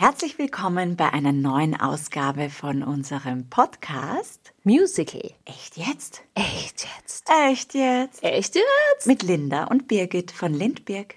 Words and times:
Herzlich 0.00 0.38
willkommen 0.38 0.94
bei 0.94 1.12
einer 1.12 1.32
neuen 1.32 1.74
Ausgabe 1.74 2.50
von 2.50 2.84
unserem 2.84 3.50
Podcast 3.50 4.52
Musical. 4.62 5.32
Echt 5.44 5.76
jetzt? 5.76 6.22
Echt 6.36 6.86
jetzt? 6.86 7.28
Echt 7.48 7.74
jetzt? 7.74 8.22
Echt 8.22 8.54
jetzt? 8.54 9.06
Mit 9.08 9.24
Linda 9.24 9.64
und 9.64 9.88
Birgit 9.88 10.30
von 10.30 10.54
Lindberg. 10.54 11.16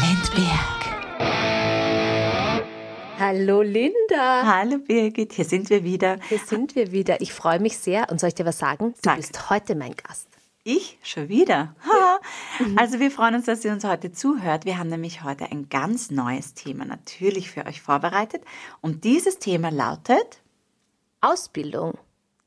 Lindberg. 0.00 1.20
Hallo 3.18 3.60
Linda. 3.60 4.42
Hallo 4.42 4.78
Birgit, 4.78 5.34
hier 5.34 5.44
sind 5.44 5.68
wir 5.68 5.84
wieder. 5.84 6.16
Hier 6.30 6.38
sind 6.38 6.76
wir 6.76 6.92
wieder. 6.92 7.20
Ich 7.20 7.34
freue 7.34 7.60
mich 7.60 7.76
sehr 7.76 8.08
und 8.10 8.20
soll 8.20 8.28
ich 8.28 8.34
dir 8.34 8.46
was 8.46 8.56
sagen? 8.58 8.94
Du 8.94 9.00
Sag. 9.04 9.16
bist 9.18 9.50
heute 9.50 9.74
mein 9.74 9.94
Gast. 9.94 10.28
Ich 10.66 10.98
schon 11.02 11.28
wieder. 11.28 11.76
Ha. 11.86 12.20
Also 12.76 12.98
wir 12.98 13.10
freuen 13.10 13.34
uns, 13.34 13.44
dass 13.44 13.62
ihr 13.66 13.72
uns 13.72 13.84
heute 13.84 14.12
zuhört. 14.12 14.64
Wir 14.64 14.78
haben 14.78 14.88
nämlich 14.88 15.22
heute 15.22 15.50
ein 15.50 15.68
ganz 15.68 16.10
neues 16.10 16.54
Thema 16.54 16.86
natürlich 16.86 17.50
für 17.50 17.66
euch 17.66 17.82
vorbereitet. 17.82 18.42
Und 18.80 19.04
dieses 19.04 19.38
Thema 19.38 19.70
lautet 19.70 20.40
Ausbildung 21.20 21.98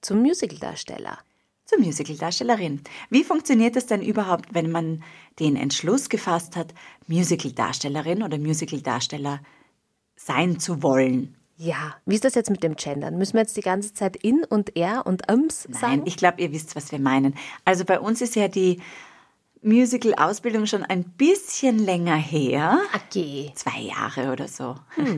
zum 0.02 0.24
Musicaldarsteller. 0.24 1.20
zur 1.66 1.80
Musicaldarstellerin. 1.80 2.82
Wie 3.12 3.24
funktioniert 3.24 3.76
es 3.76 3.86
denn 3.86 4.02
überhaupt, 4.02 4.54
wenn 4.54 4.72
man 4.72 5.04
den 5.40 5.56
Entschluss 5.56 6.10
gefasst 6.10 6.56
hat, 6.56 6.74
Musicaldarstellerin 7.08 8.24
oder 8.24 8.40
Musicaldarsteller 8.40 9.42
sein 10.16 10.60
zu 10.60 10.82
wollen? 10.82 11.37
Ja, 11.60 11.96
wie 12.06 12.14
ist 12.14 12.24
das 12.24 12.36
jetzt 12.36 12.52
mit 12.52 12.62
dem 12.62 12.76
Gendern? 12.76 13.18
Müssen 13.18 13.34
wir 13.34 13.42
jetzt 13.42 13.58
die 13.58 13.62
ganze 13.62 13.92
Zeit 13.92 14.16
in 14.16 14.44
und 14.44 14.76
er 14.76 15.08
und 15.08 15.30
ums 15.30 15.68
Nein, 15.68 15.82
sagen? 15.82 16.02
ich 16.06 16.16
glaube, 16.16 16.40
ihr 16.40 16.52
wisst, 16.52 16.76
was 16.76 16.92
wir 16.92 17.00
meinen. 17.00 17.34
Also 17.66 17.84
bei 17.84 18.00
uns 18.00 18.22
ist 18.22 18.36
ja 18.36 18.48
die 18.48 18.80
Musical-Ausbildung 19.64 20.68
schon 20.68 20.84
ein 20.84 21.04
bisschen 21.04 21.80
länger 21.80 22.16
her. 22.16 22.80
Okay. 22.94 23.52
Zwei 23.56 23.80
Jahre 23.80 24.32
oder 24.32 24.48
so. 24.48 24.76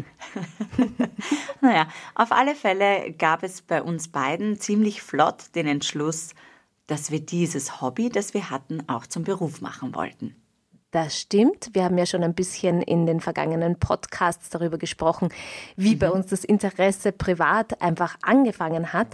naja, 1.62 1.90
auf 2.16 2.32
alle 2.32 2.56
Fälle 2.56 3.12
gab 3.12 3.44
es 3.44 3.62
bei 3.62 3.84
uns 3.84 4.08
beiden 4.08 4.60
ziemlich 4.62 5.02
flott 5.02 5.56
den 5.56 5.68
Entschluss, 5.68 6.30
dass 6.88 7.12
wir 7.12 7.20
dieses 7.20 7.82
Hobby, 7.82 8.10
das 8.10 8.34
wir 8.34 8.50
hatten, 8.50 8.82
auch 8.88 9.06
zum 9.06 9.26
Beruf 9.26 9.60
machen 9.60 9.94
wollten. 9.94 10.36
Das 10.92 11.20
stimmt. 11.20 11.70
Wir 11.74 11.84
haben 11.84 11.98
ja 12.00 12.08
schon 12.08 12.24
ein 12.24 12.34
bisschen 12.34 12.82
in 12.82 13.06
den 13.06 13.20
vergangenen 13.20 13.78
Podcasts 13.78 14.50
darüber 14.50 14.80
gesprochen, 14.80 15.30
wie 15.76 15.96
bei 15.96 16.10
uns 16.10 16.28
das 16.28 16.44
Interesse 16.44 17.12
privat 17.12 17.82
einfach 17.82 18.18
angefangen 18.24 18.92
hat. 18.92 19.10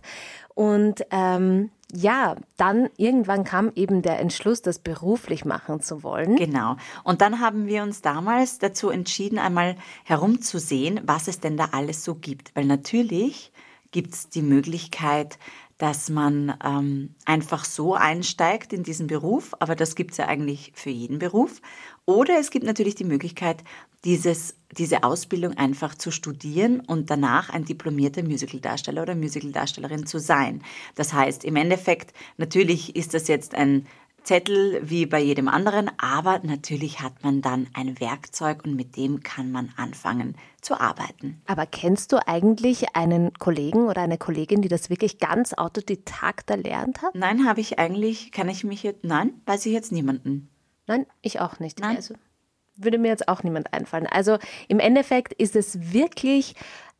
Und 0.53 1.05
ähm, 1.11 1.71
ja, 1.93 2.37
dann 2.55 2.89
irgendwann 2.95 3.43
kam 3.43 3.71
eben 3.75 4.01
der 4.01 4.19
Entschluss, 4.19 4.61
das 4.61 4.79
beruflich 4.79 5.43
machen 5.43 5.81
zu 5.81 6.01
wollen. 6.01 6.37
Genau. 6.37 6.77
Und 7.03 7.19
dann 7.19 7.41
haben 7.41 7.67
wir 7.67 7.83
uns 7.83 8.01
damals 8.01 8.57
dazu 8.57 8.89
entschieden, 8.89 9.37
einmal 9.37 9.75
herumzusehen, 10.05 11.01
was 11.05 11.27
es 11.27 11.41
denn 11.41 11.57
da 11.57 11.69
alles 11.73 12.05
so 12.05 12.15
gibt. 12.15 12.55
Weil 12.55 12.65
natürlich 12.65 13.51
gibt 13.91 14.13
es 14.13 14.29
die 14.29 14.41
Möglichkeit, 14.41 15.37
dass 15.77 16.09
man 16.09 16.57
ähm, 16.63 17.15
einfach 17.25 17.65
so 17.65 17.95
einsteigt 17.95 18.71
in 18.71 18.83
diesen 18.83 19.07
Beruf, 19.07 19.53
aber 19.59 19.75
das 19.75 19.95
gibt 19.95 20.11
es 20.11 20.17
ja 20.17 20.27
eigentlich 20.27 20.71
für 20.75 20.89
jeden 20.89 21.19
Beruf. 21.19 21.61
Oder 22.05 22.39
es 22.39 22.49
gibt 22.49 22.65
natürlich 22.65 22.95
die 22.95 23.03
Möglichkeit, 23.03 23.63
dieses, 24.05 24.55
diese 24.77 25.03
Ausbildung 25.03 25.57
einfach 25.57 25.95
zu 25.95 26.11
studieren 26.11 26.79
und 26.79 27.09
danach 27.09 27.49
ein 27.49 27.65
diplomierter 27.65 28.23
Musicaldarsteller 28.23 29.01
oder 29.01 29.15
Musicaldarstellerin 29.15 30.05
zu 30.05 30.19
sein. 30.19 30.61
Das 30.93 31.13
heißt, 31.13 31.43
im 31.43 31.55
Endeffekt, 31.55 32.13
natürlich 32.37 32.95
ist 32.95 33.13
das 33.13 33.27
jetzt 33.27 33.55
ein 33.55 33.87
Zettel 34.25 34.81
wie 34.83 35.05
bei 35.05 35.21
jedem 35.21 35.47
anderen, 35.47 35.89
aber 35.97 36.39
natürlich 36.43 36.99
hat 36.99 37.23
man 37.23 37.41
dann 37.41 37.67
ein 37.73 37.99
Werkzeug 37.99 38.65
und 38.65 38.75
mit 38.75 38.97
dem 38.97 39.21
kann 39.23 39.51
man 39.51 39.71
anfangen 39.77 40.35
zu 40.61 40.79
arbeiten. 40.79 41.41
Aber 41.45 41.65
kennst 41.65 42.11
du 42.11 42.17
eigentlich 42.27 42.95
einen 42.95 43.33
Kollegen 43.33 43.87
oder 43.87 44.01
eine 44.01 44.17
Kollegin, 44.17 44.61
die 44.61 44.67
das 44.67 44.89
wirklich 44.89 45.19
ganz 45.19 45.53
autodidakt 45.53 46.49
erlernt 46.49 47.01
hat? 47.03 47.13
Nein, 47.15 47.47
habe 47.47 47.61
ich 47.61 47.77
eigentlich, 47.79 48.31
kann 48.31 48.49
ich 48.49 48.63
mich 48.63 48.83
jetzt, 48.83 49.03
nein, 49.03 49.41
weiß 49.45 49.65
ich 49.67 49.73
jetzt 49.73 49.91
niemanden. 49.91 50.49
Nein, 50.87 51.05
ich 51.21 51.39
auch 51.39 51.59
nicht. 51.59 51.79
Nein. 51.79 51.95
Also 51.95 52.15
würde 52.77 52.97
mir 52.97 53.07
jetzt 53.09 53.27
auch 53.27 53.43
niemand 53.43 53.73
einfallen. 53.73 54.07
Also 54.07 54.37
im 54.67 54.79
Endeffekt 54.79 55.33
ist 55.33 55.55
es 55.55 55.93
wirklich 55.93 56.55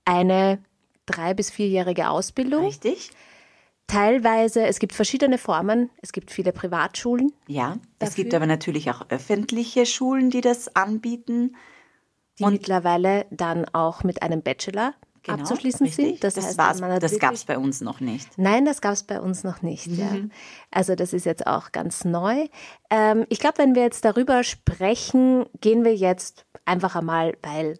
eine 0.06 0.59
drei- 1.06 1.34
bis 1.34 1.50
vierjährige 1.52 2.09
Ausbildung. 2.09 2.66
Richtig? 2.66 3.12
Teilweise, 3.88 4.66
es 4.66 4.79
gibt 4.79 4.94
verschiedene 4.94 5.38
Formen. 5.38 5.90
Es 6.01 6.12
gibt 6.12 6.31
viele 6.31 6.51
Privatschulen. 6.51 7.31
Ja. 7.47 7.78
Es 8.00 8.09
Dafür? 8.09 8.23
gibt 8.23 8.34
aber 8.34 8.47
natürlich 8.47 8.90
auch 8.90 9.09
öffentliche 9.09 9.85
Schulen, 9.85 10.29
die 10.29 10.41
das 10.41 10.75
anbieten. 10.75 11.56
die 12.40 12.46
mittlerweile 12.46 13.25
dann 13.31 13.66
auch 13.73 14.03
mit 14.03 14.22
einem 14.22 14.41
Bachelor 14.41 14.94
abzuschließen 15.28 15.85
Genau, 15.85 15.90
richtig. 15.90 16.06
sind. 16.19 16.23
Das, 16.23 16.34
das, 16.35 16.57
heißt, 16.57 17.03
das 17.03 17.19
gab 17.19 17.34
es 17.34 17.46
bei 17.46 17.57
uns 17.57 17.81
noch 17.81 18.00
nicht. 18.00 18.38
Nein, 18.38 18.66
das 18.66 18.81
gab 18.81 18.94
es 18.94 19.03
bei 19.03 19.19
uns 19.19 19.44
noch 19.44 19.62
nicht. 19.62 19.88
Ja. 19.88 20.12
Mhm. 20.12 20.31
Also 20.72 20.96
das 20.96 21.13
ist 21.13 21.25
jetzt 21.25 21.47
auch 21.47 21.72
ganz 21.72 22.06
neu. 22.06 22.47
Ähm, 22.90 23.25
ich 23.29 23.40
glaube, 23.40 23.57
wenn 23.59 23.75
wir 23.75 23.84
jetzt 23.84 24.06
darüber 24.06 24.44
sprechen, 24.44 25.46
gehen 25.62 25.84
wir 25.84 25.96
jetzt 25.96 26.46
einfach 26.66 26.96
einmal, 26.96 27.38
weil 27.41 27.79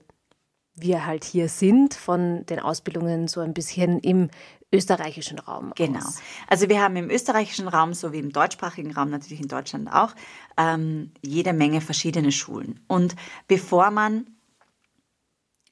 wir 0.76 1.06
halt 1.06 1.24
hier 1.24 1.48
sind, 1.48 1.94
von 1.94 2.46
den 2.48 2.60
Ausbildungen 2.60 3.28
so 3.28 3.40
ein 3.42 3.54
bisschen 3.54 4.00
im 4.00 4.30
österreichischen 4.72 5.40
Raum 5.40 5.72
Genau. 5.76 6.00
aus. 6.00 6.22
Also 6.48 6.70
wir 6.70 6.82
haben 6.82 6.96
im 6.96 7.10
österreichischen 7.10 7.68
Raum 7.68 7.94
sowie 7.94 8.20
im 8.20 8.32
deutschsprachigen 8.32 8.94
Raum, 8.94 9.10
natürlich 9.10 9.42
in 9.42 9.48
Deutschland 9.48 9.92
auch, 9.92 10.14
ähm, 10.58 11.12
jede 11.22 11.54
Menge 11.54 11.82
verschiedene 11.82 12.32
Schulen. 12.32 12.80
Und 12.88 13.16
bevor 13.48 13.92
man 13.92 14.26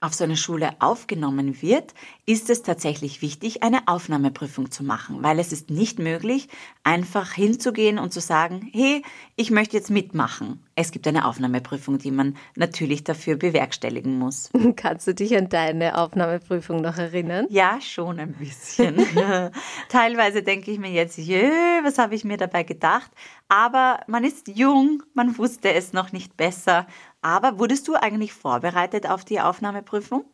auf 0.03 0.13
so 0.13 0.25
eine 0.25 0.35
Schule 0.35 0.71
aufgenommen 0.79 1.61
wird, 1.61 1.93
ist 2.25 2.49
es 2.49 2.61
tatsächlich 2.61 3.21
wichtig, 3.21 3.63
eine 3.63 3.87
Aufnahmeprüfung 3.87 4.69
zu 4.69 4.83
machen, 4.83 5.23
weil 5.23 5.39
es 5.39 5.53
ist 5.53 5.69
nicht 5.69 5.97
möglich, 5.97 6.49
einfach 6.83 7.31
hinzugehen 7.31 7.97
und 7.99 8.11
zu 8.11 8.19
sagen, 8.19 8.69
hey, 8.73 9.01
ich 9.37 9.49
möchte 9.49 9.77
jetzt 9.77 9.89
mitmachen. 9.89 10.61
Es 10.75 10.91
gibt 10.91 11.07
eine 11.07 11.25
Aufnahmeprüfung, 11.25 11.99
die 11.99 12.11
man 12.11 12.35
natürlich 12.55 13.05
dafür 13.05 13.37
bewerkstelligen 13.37 14.19
muss. 14.19 14.49
Kannst 14.75 15.07
du 15.07 15.13
dich 15.13 15.37
an 15.37 15.47
deine 15.47 15.97
Aufnahmeprüfung 15.97 16.81
noch 16.81 16.97
erinnern? 16.97 17.45
Ja, 17.49 17.79
schon 17.79 18.19
ein 18.19 18.33
bisschen. 18.33 18.97
Teilweise 19.89 20.43
denke 20.43 20.71
ich 20.71 20.79
mir 20.79 20.91
jetzt, 20.91 21.17
jö, 21.17 21.49
was 21.83 21.97
habe 21.97 22.15
ich 22.15 22.25
mir 22.25 22.37
dabei 22.37 22.63
gedacht? 22.63 23.11
Aber 23.47 24.01
man 24.07 24.23
ist 24.25 24.49
jung, 24.49 25.03
man 25.13 25.37
wusste 25.37 25.73
es 25.73 25.93
noch 25.93 26.11
nicht 26.11 26.35
besser. 26.35 26.87
Aber 27.23 27.57
wurdest 27.57 27.87
du 27.87 27.95
eigentlich 27.95 28.33
vorbereitet 28.33 29.09
auf 29.09 29.25
die 29.25 29.41
Aufnahmeprüfung? 29.41 30.25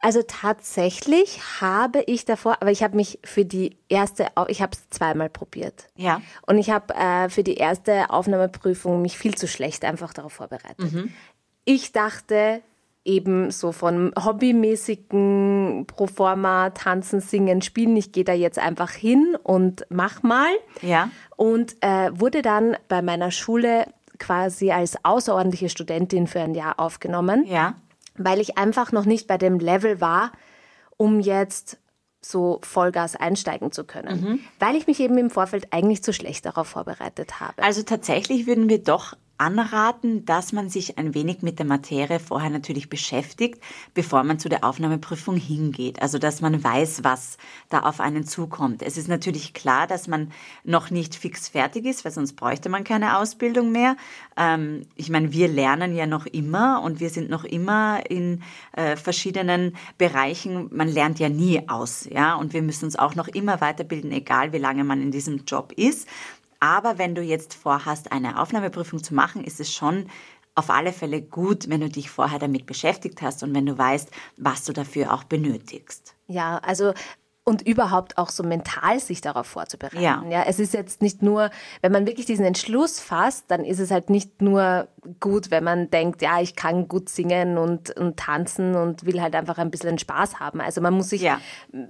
Also 0.00 0.22
tatsächlich 0.26 1.60
habe 1.60 2.02
ich 2.06 2.24
davor, 2.24 2.56
aber 2.60 2.72
ich 2.72 2.82
habe 2.82 2.96
mich 2.96 3.20
für 3.22 3.44
die 3.44 3.76
erste, 3.88 4.26
ich 4.48 4.60
habe 4.60 4.72
es 4.72 4.88
zweimal 4.88 5.30
probiert. 5.30 5.88
Ja. 5.94 6.20
Und 6.44 6.58
ich 6.58 6.70
habe 6.70 6.92
äh, 6.94 7.28
für 7.28 7.44
die 7.44 7.54
erste 7.54 8.10
Aufnahmeprüfung 8.10 9.00
mich 9.00 9.16
viel 9.16 9.36
zu 9.36 9.46
schlecht 9.46 9.84
einfach 9.84 10.12
darauf 10.12 10.32
vorbereitet. 10.32 10.92
Ich 11.64 11.92
dachte 11.92 12.62
eben 13.04 13.52
so 13.52 13.70
von 13.70 14.12
hobbymäßigen 14.18 15.86
Proforma, 15.86 16.70
Tanzen, 16.70 17.20
Singen, 17.20 17.62
Spielen, 17.62 17.96
ich 17.96 18.10
gehe 18.10 18.24
da 18.24 18.32
jetzt 18.32 18.58
einfach 18.58 18.90
hin 18.90 19.36
und 19.42 19.86
mach 19.88 20.24
mal. 20.24 20.50
Ja. 20.82 21.10
Und 21.36 21.76
äh, 21.80 22.10
wurde 22.12 22.42
dann 22.42 22.76
bei 22.88 23.02
meiner 23.02 23.30
Schule 23.30 23.86
quasi 24.22 24.70
als 24.70 25.04
außerordentliche 25.04 25.68
Studentin 25.68 26.26
für 26.26 26.40
ein 26.40 26.54
Jahr 26.54 26.78
aufgenommen 26.80 27.44
Ja. 27.46 27.74
weil 28.16 28.40
ich 28.40 28.56
einfach 28.56 28.92
noch 28.92 29.04
nicht 29.04 29.26
bei 29.26 29.36
dem 29.38 29.58
Level 29.58 30.00
war, 30.00 30.32
um 30.96 31.20
jetzt 31.20 31.78
so 32.24 32.60
Vollgas 32.62 33.16
einsteigen 33.16 33.72
zu 33.72 33.82
können, 33.84 34.38
weil 34.60 34.76
ich 34.76 34.86
mich 34.86 35.00
eben 35.00 35.18
im 35.18 35.28
Vorfeld 35.28 35.68
eigentlich 35.72 36.04
zu 36.04 36.12
schlecht 36.12 36.46
darauf 36.46 36.68
vorbereitet 36.68 37.40
habe. 37.40 37.60
Also 37.62 37.82
tatsächlich 37.82 38.46
würden 38.46 38.68
wir 38.68 38.78
doch 38.82 39.14
anraten, 39.42 40.24
dass 40.24 40.52
man 40.52 40.68
sich 40.68 40.98
ein 40.98 41.14
wenig 41.14 41.42
mit 41.42 41.58
der 41.58 41.66
Materie 41.66 42.20
vorher 42.20 42.48
natürlich 42.48 42.88
beschäftigt, 42.88 43.60
bevor 43.92 44.22
man 44.22 44.38
zu 44.38 44.48
der 44.48 44.62
Aufnahmeprüfung 44.62 45.36
hingeht. 45.36 46.00
Also 46.00 46.18
dass 46.18 46.40
man 46.40 46.62
weiß, 46.62 47.02
was 47.02 47.38
da 47.68 47.80
auf 47.80 48.00
einen 48.00 48.24
zukommt. 48.24 48.82
Es 48.82 48.96
ist 48.96 49.08
natürlich 49.08 49.52
klar, 49.52 49.88
dass 49.88 50.06
man 50.06 50.30
noch 50.62 50.90
nicht 50.90 51.16
fix 51.16 51.48
fertig 51.48 51.86
ist, 51.86 52.04
weil 52.04 52.12
sonst 52.12 52.34
bräuchte 52.34 52.68
man 52.68 52.84
keine 52.84 53.18
Ausbildung 53.18 53.72
mehr. 53.72 53.96
Ähm, 54.36 54.82
ich 54.94 55.10
meine, 55.10 55.32
wir 55.32 55.48
lernen 55.48 55.96
ja 55.96 56.06
noch 56.06 56.26
immer 56.26 56.80
und 56.84 57.00
wir 57.00 57.10
sind 57.10 57.28
noch 57.28 57.42
immer 57.44 58.08
in 58.08 58.42
äh, 58.76 58.94
verschiedenen 58.94 59.76
Bereichen. 59.98 60.68
Man 60.70 60.88
lernt 60.88 61.18
ja 61.18 61.28
nie 61.28 61.68
aus, 61.68 62.06
ja, 62.08 62.36
und 62.36 62.52
wir 62.52 62.62
müssen 62.62 62.84
uns 62.84 62.96
auch 62.96 63.16
noch 63.16 63.26
immer 63.26 63.60
weiterbilden, 63.60 64.12
egal 64.12 64.52
wie 64.52 64.58
lange 64.58 64.84
man 64.84 65.02
in 65.02 65.10
diesem 65.10 65.44
Job 65.46 65.72
ist. 65.72 66.06
Aber 66.62 66.96
wenn 66.96 67.16
du 67.16 67.22
jetzt 67.22 67.54
vorhast, 67.54 68.12
eine 68.12 68.40
Aufnahmeprüfung 68.40 69.02
zu 69.02 69.16
machen, 69.16 69.42
ist 69.42 69.58
es 69.58 69.74
schon 69.74 70.06
auf 70.54 70.70
alle 70.70 70.92
Fälle 70.92 71.20
gut, 71.20 71.68
wenn 71.68 71.80
du 71.80 71.88
dich 71.88 72.08
vorher 72.08 72.38
damit 72.38 72.66
beschäftigt 72.66 73.20
hast 73.20 73.42
und 73.42 73.52
wenn 73.52 73.66
du 73.66 73.76
weißt, 73.76 74.12
was 74.36 74.62
du 74.62 74.72
dafür 74.72 75.12
auch 75.12 75.24
benötigst. 75.24 76.14
Ja, 76.28 76.58
also 76.58 76.94
und 77.44 77.62
überhaupt 77.66 78.18
auch 78.18 78.28
so 78.30 78.44
mental 78.44 79.00
sich 79.00 79.20
darauf 79.20 79.46
vorzubereiten. 79.48 80.00
Ja. 80.00 80.22
ja. 80.30 80.44
Es 80.46 80.60
ist 80.60 80.72
jetzt 80.74 81.02
nicht 81.02 81.22
nur, 81.22 81.50
wenn 81.80 81.90
man 81.90 82.06
wirklich 82.06 82.24
diesen 82.24 82.44
Entschluss 82.44 83.00
fasst, 83.00 83.46
dann 83.48 83.64
ist 83.64 83.80
es 83.80 83.90
halt 83.90 84.10
nicht 84.10 84.40
nur 84.40 84.86
gut, 85.18 85.50
wenn 85.50 85.64
man 85.64 85.90
denkt, 85.90 86.22
ja, 86.22 86.40
ich 86.40 86.54
kann 86.54 86.86
gut 86.86 87.08
singen 87.08 87.58
und, 87.58 87.90
und 87.98 88.16
tanzen 88.16 88.76
und 88.76 89.04
will 89.06 89.20
halt 89.20 89.34
einfach 89.34 89.58
ein 89.58 89.72
bisschen 89.72 89.98
Spaß 89.98 90.38
haben. 90.38 90.60
Also 90.60 90.80
man 90.80 90.94
muss 90.94 91.08
sich, 91.08 91.22
Ja. 91.22 91.40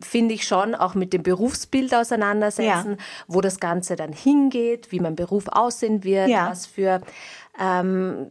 finde 0.01 0.35
ich, 0.35 0.47
schon 0.47 0.75
auch 0.75 0.95
mit 0.95 1.13
dem 1.13 1.23
Berufsbild 1.23 1.95
auseinandersetzen, 1.95 2.97
wo 3.29 3.43
das 3.43 3.61
Ganze 3.61 3.95
dann 3.95 4.13
hingeht, 4.15 4.91
wie 4.91 5.01
mein 5.01 5.17
Beruf 5.17 5.49
aussehen 5.49 6.03
wird, 6.03 6.29
Ja. 6.31 6.49
was 6.51 6.65
für 6.67 7.03
ähm, 7.61 8.29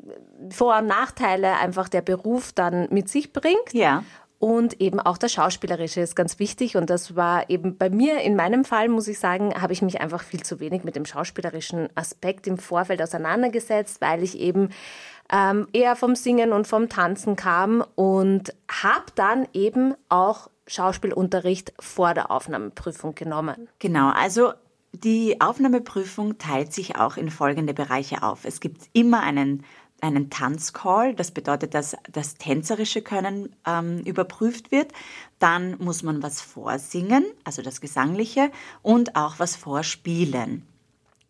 Vor- 0.50 0.80
und 0.80 0.88
Nachteile 0.88 1.58
einfach 1.58 1.88
der 1.88 2.02
Beruf 2.02 2.54
dann 2.54 2.88
mit 2.90 3.08
sich 3.10 3.32
bringt. 3.32 3.72
Ja. 3.74 4.04
Und 4.42 4.82
eben 4.82 5.00
auch 5.00 5.20
das 5.20 5.34
Schauspielerische 5.34 6.02
ist 6.02 6.16
ganz 6.16 6.40
wichtig. 6.40 6.76
Und 6.76 6.90
das 6.90 7.16
war 7.16 7.48
eben 7.52 7.78
bei 7.78 7.92
mir, 7.92 8.22
in 8.22 8.36
meinem 8.36 8.66
Fall, 8.66 8.90
muss 8.90 9.08
ich 9.08 9.20
sagen, 9.20 9.54
habe 9.62 9.72
ich 9.72 9.84
mich 9.84 10.02
einfach 10.02 10.24
viel 10.24 10.42
zu 10.42 10.60
wenig 10.60 10.84
mit 10.84 10.96
dem 10.96 11.06
schauspielerischen 11.06 11.90
Aspekt 11.94 12.48
im 12.48 12.58
Vorfeld 12.58 13.04
auseinandergesetzt, 13.04 14.02
weil 14.02 14.24
ich 14.24 14.40
eben 14.40 14.70
ähm, 15.32 15.68
eher 15.74 15.96
vom 15.96 16.16
Singen 16.16 16.54
und 16.54 16.66
vom 16.66 16.90
Tanzen 16.90 17.36
kam 17.36 17.86
und 17.94 18.56
habe 18.68 19.06
dann 19.14 19.48
eben 19.54 19.94
auch 20.10 20.50
Schauspielunterricht 20.66 21.74
vor 21.80 22.16
der 22.16 22.32
Aufnahmeprüfung 22.32 23.14
genommen. 23.14 23.70
Genau, 23.78 24.10
also 24.10 24.54
die 24.92 25.40
Aufnahmeprüfung 25.40 26.40
teilt 26.40 26.74
sich 26.74 26.96
auch 26.96 27.16
in 27.16 27.30
folgende 27.30 27.76
Bereiche 27.76 28.24
auf. 28.24 28.44
Es 28.44 28.60
gibt 28.60 28.90
immer 28.94 29.22
einen, 29.22 29.64
einen 30.02 30.30
Tanzcall, 30.30 31.14
das 31.14 31.32
bedeutet, 31.32 31.74
dass 31.74 31.96
das 32.12 32.36
tänzerische 32.36 33.02
Können 33.02 33.56
ähm, 33.66 34.00
überprüft 34.00 34.72
wird. 34.72 34.92
Dann 35.40 35.78
muss 35.80 36.04
man 36.04 36.22
was 36.24 36.42
vorsingen, 36.42 37.26
also 37.44 37.62
das 37.62 37.82
Gesangliche, 37.82 38.52
und 38.82 39.16
auch 39.16 39.40
was 39.40 39.56
vorspielen. 39.56 40.66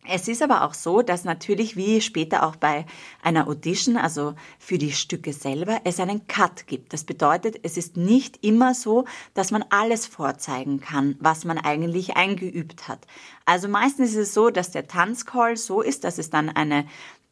Es 0.08 0.26
ist 0.26 0.42
aber 0.42 0.64
auch 0.64 0.74
so, 0.74 1.00
dass 1.00 1.22
natürlich 1.22 1.76
wie 1.76 2.00
später 2.00 2.44
auch 2.44 2.56
bei 2.56 2.86
einer 3.22 3.46
Audition, 3.46 3.96
also 3.96 4.34
für 4.58 4.76
die 4.76 4.90
Stücke 4.90 5.32
selber, 5.32 5.80
es 5.84 6.00
einen 6.00 6.26
Cut 6.26 6.66
gibt. 6.66 6.92
Das 6.92 7.04
bedeutet, 7.04 7.60
es 7.62 7.76
ist 7.76 7.96
nicht 7.96 8.44
immer 8.44 8.74
so, 8.74 9.04
dass 9.34 9.52
man 9.52 9.64
alles 9.70 10.06
vorzeigen 10.06 10.80
kann, 10.80 11.14
was 11.20 11.44
man 11.44 11.56
eigentlich 11.56 12.16
eingeübt 12.16 12.88
hat. 12.88 13.06
Also 13.44 13.68
meistens 13.68 14.10
ist 14.10 14.16
es 14.16 14.34
so, 14.34 14.50
dass 14.50 14.72
der 14.72 14.88
Tanzcall 14.88 15.56
so 15.56 15.82
ist, 15.82 16.02
dass 16.02 16.18
es 16.18 16.30
dann 16.30 16.48
eine 16.48 16.84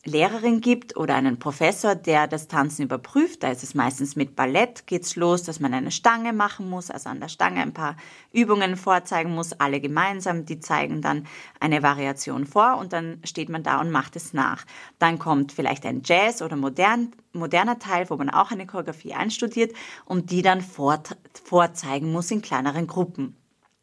Lehrerin 0.06 0.62
gibt 0.62 0.96
oder 0.96 1.14
einen 1.14 1.38
Professor, 1.38 1.94
der 1.94 2.26
das 2.26 2.48
Tanzen 2.48 2.84
überprüft. 2.84 3.42
Da 3.42 3.50
ist 3.50 3.62
es 3.62 3.74
meistens 3.74 4.16
mit 4.16 4.34
Ballett 4.34 4.86
geht's 4.86 5.14
los, 5.14 5.42
dass 5.42 5.60
man 5.60 5.74
eine 5.74 5.90
Stange 5.90 6.32
machen 6.32 6.70
muss, 6.70 6.90
also 6.90 7.10
an 7.10 7.20
der 7.20 7.28
Stange 7.28 7.60
ein 7.60 7.74
paar 7.74 7.96
Übungen 8.32 8.76
vorzeigen 8.76 9.34
muss, 9.34 9.52
alle 9.52 9.78
gemeinsam. 9.78 10.46
Die 10.46 10.58
zeigen 10.58 11.02
dann 11.02 11.26
eine 11.60 11.82
Variation 11.82 12.46
vor 12.46 12.78
und 12.78 12.94
dann 12.94 13.20
steht 13.24 13.50
man 13.50 13.62
da 13.62 13.78
und 13.78 13.90
macht 13.90 14.16
es 14.16 14.32
nach. 14.32 14.64
Dann 14.98 15.18
kommt 15.18 15.52
vielleicht 15.52 15.84
ein 15.84 16.00
Jazz 16.02 16.40
oder 16.40 16.56
modern, 16.56 17.12
moderner 17.34 17.78
Teil, 17.78 18.08
wo 18.08 18.16
man 18.16 18.30
auch 18.30 18.50
eine 18.50 18.66
Choreografie 18.66 19.12
einstudiert 19.12 19.74
und 20.06 20.30
die 20.30 20.40
dann 20.40 20.62
vor, 20.62 21.02
vorzeigen 21.44 22.10
muss 22.10 22.30
in 22.30 22.40
kleineren 22.40 22.86
Gruppen. 22.86 23.39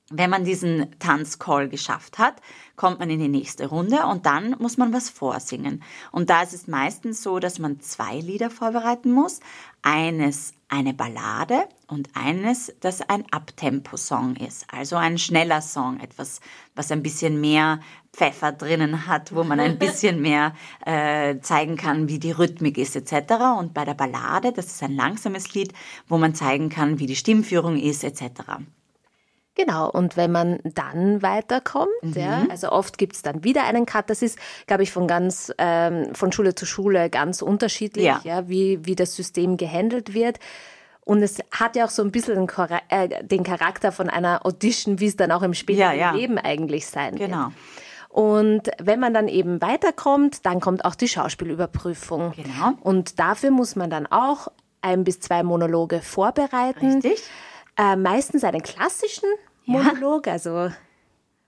Wenn 0.09 0.29
man 0.29 0.45
diesen 0.45 0.97
Tanzcall 0.99 1.67
geschafft 1.67 2.17
hat, 2.17 2.35
kommt 2.77 2.99
man 2.99 3.09
in 3.09 3.19
die 3.19 3.27
nächste 3.27 3.67
Runde 3.67 4.05
und 4.05 4.25
dann 4.25 4.55
muss 4.57 4.77
man 4.77 4.93
was 4.93 5.09
vorsingen. 5.09 5.83
Und 6.13 6.29
da 6.29 6.43
ist 6.43 6.53
es 6.53 6.67
meistens 6.67 7.21
so, 7.21 7.39
dass 7.39 7.59
man 7.59 7.81
zwei 7.81 8.19
Lieder 8.19 8.49
vorbereiten 8.49 9.11
muss. 9.11 9.41
Eines 9.81 10.53
eine 10.69 10.93
Ballade 10.93 11.67
und 11.87 12.09
eines, 12.13 12.73
das 12.79 13.01
ein 13.01 13.25
Abtempo-Song 13.31 14.35
ist. 14.37 14.65
Also 14.71 14.95
ein 14.95 15.17
schneller 15.17 15.61
Song, 15.61 15.99
etwas, 15.99 16.39
was 16.75 16.91
ein 16.91 17.03
bisschen 17.03 17.41
mehr 17.41 17.79
Pfeffer 18.13 18.53
drinnen 18.53 19.07
hat, 19.07 19.35
wo 19.35 19.43
man 19.43 19.59
ein 19.59 19.77
bisschen 19.79 20.21
mehr 20.21 20.53
äh, 20.85 21.39
zeigen 21.41 21.75
kann, 21.75 22.07
wie 22.07 22.19
die 22.19 22.31
Rhythmik 22.31 22.77
ist 22.77 22.95
etc. 22.95 23.33
Und 23.59 23.73
bei 23.73 23.85
der 23.85 23.93
Ballade, 23.93 24.53
das 24.53 24.67
ist 24.67 24.83
ein 24.83 24.95
langsames 24.95 25.53
Lied, 25.53 25.73
wo 26.07 26.17
man 26.17 26.33
zeigen 26.33 26.69
kann, 26.69 26.99
wie 26.99 27.07
die 27.07 27.15
Stimmführung 27.15 27.77
ist 27.77 28.03
etc. 28.03 28.23
Genau, 29.57 29.89
und 29.89 30.15
wenn 30.17 30.31
man 30.31 30.59
dann 30.63 31.21
weiterkommt, 31.23 31.89
ja, 32.03 32.41
Mhm. 32.41 32.51
also 32.51 32.71
oft 32.71 32.97
gibt 32.99 33.15
es 33.15 33.23
dann 33.23 33.43
wieder 33.43 33.63
einen 33.63 33.85
Cut. 33.87 34.09
Das 34.09 34.21
ist, 34.21 34.37
glaube 34.67 34.83
ich, 34.83 34.91
von 34.91 35.07
ganz 35.07 35.51
ähm, 35.57 36.13
von 36.13 36.31
Schule 36.31 36.53
zu 36.53 36.65
Schule 36.67 37.09
ganz 37.09 37.41
unterschiedlich, 37.41 38.05
Ja. 38.05 38.21
ja. 38.23 38.47
wie, 38.47 38.79
wie 38.85 38.95
das 38.95 39.15
System 39.15 39.57
gehandelt 39.57 40.13
wird. 40.13 40.37
Und 41.05 41.23
es 41.23 41.39
hat 41.51 41.75
ja 41.75 41.85
auch 41.85 41.89
so 41.89 42.03
ein 42.03 42.11
bisschen 42.11 42.47
äh, 42.89 43.23
den 43.23 43.43
Charakter 43.43 43.91
von 43.91 44.09
einer 44.09 44.45
Audition, 44.45 44.99
wie 44.99 45.07
es 45.07 45.15
dann 45.15 45.31
auch 45.31 45.41
im 45.41 45.53
späteren 45.53 45.97
Ja, 45.97 46.11
ja. 46.11 46.11
Leben 46.11 46.37
eigentlich 46.37 46.85
sein 46.85 47.15
Genau. 47.15 47.45
wird. 47.45 47.53
Und 48.09 48.69
wenn 48.79 48.99
man 48.99 49.13
dann 49.13 49.27
eben 49.27 49.61
weiterkommt, 49.61 50.45
dann 50.45 50.59
kommt 50.59 50.85
auch 50.85 50.95
die 50.95 51.07
Schauspielüberprüfung. 51.07 52.33
Genau. 52.35 52.73
Und 52.81 53.19
dafür 53.19 53.51
muss 53.51 53.75
man 53.75 53.89
dann 53.89 54.05
auch 54.07 54.49
ein 54.81 55.03
bis 55.03 55.19
zwei 55.19 55.43
Monologe 55.43 56.01
vorbereiten. 56.01 56.95
Richtig? 57.01 57.23
Äh, 57.77 57.95
meistens 57.95 58.43
einen 58.43 58.63
klassischen 58.63 59.29
Monolog, 59.67 60.27
also 60.27 60.71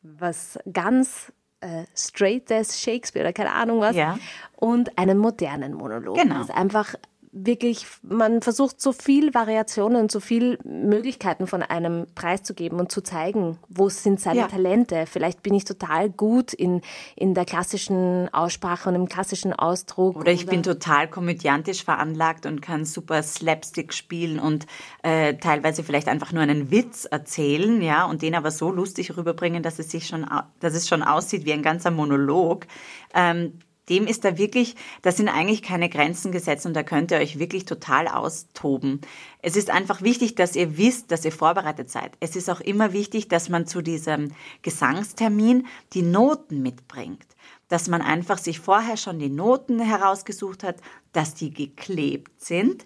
was 0.02 0.60
ganz 0.72 1.32
äh, 1.62 1.86
straightes, 1.96 2.80
Shakespeare 2.80 3.26
oder 3.26 3.34
keine 3.34 3.54
Ahnung 3.54 3.80
was. 3.82 3.96
Ja. 3.96 4.18
Und 4.56 4.98
einen 4.98 5.18
modernen 5.18 5.74
Monolog. 5.74 6.18
Genau. 6.18 6.40
Also 6.40 6.54
einfach 6.54 6.96
wirklich, 7.32 7.86
man 8.02 8.42
versucht 8.42 8.82
so 8.82 8.92
viel 8.92 9.34
Variationen 9.34 10.02
und 10.02 10.12
so 10.12 10.20
viel 10.20 10.58
Möglichkeiten 10.64 11.48
von 11.48 11.62
einem 11.62 12.08
Preis 12.16 12.44
zu 12.44 12.54
geben 12.54 12.80
und 12.80 12.92
zu 12.92 13.02
zeigen, 13.02 13.58
wo 13.70 13.90
sind 13.90 14.20
seine 14.20 14.40
Ja. 14.40 14.48
Talente. 14.48 15.06
Vielleicht 15.06 15.44
bin 15.44 15.54
ich 15.54 15.64
total 15.64 16.10
gut 16.10 16.54
in, 16.54 16.82
in 17.16 17.34
der 17.34 17.46
klassischen 17.46 18.34
Aussprache 18.34 18.90
und 18.90 18.96
im 18.96 19.08
klassischen 19.08 19.54
Ausdruck. 19.54 20.16
Oder 20.16 20.32
ich 20.32 20.48
bin 20.48 20.64
total 20.64 21.08
komödiantisch 21.08 21.84
veranlagt 21.84 22.46
und 22.46 22.62
kann 22.62 22.86
super 22.86 23.22
Slapstick 23.22 23.94
spielen 23.94 24.40
und 24.40 24.66
äh, 25.04 25.36
teilweise 25.36 25.84
vielleicht 25.84 26.08
einfach 26.08 26.32
nur 26.32 26.42
einen 26.42 26.72
Witz 26.72 27.06
erzählen, 27.06 27.82
ja, 27.82 28.06
und 28.06 28.22
den 28.22 28.36
aber 28.36 28.52
so 28.52 28.72
lustig 28.72 29.16
rüberbringen, 29.16 29.62
dass 29.62 29.80
es 29.80 29.92
sich 29.92 30.08
schon, 30.08 30.26
dass 30.60 30.74
es 30.74 30.88
schon 30.88 31.04
aussieht 31.04 31.46
wie 31.46 31.54
ein 31.54 31.64
ganzer 31.64 31.92
Monolog. 31.92 32.66
Ähm, 33.14 33.60
dem 33.90 34.08
ist 34.08 34.24
da 34.24 34.38
wirklich, 34.38 34.76
da 35.02 35.12
sind 35.12 35.30
eigentlich 35.30 35.62
keine 35.62 35.90
Grenzen 35.90 36.32
gesetzt 36.32 36.66
und 36.66 36.74
da 36.74 36.84
könnt 36.84 37.12
ihr 37.12 37.18
euch 37.18 37.40
wirklich 37.40 37.66
total 37.66 38.08
austoben. 38.08 39.02
Es 39.42 39.56
ist 39.56 39.70
einfach 39.70 40.02
wichtig, 40.02 40.36
dass 40.36 40.56
ihr 40.56 40.78
wisst, 40.78 41.12
dass 41.12 41.26
ihr 41.26 41.32
vorbereitet 41.32 41.90
seid. 41.90 42.12
Es 42.20 42.36
ist 42.36 42.50
auch 42.50 42.62
immer 42.62 42.94
wichtig, 42.94 43.28
dass 43.28 43.50
man 43.50 43.68
zu 43.68 43.82
diesem 43.82 44.32
Gesangstermin 44.62 45.68
die 45.94 46.04
Noten 46.04 46.62
mitbringt 46.62 47.26
dass 47.70 47.88
man 47.88 48.02
einfach 48.02 48.40
sich 48.40 48.60
vorher 48.60 48.98
schon 48.98 49.20
die 49.20 49.30
Noten 49.30 49.80
herausgesucht 49.80 50.64
hat, 50.64 50.78
dass 51.14 51.34
die 51.34 51.52
geklebt 51.52 52.40
sind, 52.40 52.86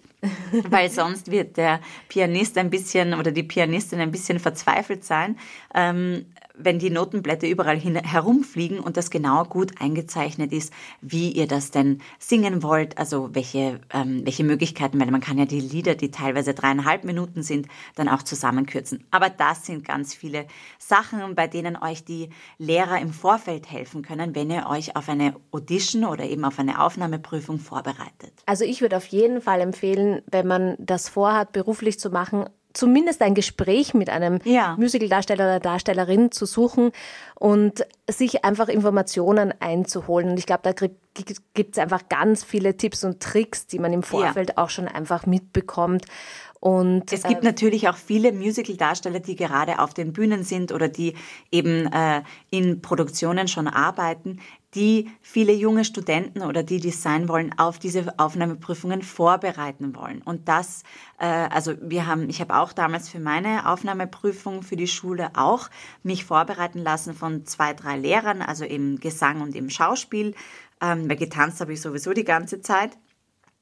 weil 0.70 0.90
sonst 0.90 1.30
wird 1.30 1.56
der 1.56 1.80
Pianist 2.08 2.56
ein 2.58 2.70
bisschen 2.70 3.14
oder 3.14 3.32
die 3.32 3.42
Pianistin 3.42 4.00
ein 4.00 4.10
bisschen 4.10 4.38
verzweifelt 4.38 5.04
sein, 5.04 5.38
ähm, 5.74 6.26
wenn 6.56 6.78
die 6.78 6.90
Notenblätter 6.90 7.48
überall 7.48 7.78
hin, 7.78 7.96
herumfliegen 7.96 8.78
und 8.78 8.96
das 8.96 9.10
genau 9.10 9.44
gut 9.44 9.80
eingezeichnet 9.80 10.52
ist, 10.52 10.72
wie 11.00 11.32
ihr 11.32 11.48
das 11.48 11.72
denn 11.72 12.00
singen 12.20 12.62
wollt, 12.62 12.96
also 12.96 13.30
welche, 13.32 13.80
ähm, 13.92 14.24
welche 14.24 14.44
Möglichkeiten, 14.44 15.00
weil 15.00 15.10
man 15.10 15.20
kann 15.20 15.36
ja 15.36 15.46
die 15.46 15.60
Lieder, 15.60 15.96
die 15.96 16.12
teilweise 16.12 16.54
dreieinhalb 16.54 17.04
Minuten 17.04 17.42
sind, 17.42 17.66
dann 17.96 18.08
auch 18.08 18.22
zusammenkürzen. 18.22 19.04
Aber 19.10 19.30
das 19.30 19.66
sind 19.66 19.84
ganz 19.84 20.14
viele 20.14 20.46
Sachen, 20.78 21.34
bei 21.34 21.48
denen 21.48 21.76
euch 21.76 22.04
die 22.04 22.30
Lehrer 22.58 23.00
im 23.00 23.12
Vorfeld 23.12 23.70
helfen 23.70 24.02
können, 24.02 24.36
wenn 24.36 24.50
ihr 24.50 24.66
euch 24.68 24.94
auf 24.94 25.08
eine 25.08 25.34
Audition 25.50 26.04
oder 26.04 26.24
eben 26.24 26.44
auf 26.44 26.60
eine 26.60 26.80
Aufnahmeprüfung 26.80 27.58
vorbereitet. 27.58 28.13
Also 28.46 28.64
ich 28.64 28.80
würde 28.80 28.96
auf 28.96 29.06
jeden 29.06 29.40
Fall 29.40 29.60
empfehlen, 29.60 30.22
wenn 30.30 30.46
man 30.46 30.76
das 30.78 31.08
vorhat, 31.08 31.52
beruflich 31.52 31.98
zu 31.98 32.10
machen, 32.10 32.46
zumindest 32.74 33.22
ein 33.22 33.34
Gespräch 33.34 33.94
mit 33.94 34.10
einem 34.10 34.40
Ja. 34.44 34.76
Musicaldarsteller 34.78 35.44
oder 35.44 35.60
Darstellerin 35.60 36.32
zu 36.32 36.44
suchen 36.44 36.90
und 37.36 37.86
sich 38.10 38.44
einfach 38.44 38.68
Informationen 38.68 39.54
einzuholen. 39.60 40.30
Und 40.30 40.38
ich 40.38 40.46
glaube, 40.46 40.62
da 40.64 40.72
gibt 40.72 41.72
es 41.72 41.78
einfach 41.78 42.08
ganz 42.08 42.44
viele 42.44 42.76
Tipps 42.76 43.04
und 43.04 43.20
Tricks, 43.20 43.66
die 43.66 43.78
man 43.78 43.92
im 43.92 44.02
Vorfeld 44.02 44.58
auch 44.58 44.70
schon 44.70 44.88
einfach 44.88 45.24
mitbekommt. 45.24 46.04
Und 46.64 47.12
Es 47.12 47.24
gibt 47.24 47.44
natürlich 47.44 47.90
auch 47.90 47.96
viele 47.96 48.32
Musical-Darsteller, 48.32 49.20
die 49.20 49.36
gerade 49.36 49.80
auf 49.80 49.92
den 49.92 50.14
Bühnen 50.14 50.44
sind 50.44 50.72
oder 50.72 50.88
die 50.88 51.14
eben 51.52 51.92
äh, 51.92 52.22
in 52.48 52.80
Produktionen 52.80 53.48
schon 53.48 53.68
arbeiten, 53.68 54.40
die 54.74 55.10
viele 55.20 55.52
junge 55.52 55.84
Studenten 55.84 56.42
oder 56.42 56.62
die, 56.62 56.80
die 56.80 56.88
es 56.88 57.02
sein 57.02 57.28
wollen, 57.28 57.56
auf 57.58 57.78
diese 57.78 58.18
Aufnahmeprüfungen 58.18 59.02
vorbereiten 59.02 59.94
wollen. 59.94 60.22
Und 60.22 60.48
das, 60.48 60.82
äh, 61.18 61.26
also 61.26 61.74
wir 61.80 62.06
haben, 62.06 62.28
ich 62.28 62.40
habe 62.40 62.56
auch 62.56 62.72
damals 62.72 63.08
für 63.08 63.20
meine 63.20 63.68
Aufnahmeprüfung 63.68 64.62
für 64.62 64.76
die 64.76 64.88
Schule 64.88 65.30
auch 65.34 65.70
mich 66.02 66.24
vorbereiten 66.24 66.80
lassen 66.80 67.14
von 67.14 67.46
zwei, 67.46 67.72
drei 67.74 67.96
Lehrern, 67.96 68.42
also 68.42 68.64
im 68.64 68.98
Gesang 68.98 69.40
und 69.40 69.54
im 69.54 69.70
Schauspiel, 69.70 70.34
ähm, 70.80 71.08
weil 71.08 71.16
getanzt 71.16 71.60
habe 71.60 71.72
ich 71.72 71.80
sowieso 71.80 72.12
die 72.12 72.24
ganze 72.24 72.60
Zeit. 72.60 72.98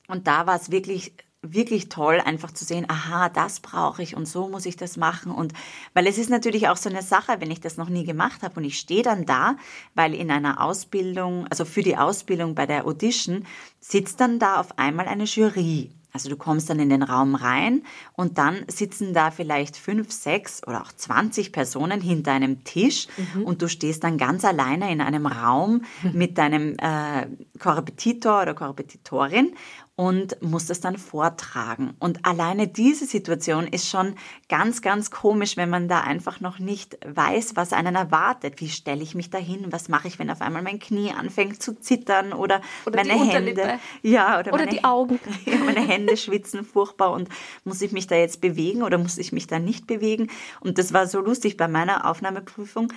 Und 0.09 0.26
da 0.26 0.47
war 0.47 0.57
es 0.57 0.71
wirklich 0.71 1.14
wirklich 1.42 1.88
toll, 1.88 2.20
einfach 2.25 2.52
zu 2.52 2.64
sehen, 2.64 2.87
aha, 2.88 3.28
das 3.28 3.61
brauche 3.61 4.02
ich 4.02 4.16
und 4.16 4.26
so 4.26 4.49
muss 4.49 4.64
ich 4.64 4.76
das 4.76 4.96
machen. 4.96 5.32
Und 5.32 5.52
weil 5.92 6.06
es 6.06 6.16
ist 6.16 6.30
natürlich 6.30 6.68
auch 6.68 6.76
so 6.76 6.88
eine 6.88 7.02
Sache, 7.02 7.40
wenn 7.40 7.50
ich 7.50 7.61
das 7.61 7.76
noch 7.76 7.88
nie 7.88 8.04
gemacht 8.04 8.42
habe 8.42 8.56
und 8.56 8.64
ich 8.64 8.78
stehe 8.78 9.02
dann 9.02 9.26
da, 9.26 9.56
weil 9.94 10.14
in 10.14 10.30
einer 10.30 10.62
Ausbildung, 10.62 11.46
also 11.49 11.64
für 11.64 11.82
die 11.82 11.96
Ausbildung 11.96 12.54
bei 12.54 12.66
der 12.66 12.87
Audition, 12.87 13.44
sitzt 13.80 14.20
dann 14.20 14.38
da 14.38 14.61
auf 14.61 14.78
einmal 14.78 15.08
eine 15.08 15.25
Jury. 15.25 15.90
Also 16.12 16.28
du 16.28 16.37
kommst 16.37 16.68
dann 16.68 16.78
in 16.78 16.90
den 16.90 17.02
Raum 17.02 17.34
rein 17.34 17.82
und 18.12 18.37
dann 18.37 18.64
sitzen 18.68 19.14
da 19.14 19.30
vielleicht 19.30 19.76
fünf, 19.76 20.12
sechs 20.12 20.62
oder 20.66 20.82
auch 20.82 20.92
zwanzig 20.92 21.52
Personen 21.52 22.02
hinter 22.02 22.32
einem 22.32 22.64
Tisch 22.64 23.08
mhm. 23.34 23.44
und 23.44 23.62
du 23.62 23.68
stehst 23.68 24.04
dann 24.04 24.18
ganz 24.18 24.44
alleine 24.44 24.92
in 24.92 25.00
einem 25.00 25.26
Raum 25.26 25.82
mit 26.12 26.37
deinem 26.37 26.76
äh, 26.76 27.28
Korrepetitor 27.58 28.42
oder 28.42 28.54
Korrepetitorin 28.54 29.54
und 29.94 30.40
muss 30.40 30.66
das 30.66 30.80
dann 30.80 30.96
vortragen. 30.96 31.94
Und 31.99 32.25
alleine 32.25 32.66
diese 32.66 33.04
Situation 33.04 33.66
ist 33.66 33.88
schon 33.88 34.14
ganz, 34.49 34.80
ganz 34.80 35.11
komisch, 35.11 35.58
wenn 35.58 35.68
man 35.68 35.87
da 35.87 36.00
einfach 36.00 36.40
noch 36.40 36.58
nicht 36.58 36.96
weiß, 37.06 37.56
was 37.56 37.75
einen 37.75 37.94
erwartet. 37.94 38.61
Wie 38.61 38.70
stelle 38.70 39.02
ich 39.02 39.14
mich 39.14 39.28
da 39.28 39.37
hin? 39.37 39.66
Was 39.70 39.90
mache 39.90 40.08
ich, 40.08 40.18
wenn 40.18 40.30
auf 40.30 40.40
einmal 40.40 40.62
mein 40.62 40.78
Knie 40.78 41.12
anfängt 41.12 41.62
zu 41.62 41.78
zittern 41.78 42.32
oder, 42.32 42.62
oder 42.87 43.04
meine 43.04 43.22
Hände? 43.22 43.78
Ja, 44.02 44.38
oder, 44.38 44.54
oder 44.54 44.64
meine, 44.64 44.70
die 44.70 44.84
Augen. 44.84 45.20
Ja, 45.44 45.56
meine 45.58 45.80
Hände 45.80 46.16
schwitzen 46.16 46.64
furchtbar 46.64 47.12
und 47.12 47.28
muss 47.64 47.82
ich 47.82 47.92
mich 47.92 48.06
da 48.06 48.14
jetzt 48.14 48.40
bewegen 48.40 48.82
oder 48.82 48.96
muss 48.96 49.18
ich 49.18 49.32
mich 49.32 49.46
da 49.46 49.58
nicht 49.58 49.87
bewegen? 49.87 50.30
Und 50.61 50.78
das 50.78 50.92
war 50.92 51.06
so 51.06 51.20
lustig 51.20 51.56
bei 51.56 51.68
meiner 51.68 52.08
Aufnahmeprüfung 52.08 52.92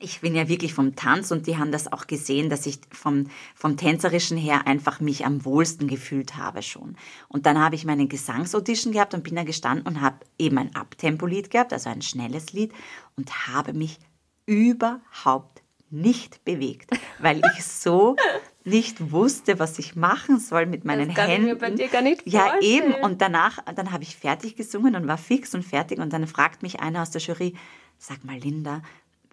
ich 0.00 0.20
bin 0.20 0.34
ja 0.34 0.48
wirklich 0.48 0.74
vom 0.74 0.94
Tanz 0.94 1.30
und 1.30 1.46
die 1.46 1.56
haben 1.56 1.72
das 1.72 1.90
auch 1.90 2.06
gesehen, 2.06 2.50
dass 2.50 2.66
ich 2.66 2.78
vom, 2.92 3.28
vom 3.54 3.76
Tänzerischen 3.76 4.36
her 4.36 4.66
einfach 4.66 5.00
mich 5.00 5.24
am 5.24 5.44
wohlsten 5.44 5.88
gefühlt 5.88 6.36
habe 6.36 6.62
schon. 6.62 6.96
Und 7.28 7.46
dann 7.46 7.58
habe 7.58 7.74
ich 7.74 7.84
meine 7.84 8.06
Gesangsaudition 8.06 8.92
gehabt 8.92 9.14
und 9.14 9.24
bin 9.24 9.36
da 9.36 9.44
gestanden 9.44 9.86
und 9.86 10.00
habe 10.00 10.18
eben 10.38 10.58
ein 10.58 10.74
Abtempo-Lied 10.74 11.50
gehabt, 11.50 11.72
also 11.72 11.88
ein 11.88 12.02
schnelles 12.02 12.52
Lied 12.52 12.72
und 13.16 13.48
habe 13.48 13.72
mich 13.72 13.98
überhaupt 14.44 15.62
nicht 15.88 16.44
bewegt, 16.44 16.90
weil 17.18 17.40
ich 17.56 17.64
so 17.64 18.16
nicht 18.64 19.12
wusste, 19.12 19.58
was 19.58 19.78
ich 19.78 19.94
machen 19.94 20.40
soll 20.40 20.66
mit 20.66 20.84
meinen 20.84 21.08
das 21.08 21.16
kann 21.16 21.28
Händen. 21.28 21.48
Ich 21.48 21.54
mir 21.54 21.58
bei 21.58 21.70
dir 21.70 21.88
gar 21.88 22.02
nicht 22.02 22.22
ja, 22.26 22.58
eben. 22.60 22.94
Und 22.94 23.22
danach, 23.22 23.58
dann 23.74 23.92
habe 23.92 24.02
ich 24.02 24.16
fertig 24.16 24.56
gesungen 24.56 24.96
und 24.96 25.06
war 25.06 25.18
fix 25.18 25.54
und 25.54 25.62
fertig. 25.62 26.00
Und 26.00 26.12
dann 26.12 26.26
fragt 26.26 26.62
mich 26.62 26.80
einer 26.80 27.02
aus 27.02 27.12
der 27.12 27.20
Jury, 27.20 27.54
sag 27.98 28.24
mal, 28.24 28.36
Linda, 28.36 28.82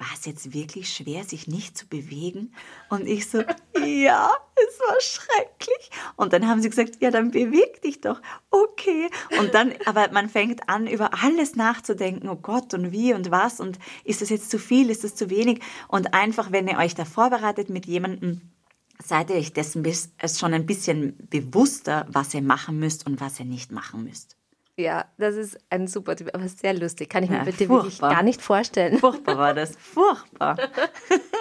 war 0.03 0.09
es 0.13 0.25
jetzt 0.25 0.53
wirklich 0.53 0.89
schwer, 0.89 1.23
sich 1.23 1.47
nicht 1.47 1.77
zu 1.77 1.87
bewegen? 1.87 2.53
Und 2.89 3.07
ich 3.07 3.29
so, 3.29 3.39
ja, 3.39 4.31
es 4.55 4.79
war 4.79 4.99
schrecklich. 4.99 5.91
Und 6.17 6.33
dann 6.33 6.47
haben 6.47 6.61
sie 6.61 6.69
gesagt, 6.69 6.97
ja, 7.01 7.09
dann 7.09 7.31
beweg 7.31 7.81
dich 7.81 8.01
doch. 8.01 8.21
Okay. 8.49 9.09
Und 9.39 9.53
dann, 9.53 9.73
aber 9.85 10.11
man 10.11 10.27
fängt 10.27 10.67
an, 10.67 10.87
über 10.87 11.11
alles 11.23 11.55
nachzudenken. 11.55 12.27
Oh 12.27 12.35
Gott, 12.35 12.73
und 12.73 12.91
wie 12.91 13.13
und 13.13 13.31
was. 13.31 13.61
Und 13.61 13.79
ist 14.03 14.21
das 14.21 14.29
jetzt 14.29 14.51
zu 14.51 14.59
viel? 14.59 14.89
Ist 14.89 15.05
das 15.05 15.15
zu 15.15 15.29
wenig? 15.29 15.61
Und 15.87 16.13
einfach, 16.13 16.51
wenn 16.51 16.67
ihr 16.67 16.79
euch 16.79 16.95
da 16.95 17.05
vorbereitet 17.05 17.69
mit 17.69 17.85
jemandem, 17.85 18.41
seid 19.01 19.29
ihr 19.29 19.37
euch 19.37 19.53
dessen 19.53 19.85
schon 20.27 20.53
ein 20.53 20.65
bisschen 20.65 21.15
bewusster, 21.29 22.05
was 22.09 22.33
ihr 22.33 22.41
machen 22.41 22.77
müsst 22.77 23.05
und 23.07 23.21
was 23.21 23.39
ihr 23.39 23.45
nicht 23.45 23.71
machen 23.71 24.03
müsst. 24.03 24.35
Ja, 24.75 25.05
das 25.17 25.35
ist 25.35 25.57
ein 25.69 25.87
super 25.87 26.15
Tipp, 26.15 26.31
aber 26.33 26.47
sehr 26.47 26.73
lustig. 26.73 27.09
Kann 27.09 27.23
ich 27.23 27.29
mir 27.29 27.37
ja, 27.37 27.43
bitte 27.43 27.67
furchtbar. 27.67 27.83
wirklich 27.83 27.99
gar 27.99 28.23
nicht 28.23 28.41
vorstellen. 28.41 28.97
Furchtbar 28.97 29.37
war 29.37 29.53
das. 29.53 29.75
Furchtbar. 29.77 30.57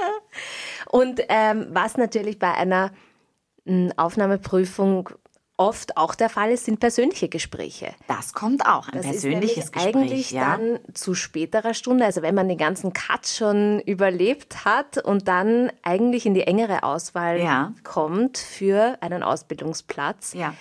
Und 0.90 1.22
ähm, 1.28 1.68
was 1.70 1.96
natürlich 1.96 2.38
bei 2.38 2.52
einer 2.52 2.92
hm, 3.64 3.92
Aufnahmeprüfung 3.96 5.08
oft 5.56 5.96
auch 5.96 6.14
der 6.14 6.28
Fall 6.28 6.50
ist, 6.50 6.66
sind 6.66 6.80
persönliche 6.80 7.28
Gespräche. 7.28 7.94
Das 8.06 8.34
kommt 8.34 8.66
auch, 8.66 8.88
ein 8.88 8.98
das 8.98 9.06
persönliches 9.06 9.64
ist 9.64 9.72
Gespräch. 9.72 9.96
Eigentlich 9.96 10.30
ja. 10.32 10.56
dann 10.56 10.80
zu 10.92 11.14
späterer 11.14 11.72
Stunde, 11.72 12.04
also 12.04 12.20
wenn 12.20 12.34
man 12.34 12.48
den 12.48 12.58
ganzen 12.58 12.92
Cut 12.92 13.26
schon 13.26 13.80
überlebt 13.80 14.64
hat 14.64 14.98
und 14.98 15.28
dann 15.28 15.70
eigentlich 15.82 16.26
in 16.26 16.34
die 16.34 16.42
engere 16.42 16.82
Auswahl 16.82 17.40
ja. 17.40 17.72
kommt 17.84 18.38
für 18.38 18.98
einen 19.00 19.22
Ausbildungsplatz. 19.22 20.34
Ja 20.34 20.54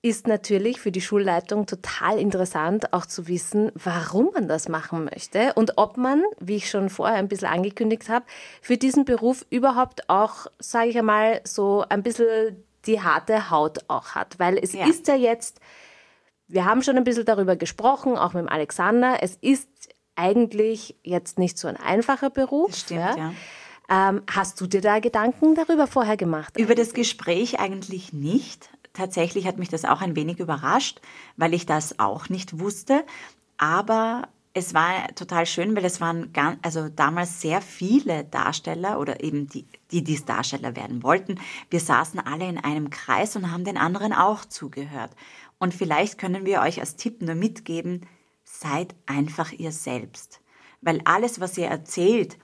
ist 0.00 0.28
natürlich 0.28 0.80
für 0.80 0.92
die 0.92 1.00
Schulleitung 1.00 1.66
total 1.66 2.18
interessant, 2.18 2.92
auch 2.92 3.04
zu 3.04 3.26
wissen, 3.26 3.72
warum 3.74 4.30
man 4.32 4.46
das 4.46 4.68
machen 4.68 5.04
möchte 5.04 5.52
und 5.54 5.72
ob 5.76 5.96
man, 5.96 6.22
wie 6.38 6.56
ich 6.56 6.70
schon 6.70 6.88
vorher 6.88 7.18
ein 7.18 7.28
bisschen 7.28 7.48
angekündigt 7.48 8.08
habe, 8.08 8.24
für 8.62 8.76
diesen 8.76 9.04
Beruf 9.04 9.44
überhaupt 9.50 10.08
auch, 10.08 10.46
sage 10.60 10.90
ich 10.90 10.98
einmal, 10.98 11.40
so 11.44 11.84
ein 11.88 12.04
bisschen 12.04 12.64
die 12.86 13.00
harte 13.00 13.50
Haut 13.50 13.78
auch 13.88 14.14
hat. 14.14 14.38
Weil 14.38 14.56
es 14.58 14.72
ja. 14.72 14.86
ist 14.86 15.08
ja 15.08 15.16
jetzt, 15.16 15.60
wir 16.46 16.64
haben 16.64 16.82
schon 16.82 16.96
ein 16.96 17.04
bisschen 17.04 17.24
darüber 17.24 17.56
gesprochen, 17.56 18.16
auch 18.16 18.34
mit 18.34 18.42
dem 18.42 18.48
Alexander, 18.48 19.18
es 19.20 19.36
ist 19.40 19.68
eigentlich 20.14 20.96
jetzt 21.02 21.40
nicht 21.40 21.58
so 21.58 21.66
ein 21.66 21.76
einfacher 21.76 22.30
Beruf. 22.30 22.70
Das 22.70 22.80
stimmt, 22.80 23.00
ja. 23.00 23.16
ja. 23.16 23.32
Ähm, 23.90 24.22
hast 24.30 24.60
du 24.60 24.66
dir 24.66 24.80
da 24.80 25.00
Gedanken 25.00 25.54
darüber 25.54 25.86
vorher 25.86 26.16
gemacht? 26.16 26.56
Über 26.58 26.74
das 26.74 26.92
Gespräch 26.92 27.58
eigentlich 27.58 28.12
nicht 28.12 28.68
tatsächlich 28.92 29.46
hat 29.46 29.58
mich 29.58 29.68
das 29.68 29.84
auch 29.84 30.00
ein 30.00 30.16
wenig 30.16 30.38
überrascht, 30.38 31.00
weil 31.36 31.54
ich 31.54 31.66
das 31.66 31.98
auch 31.98 32.28
nicht 32.28 32.58
wusste. 32.58 33.04
Aber 33.56 34.28
es 34.54 34.74
war 34.74 35.14
total 35.14 35.46
schön, 35.46 35.76
weil 35.76 35.84
es 35.84 36.00
waren 36.00 36.32
ganz, 36.32 36.58
also 36.62 36.88
damals 36.88 37.40
sehr 37.40 37.60
viele 37.60 38.24
Darsteller 38.24 38.98
oder 38.98 39.22
eben 39.22 39.48
die, 39.48 39.66
die 39.90 40.02
dies 40.02 40.24
Darsteller 40.24 40.74
werden 40.74 41.02
wollten. 41.02 41.40
Wir 41.70 41.80
saßen 41.80 42.20
alle 42.20 42.48
in 42.48 42.58
einem 42.58 42.90
Kreis 42.90 43.36
und 43.36 43.52
haben 43.52 43.64
den 43.64 43.76
anderen 43.76 44.12
auch 44.12 44.44
zugehört. 44.44 45.12
Und 45.58 45.74
vielleicht 45.74 46.18
können 46.18 46.44
wir 46.44 46.60
euch 46.60 46.80
als 46.80 46.96
Tipp 46.96 47.22
nur 47.22 47.34
mitgeben, 47.34 48.06
seid 48.44 48.94
einfach 49.06 49.52
ihr 49.52 49.72
selbst. 49.72 50.40
Weil 50.80 51.00
alles, 51.04 51.40
was 51.40 51.58
ihr 51.58 51.66
erzählt, 51.66 52.38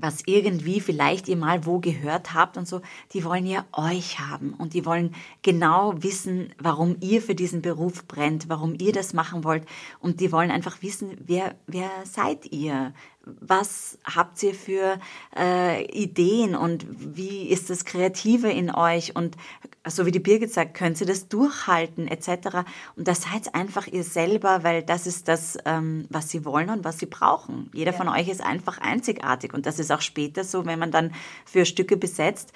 was 0.00 0.22
irgendwie 0.26 0.80
vielleicht 0.80 1.28
ihr 1.28 1.36
mal 1.36 1.66
wo 1.66 1.78
gehört 1.78 2.34
habt 2.34 2.56
und 2.56 2.68
so, 2.68 2.80
die 3.12 3.24
wollen 3.24 3.46
ja 3.46 3.64
euch 3.72 4.18
haben 4.18 4.54
und 4.54 4.74
die 4.74 4.84
wollen 4.84 5.14
genau 5.42 5.94
wissen, 6.02 6.52
warum 6.58 6.96
ihr 7.00 7.22
für 7.22 7.34
diesen 7.34 7.62
Beruf 7.62 8.06
brennt, 8.06 8.48
warum 8.48 8.74
ihr 8.78 8.92
das 8.92 9.12
machen 9.12 9.44
wollt 9.44 9.64
und 10.00 10.20
die 10.20 10.32
wollen 10.32 10.50
einfach 10.50 10.82
wissen, 10.82 11.16
wer, 11.24 11.56
wer 11.66 11.90
seid 12.04 12.52
ihr? 12.52 12.92
Was 13.26 13.98
habt 14.04 14.40
ihr 14.44 14.54
für 14.54 15.00
äh, 15.36 15.84
Ideen 15.86 16.54
und 16.54 16.86
wie 16.88 17.48
ist 17.48 17.70
das 17.70 17.84
Kreative 17.84 18.50
in 18.50 18.72
euch 18.72 19.16
und 19.16 19.36
so 19.84 20.06
wie 20.06 20.12
die 20.12 20.20
Birgit 20.20 20.52
sagt, 20.52 20.74
könnt 20.74 21.00
ihr 21.00 21.06
das 21.06 21.28
durchhalten 21.28 22.06
etc. 22.06 22.64
Und 22.94 23.08
das 23.08 23.22
seid 23.22 23.54
einfach 23.54 23.88
ihr 23.88 24.04
selber, 24.04 24.62
weil 24.62 24.82
das 24.82 25.06
ist 25.08 25.26
das, 25.26 25.58
ähm, 25.64 26.06
was 26.08 26.30
sie 26.30 26.44
wollen 26.44 26.70
und 26.70 26.84
was 26.84 26.98
sie 26.98 27.06
brauchen. 27.06 27.68
Jeder 27.74 27.92
ja. 27.92 27.96
von 27.96 28.08
euch 28.08 28.28
ist 28.28 28.40
einfach 28.40 28.78
einzigartig 28.78 29.52
und 29.52 29.66
das 29.66 29.80
ist 29.80 29.90
auch 29.90 30.02
später 30.02 30.44
so, 30.44 30.64
wenn 30.64 30.78
man 30.78 30.92
dann 30.92 31.12
für 31.44 31.66
Stücke 31.66 31.96
besetzt, 31.96 32.52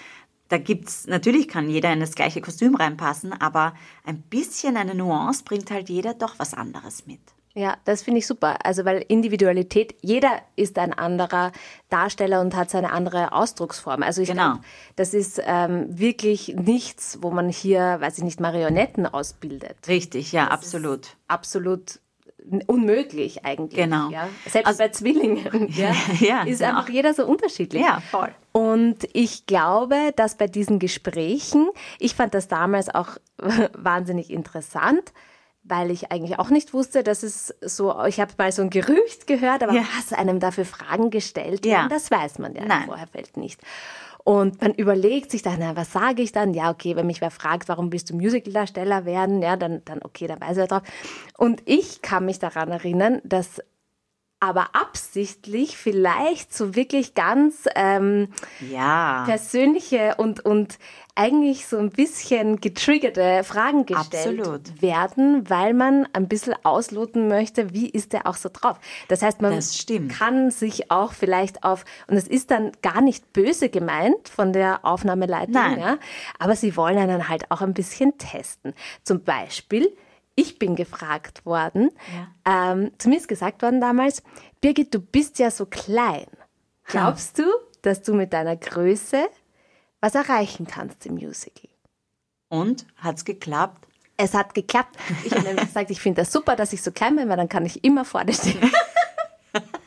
da 0.48 0.58
gibt's, 0.58 1.06
natürlich 1.06 1.46
kann 1.46 1.68
jeder 1.68 1.92
in 1.92 2.00
das 2.00 2.14
gleiche 2.16 2.40
Kostüm 2.40 2.74
reinpassen, 2.74 3.32
aber 3.32 3.74
ein 4.04 4.20
bisschen 4.22 4.76
eine 4.76 4.96
Nuance 4.96 5.44
bringt 5.44 5.70
halt 5.70 5.88
jeder 5.88 6.14
doch 6.14 6.38
was 6.38 6.54
anderes 6.54 7.06
mit. 7.06 7.20
Ja, 7.54 7.76
das 7.84 8.02
finde 8.02 8.18
ich 8.18 8.26
super. 8.26 8.64
Also, 8.64 8.84
weil 8.84 9.04
Individualität, 9.08 9.96
jeder 10.02 10.40
ist 10.54 10.78
ein 10.78 10.92
anderer 10.92 11.50
Darsteller 11.88 12.40
und 12.40 12.54
hat 12.54 12.70
seine 12.70 12.92
andere 12.92 13.32
Ausdrucksform. 13.32 14.04
Also, 14.04 14.22
ich 14.22 14.28
genau. 14.28 14.52
glaube, 14.52 14.60
das 14.94 15.14
ist 15.14 15.42
ähm, 15.44 15.86
wirklich 15.88 16.54
nichts, 16.56 17.18
wo 17.22 17.30
man 17.30 17.48
hier, 17.48 18.00
weiß 18.00 18.18
ich 18.18 18.24
nicht, 18.24 18.38
Marionetten 18.38 19.04
ausbildet. 19.06 19.76
Richtig, 19.88 20.30
ja, 20.30 20.44
das 20.44 20.52
absolut. 20.52 21.16
Absolut 21.26 21.98
unmöglich 22.66 23.44
eigentlich. 23.44 23.82
Genau. 23.82 24.10
Ja? 24.10 24.28
Selbst 24.46 24.66
also, 24.66 24.78
bei 24.78 24.88
Zwillingen 24.90 25.68
ja, 25.72 25.92
ja, 26.20 26.42
ist 26.42 26.62
einfach 26.62 26.88
jeder 26.88 27.14
so 27.14 27.26
unterschiedlich. 27.26 27.82
Ja, 27.82 28.00
voll. 28.10 28.32
Und 28.52 29.08
ich 29.12 29.46
glaube, 29.46 30.12
dass 30.16 30.36
bei 30.36 30.46
diesen 30.46 30.78
Gesprächen, 30.78 31.68
ich 31.98 32.14
fand 32.14 32.34
das 32.34 32.48
damals 32.48 32.92
auch 32.92 33.18
wahnsinnig 33.74 34.30
interessant, 34.30 35.12
weil 35.70 35.90
ich 35.90 36.12
eigentlich 36.12 36.38
auch 36.38 36.50
nicht 36.50 36.74
wusste, 36.74 37.02
dass 37.02 37.22
es 37.22 37.54
so, 37.60 38.04
ich 38.04 38.20
habe 38.20 38.32
mal 38.36 38.52
so 38.52 38.62
ein 38.62 38.70
Gerücht 38.70 39.26
gehört, 39.26 39.62
aber 39.62 39.72
ja. 39.72 39.82
was 39.96 40.12
einem 40.12 40.40
dafür 40.40 40.64
Fragen 40.64 41.10
gestellt 41.10 41.64
werden, 41.64 41.82
ja. 41.82 41.88
das 41.88 42.10
weiß 42.10 42.38
man 42.38 42.54
ja 42.54 42.64
Nein. 42.64 42.82
im 42.82 42.88
Vorherfeld 42.88 43.36
nicht. 43.36 43.60
Und 44.22 44.60
man 44.60 44.74
überlegt 44.74 45.30
sich 45.30 45.42
dann, 45.42 45.56
na, 45.60 45.76
was 45.76 45.92
sage 45.92 46.22
ich 46.22 46.32
dann? 46.32 46.52
Ja, 46.52 46.70
okay, 46.70 46.94
wenn 46.94 47.06
mich 47.06 47.20
wer 47.20 47.30
fragt, 47.30 47.68
warum 47.68 47.90
willst 47.92 48.10
du 48.10 48.16
Musicaldarsteller 48.16 49.06
werden? 49.06 49.40
Ja, 49.40 49.56
dann, 49.56 49.82
dann 49.86 50.02
okay, 50.02 50.26
dann 50.26 50.40
weiß 50.40 50.58
er 50.58 50.66
drauf. 50.66 50.82
Und 51.38 51.62
ich 51.64 52.02
kann 52.02 52.26
mich 52.26 52.38
daran 52.38 52.70
erinnern, 52.70 53.22
dass 53.24 53.62
aber 54.40 54.70
absichtlich 54.72 55.76
vielleicht 55.76 56.54
so 56.54 56.74
wirklich 56.74 57.14
ganz 57.14 57.66
ähm, 57.76 58.28
ja. 58.70 59.24
persönliche 59.26 60.14
und, 60.16 60.44
und 60.44 60.78
eigentlich 61.14 61.66
so 61.66 61.76
ein 61.76 61.90
bisschen 61.90 62.58
getriggerte 62.60 63.44
Fragen 63.44 63.84
gestellt 63.84 64.40
Absolut. 64.40 64.80
werden, 64.80 65.48
weil 65.50 65.74
man 65.74 66.08
ein 66.14 66.26
bisschen 66.26 66.54
ausloten 66.62 67.28
möchte, 67.28 67.74
wie 67.74 67.90
ist 67.90 68.14
der 68.14 68.26
auch 68.26 68.36
so 68.36 68.48
drauf. 68.50 68.78
Das 69.08 69.20
heißt, 69.20 69.42
man 69.42 69.54
Das 69.54 69.84
kann 70.08 70.50
sich 70.50 70.90
auch 70.90 71.12
vielleicht 71.12 71.62
auf, 71.62 71.84
und 72.06 72.16
es 72.16 72.26
ist 72.26 72.50
dann 72.50 72.72
gar 72.80 73.02
nicht 73.02 73.34
böse 73.34 73.68
gemeint 73.68 74.30
von 74.30 74.54
der 74.54 74.86
Aufnahmeleitung, 74.86 75.52
Nein. 75.52 75.78
ja, 75.78 75.98
aber 76.38 76.56
sie 76.56 76.76
wollen 76.76 76.96
einen 76.96 77.28
halt 77.28 77.50
auch 77.50 77.60
ein 77.60 77.74
bisschen 77.74 78.16
testen. 78.16 78.72
Zum 79.02 79.22
Beispiel, 79.22 79.94
ich 80.40 80.58
bin 80.58 80.74
gefragt 80.74 81.44
worden, 81.44 81.90
ähm, 82.46 82.92
zu 82.98 83.08
mir 83.08 83.18
ist 83.18 83.28
gesagt 83.28 83.62
worden 83.62 83.80
damals, 83.80 84.22
Birgit, 84.60 84.94
du 84.94 85.00
bist 85.00 85.38
ja 85.38 85.50
so 85.50 85.66
klein. 85.66 86.26
Glaubst 86.84 87.38
du, 87.38 87.44
dass 87.82 88.02
du 88.02 88.14
mit 88.14 88.32
deiner 88.32 88.56
Größe 88.56 89.28
was 90.00 90.14
erreichen 90.14 90.66
kannst 90.66 91.04
im 91.06 91.14
Musical? 91.14 91.68
Und 92.48 92.86
hat's 92.96 93.24
geklappt? 93.24 93.86
Es 94.16 94.34
hat 94.34 94.54
geklappt. 94.54 94.96
Ich 95.24 95.32
habe 95.32 95.42
nämlich 95.42 95.66
gesagt, 95.66 95.90
ich 95.90 96.00
finde 96.00 96.22
das 96.22 96.32
super, 96.32 96.56
dass 96.56 96.72
ich 96.72 96.82
so 96.82 96.90
klein 96.90 97.16
bin, 97.16 97.28
weil 97.28 97.36
dann 97.36 97.48
kann 97.48 97.64
ich 97.64 97.84
immer 97.84 98.04
vorne 98.04 98.32
stehen. 98.32 98.70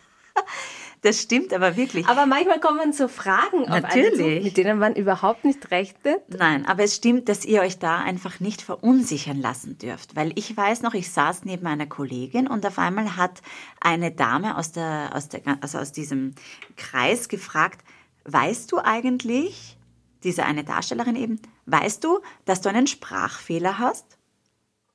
Das 1.03 1.21
stimmt 1.21 1.53
aber 1.53 1.75
wirklich. 1.75 2.07
Aber 2.07 2.25
manchmal 2.25 2.61
kommen 2.61 2.93
so 2.93 3.09
Fragen 3.09 3.65
auf 3.67 3.83
einen 3.83 3.89
zu, 3.91 3.99
Natürlich. 4.11 4.43
mit 4.45 4.55
denen 4.55 4.79
man 4.79 4.95
überhaupt 4.95 5.43
nicht 5.43 5.69
rechnet. 5.69 6.21
Nein, 6.29 6.65
aber 6.65 6.83
es 6.83 6.95
stimmt, 6.95 7.27
dass 7.27 7.43
ihr 7.43 7.59
euch 7.59 7.77
da 7.77 7.99
einfach 7.99 8.39
nicht 8.39 8.61
verunsichern 8.61 9.41
lassen 9.41 9.77
dürft. 9.77 10.15
Weil 10.15 10.31
ich 10.35 10.55
weiß 10.55 10.81
noch, 10.81 10.93
ich 10.93 11.11
saß 11.11 11.43
neben 11.43 11.67
einer 11.67 11.87
Kollegin 11.87 12.47
und 12.47 12.65
auf 12.65 12.79
einmal 12.79 13.17
hat 13.17 13.41
eine 13.81 14.11
Dame 14.11 14.57
aus, 14.57 14.71
der, 14.71 15.11
aus, 15.13 15.27
der, 15.27 15.41
also 15.59 15.77
aus 15.77 15.91
diesem 15.91 16.35
Kreis 16.77 17.27
gefragt, 17.27 17.83
weißt 18.23 18.71
du 18.71 18.77
eigentlich, 18.77 19.77
diese 20.23 20.45
eine 20.45 20.63
Darstellerin 20.63 21.17
eben, 21.17 21.41
weißt 21.65 22.01
du, 22.01 22.21
dass 22.45 22.61
du 22.61 22.69
einen 22.69 22.87
Sprachfehler 22.87 23.77
hast? 23.77 24.17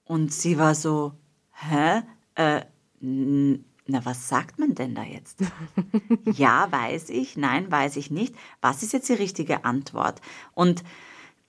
Und 0.04 0.32
sie 0.32 0.56
war 0.56 0.74
so, 0.74 1.12
hä? 1.52 2.00
Äh, 2.34 2.62
na, 3.88 4.04
was 4.04 4.28
sagt 4.28 4.58
man 4.58 4.74
denn 4.74 4.94
da 4.94 5.02
jetzt? 5.02 5.38
ja, 6.24 6.70
weiß 6.70 7.08
ich, 7.08 7.38
nein, 7.38 7.70
weiß 7.72 7.96
ich 7.96 8.10
nicht. 8.10 8.34
Was 8.60 8.82
ist 8.82 8.92
jetzt 8.92 9.08
die 9.08 9.14
richtige 9.14 9.64
Antwort? 9.64 10.20
Und 10.54 10.84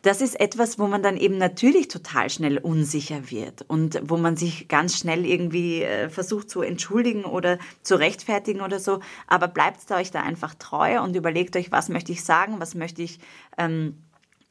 das 0.04 0.22
ist 0.22 0.40
etwas, 0.40 0.80
wo 0.80 0.88
man 0.88 1.04
dann 1.04 1.18
eben 1.18 1.38
natürlich 1.38 1.90
total 1.90 2.30
schnell 2.30 2.58
unsicher 2.58 3.30
wird 3.30 3.66
und 3.68 4.00
wo 4.02 4.16
man 4.16 4.38
sich 4.38 4.70
ganz 4.70 4.98
schnell 4.98 5.26
irgendwie 5.26 5.84
äh, 5.84 6.08
versucht 6.08 6.50
zu 6.50 6.62
entschuldigen 6.62 7.26
oder 7.26 7.60
zu 7.82 7.96
rechtfertigen 7.96 8.62
oder 8.62 8.80
so. 8.80 9.02
Aber 9.28 9.50
bleibt 9.50 9.92
euch 9.92 10.10
da 10.12 10.22
einfach 10.22 10.56
treu 10.56 11.02
und 11.02 11.18
überlegt 11.18 11.58
euch, 11.58 11.74
was 11.74 11.90
möchte 11.90 12.14
ich 12.14 12.24
sagen, 12.24 12.62
was 12.62 12.74
möchte 12.76 13.02
ich 13.02 13.20
ähm, 13.58 14.02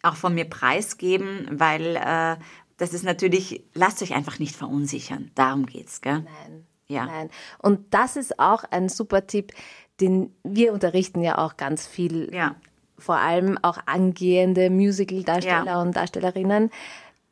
auch 0.02 0.16
von 0.16 0.34
mir 0.34 0.44
preisgeben, 0.44 1.48
weil 1.50 1.96
äh, 1.96 2.36
das 2.76 2.92
ist 2.92 3.04
natürlich, 3.04 3.64
lasst 3.72 4.02
euch 4.02 4.12
einfach 4.12 4.38
nicht 4.38 4.54
verunsichern. 4.54 5.30
Darum 5.34 5.64
geht's, 5.64 6.02
gell? 6.02 6.20
Nein. 6.20 6.67
Ja. 6.88 7.04
Nein. 7.06 7.30
Und 7.58 7.92
das 7.94 8.16
ist 8.16 8.38
auch 8.38 8.64
ein 8.70 8.88
super 8.88 9.26
Tipp, 9.26 9.52
den 10.00 10.34
wir 10.42 10.72
unterrichten 10.72 11.22
ja 11.22 11.38
auch 11.38 11.56
ganz 11.56 11.86
viel 11.86 12.32
Ja. 12.34 12.54
vor 12.98 13.16
allem 13.16 13.58
auch 13.62 13.78
angehende 13.86 14.70
Musical-Darsteller 14.70 15.64
Ja. 15.66 15.82
und 15.82 15.94
Darstellerinnen 15.96 16.70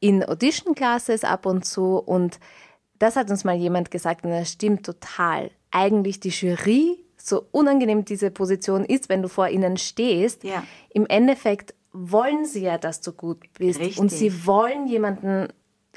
in 0.01 0.23
Audition-Classes 0.25 1.25
ab 1.25 1.47
und 1.47 1.65
zu. 1.65 1.97
Und 1.99 2.39
das 2.99 3.17
hat 3.17 3.31
uns 3.31 3.45
mal 3.45 3.57
jemand 3.57 3.91
gesagt, 3.91 4.25
und 4.25 4.31
das 4.31 4.51
stimmt 4.53 4.85
total. 4.85 5.51
Eigentlich 5.71 6.21
die 6.21 6.29
Jury, 6.31 6.99
so 7.17 7.45
unangenehm 7.51 8.05
diese 8.05 8.31
Position 8.31 8.85
ist, 8.85 9.09
wenn 9.09 9.23
du 9.23 9.29
vor 9.29 9.49
ihnen 9.49 9.77
stehst, 9.79 10.45
Ja. 10.45 10.63
im 10.91 11.07
Endeffekt 11.07 11.75
wollen 11.93 12.45
sie 12.45 12.61
ja, 12.63 12.77
dass 12.79 13.01
du 13.01 13.13
gut 13.13 13.39
bist. 13.59 13.81
Richtig. 13.81 13.99
Und 13.99 14.11
sie 14.13 14.47
wollen 14.47 14.87
jemanden 14.87 15.49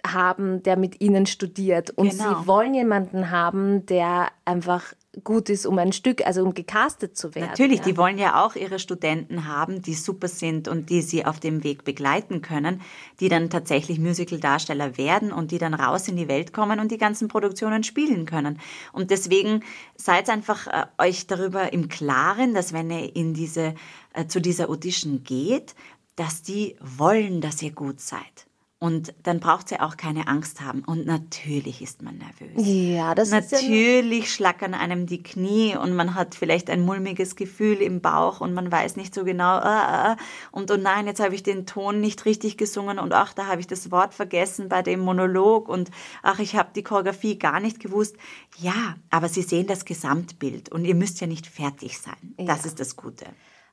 haben, 0.06 0.64
der 0.64 0.78
mit 0.78 1.02
ihnen 1.02 1.26
studiert. 1.26 1.92
Und 1.92 2.10
Genau. 2.10 2.42
sie 2.42 2.48
wollen 2.48 2.74
jemanden 2.74 3.32
haben, 3.32 3.86
der 3.86 4.30
einfach 4.46 4.94
gut 5.24 5.50
ist, 5.50 5.66
um 5.66 5.78
ein 5.80 5.92
Stück, 5.92 6.26
also 6.26 6.44
um 6.44 6.54
gecastet 6.54 7.18
zu 7.18 7.34
werden. 7.34 7.50
Natürlich, 7.50 7.80
ja. 7.80 7.86
die 7.86 7.98
wollen 7.98 8.18
ja 8.18 8.46
auch 8.46 8.56
ihre 8.56 8.80
Studenten 8.80 9.48
haben, 9.48 9.82
die 9.82 9.96
super 9.96 10.28
sind 10.28 10.68
und 10.68 10.90
die 10.90 11.02
sie 11.02 11.26
auf 11.26 11.40
dem 11.40 11.64
Weg 11.64 11.84
begleiten 11.84 12.42
können, 12.42 12.82
die 13.20 13.28
dann 13.28 13.50
tatsächlich 13.50 14.00
Musical-Darsteller 14.00 14.98
werden 14.98 15.32
und 15.32 15.52
die 15.52 15.58
dann 15.58 15.74
raus 15.74 16.08
in 16.08 16.16
die 16.16 16.28
Welt 16.28 16.54
kommen 16.54 16.80
und 16.80 16.92
die 16.92 16.98
ganzen 16.98 17.28
Produktionen 17.28 17.84
spielen 17.84 18.26
können. 18.26 18.60
Und 18.94 19.12
deswegen 19.12 19.64
seid 19.96 20.30
einfach 20.30 20.68
äh, 20.68 20.86
euch 20.98 21.28
darüber 21.28 21.74
im 21.74 21.90
Klaren, 21.90 22.54
dass 22.54 22.72
wenn 22.72 22.92
ihr 22.92 23.16
in 23.16 23.34
diese, 23.34 23.74
äh, 24.14 24.28
zu 24.28 24.40
dieser 24.40 24.70
Audition 24.70 25.24
geht, 25.24 25.76
dass 26.16 26.44
die 26.44 26.76
wollen, 26.82 27.42
dass 27.42 27.62
ihr 27.62 27.72
gut 27.72 28.00
seid. 28.00 28.49
Und 28.82 29.14
dann 29.24 29.42
braucht 29.42 29.72
ihr 29.72 29.84
auch 29.84 29.98
keine 29.98 30.30
Angst 30.30 30.62
haben. 30.62 30.86
Und 30.86 31.06
natürlich 31.06 31.82
ist 31.82 32.02
man 32.02 32.18
nervös. 32.18 32.52
Ja, 32.56 33.14
das 33.14 33.28
ist 33.28 33.52
ja 33.52 33.58
Natürlich 33.60 34.34
schlackern 34.34 34.74
einem 34.74 35.06
die 35.06 35.22
Knie 35.22 35.76
und 35.76 35.94
man 35.94 36.16
hat 36.16 36.34
vielleicht 36.34 36.70
ein 36.70 36.86
mulmiges 36.86 37.36
Gefühl 37.36 37.82
im 37.82 38.00
Bauch 38.00 38.40
und 38.40 38.54
man 38.54 38.72
weiß 38.72 38.96
nicht 38.96 39.14
so 39.14 39.26
genau, 39.26 39.44
ah, 39.44 40.14
ah, 40.14 40.18
und 40.52 40.72
oh 40.72 40.78
nein, 40.78 41.08
jetzt 41.08 41.20
habe 41.20 41.36
ich 41.36 41.44
den 41.44 41.66
Ton 41.66 42.00
nicht 42.00 42.24
richtig 42.24 42.58
gesungen 42.58 43.00
und 43.00 43.12
ach, 43.12 43.34
da 43.34 43.48
habe 43.48 43.60
ich 43.60 43.68
das 43.68 43.92
Wort 43.92 44.14
vergessen 44.14 44.70
bei 44.70 44.82
dem 44.82 45.02
Monolog 45.02 45.68
und 45.68 45.92
ach, 46.24 46.40
ich 46.40 46.56
habe 46.56 46.70
die 46.74 46.84
Choreografie 46.84 47.38
gar 47.38 47.60
nicht 47.60 47.82
gewusst. 47.82 48.16
Ja, 48.60 48.96
aber 49.10 49.28
Sie 49.28 49.42
sehen 49.42 49.68
das 49.68 49.84
Gesamtbild 49.84 50.70
und 50.70 50.86
ihr 50.86 50.96
müsst 50.96 51.20
ja 51.20 51.28
nicht 51.28 51.48
fertig 51.48 52.00
sein. 52.00 52.34
Das 52.38 52.66
ist 52.66 52.80
das 52.80 52.96
Gute. 52.96 53.26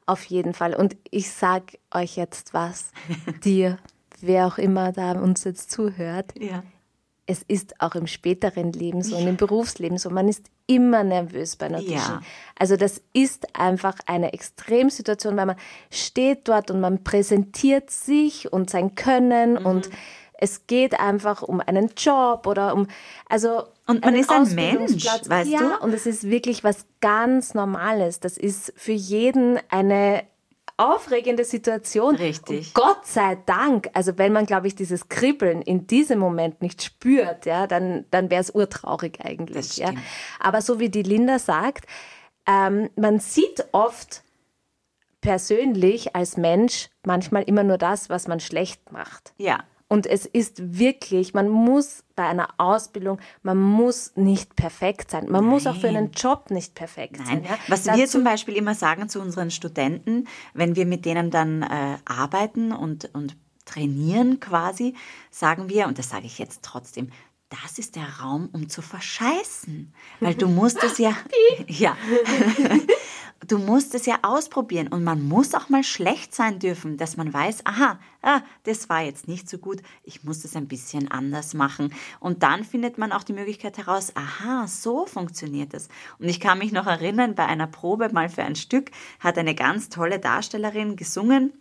Auf 0.07 0.25
jeden 0.25 0.53
Fall. 0.53 0.75
Und 0.75 0.97
ich 1.11 1.31
sag 1.31 1.79
euch 1.93 2.17
jetzt 2.17 2.55
was, 2.55 2.91
dir, 3.45 3.79
wer 4.21 4.47
auch 4.47 4.59
immer 4.59 4.93
da 4.93 5.13
uns 5.13 5.45
jetzt 5.45 5.71
zuhört. 5.71 6.33
Ja. 6.39 6.63
Es 7.29 7.43
ist 7.49 7.81
auch 7.81 7.97
im 7.97 8.07
späteren 8.07 8.73
Leben 8.73 9.03
so 9.03 9.17
und 9.17 9.27
im 9.27 9.37
Berufsleben 9.37 9.99
so. 9.99 10.11
Man 10.11 10.29
ist 10.29 10.47
immer 10.69 11.03
nervös 11.03 11.57
bei 11.57 11.67
einer. 11.67 11.81
Ja. 11.81 12.21
Also 12.57 12.77
das 12.77 13.03
ist 13.13 13.57
einfach 13.59 13.97
eine 14.07 14.33
Extremsituation, 14.33 15.37
weil 15.37 15.47
man 15.47 15.57
steht 15.91 16.47
dort 16.49 16.71
und 16.71 16.81
man 16.81 17.03
präsentiert 17.03 17.91
sich 17.91 18.53
und 18.53 18.71
sein 18.71 18.95
Können 18.95 19.55
Mhm. 19.61 19.67
und 19.67 19.91
es 20.39 20.67
geht 20.67 21.01
einfach 21.01 21.43
um 21.43 21.61
einen 21.61 21.91
Job 21.97 22.47
oder 22.47 22.75
um, 22.75 22.87
also 23.29 23.65
Und 23.87 24.05
man 24.05 24.15
ist 24.15 24.31
ein 24.31 24.55
Mensch, 24.55 25.05
weißt 25.07 25.51
ja, 25.51 25.79
du? 25.79 25.85
und 25.85 25.95
es 25.95 26.07
ist 26.07 26.25
wirklich 26.29 26.63
was 26.63 26.85
ganz 27.01 27.55
Normales. 27.55 28.21
Das 28.21 28.37
ist 28.37 28.73
für 28.77 28.93
jeden 28.93 29.59
eine 29.71 30.23
aufregende 30.77 31.45
Situation. 31.45 32.17
Richtig. 32.17 32.69
Und 32.69 32.75
Gott 32.75 33.07
sei 33.07 33.39
Dank, 33.47 33.89
also 33.95 34.19
wenn 34.19 34.33
man, 34.33 34.47
glaube 34.47 34.67
ich, 34.67 34.75
dieses 34.75 35.09
Kribbeln 35.09 35.63
in 35.63 35.87
diesem 35.87 36.19
Moment 36.19 36.63
nicht 36.63 36.83
spürt, 36.83 37.47
ja, 37.47 37.67
dann, 37.67 38.05
dann 38.11 38.31
wäre 38.31 38.41
es 38.41 38.51
urtraurig 38.51 39.21
eigentlich. 39.25 39.79
Ja. 39.79 39.93
Aber 40.39 40.61
so 40.61 40.79
wie 40.79 40.91
die 40.91 41.03
Linda 41.03 41.39
sagt, 41.39 41.87
ähm, 42.47 42.91
man 42.97 43.21
sieht 43.21 43.67
oft 43.73 44.23
persönlich 45.21 46.15
als 46.15 46.37
Mensch 46.37 46.89
manchmal 47.05 47.43
immer 47.45 47.65
nur 47.65 47.79
das, 47.79 48.11
was 48.11 48.29
man 48.29 48.39
schlecht 48.39 48.93
macht. 48.93 49.33
Ja. 49.39 49.65
Und 49.89 50.07
es 50.07 50.27
ist 50.27 50.79
wirklich, 50.79 51.33
man 51.33 51.49
muss 51.49 52.03
bei 52.17 52.25
einer 52.27 52.49
Ausbildung, 52.59 53.21
man 53.43 53.59
muss 53.61 54.13
nicht 54.17 54.57
perfekt 54.57 55.13
sein. 55.13 55.27
Man 55.29 55.45
muss 55.45 55.67
auch 55.67 55.77
für 55.77 55.89
einen 55.89 56.11
Job 56.11 56.51
nicht 56.51 56.75
perfekt 56.75 57.19
sein. 57.19 57.43
Nein. 57.43 57.45
Ja? 57.45 57.59
Was 57.69 57.85
wir 57.87 57.93
Dazu- 57.93 58.13
zum 58.13 58.25
Beispiel 58.25 58.57
immer 58.57 58.75
sagen 58.75 59.09
zu 59.09 59.21
unseren 59.21 59.53
Studenten, 59.53 60.27
wenn 60.55 60.75
wir 60.75 60.87
mit 60.87 61.05
denen 61.05 61.31
dann 61.31 61.63
äh, 61.63 61.99
arbeiten 62.05 62.73
und, 62.73 63.15
und 63.15 63.37
trainieren 63.65 64.41
quasi, 64.41 64.95
sagen 65.31 65.69
wir, 65.69 65.87
und 65.87 65.99
das 65.99 66.09
sage 66.09 66.27
ich 66.27 66.39
jetzt 66.39 66.63
trotzdem, 66.63 67.11
das 67.49 67.79
ist 67.79 67.95
der 67.95 68.09
Raum, 68.21 68.49
um 68.53 68.69
zu 68.69 68.83
verscheißen. 68.83 69.95
Weil 70.19 70.35
du 70.35 70.49
musst 70.49 70.83
es 70.83 70.99
ja. 70.99 71.17
ja. 71.69 71.97
Du 73.47 73.59
musst 73.59 73.95
es 73.95 74.07
ja 74.07 74.19
ausprobieren 74.23 74.89
und 74.89 75.05
man 75.05 75.23
muss 75.29 75.55
auch 75.55 75.69
mal 75.69 75.85
schlecht 75.85 76.35
sein 76.35 76.59
dürfen, 76.59 76.97
dass 76.97 77.19
man 77.19 77.33
weiß, 77.33 77.67
aha, 77.67 77.99
ah, 78.23 78.41
das 78.63 78.89
war 78.89 79.03
jetzt 79.03 79.29
nicht 79.29 79.49
so 79.49 79.59
gut, 79.59 79.83
ich 80.05 80.25
muss 80.25 80.45
es 80.45 80.57
ein 80.57 80.69
bisschen 80.69 81.11
anders 81.11 81.53
machen. 81.53 81.93
Und 82.19 82.43
dann 82.43 82.65
findet 82.65 82.97
man 82.97 83.13
auch 83.13 83.23
die 83.23 83.35
Möglichkeit 83.35 83.77
heraus, 83.77 84.13
aha, 84.15 84.67
so 84.67 85.05
funktioniert 85.05 85.75
es. 85.75 85.89
Und 86.19 86.29
ich 86.29 86.41
kann 86.41 86.59
mich 86.59 86.73
noch 86.73 86.87
erinnern, 86.87 87.35
bei 87.35 87.45
einer 87.45 87.67
Probe 87.67 88.09
mal 88.11 88.31
für 88.31 88.43
ein 88.43 88.57
Stück 88.57 88.91
hat 89.21 89.37
eine 89.37 89.55
ganz 89.55 89.91
tolle 89.91 90.19
Darstellerin 90.19 90.97
gesungen 90.97 91.53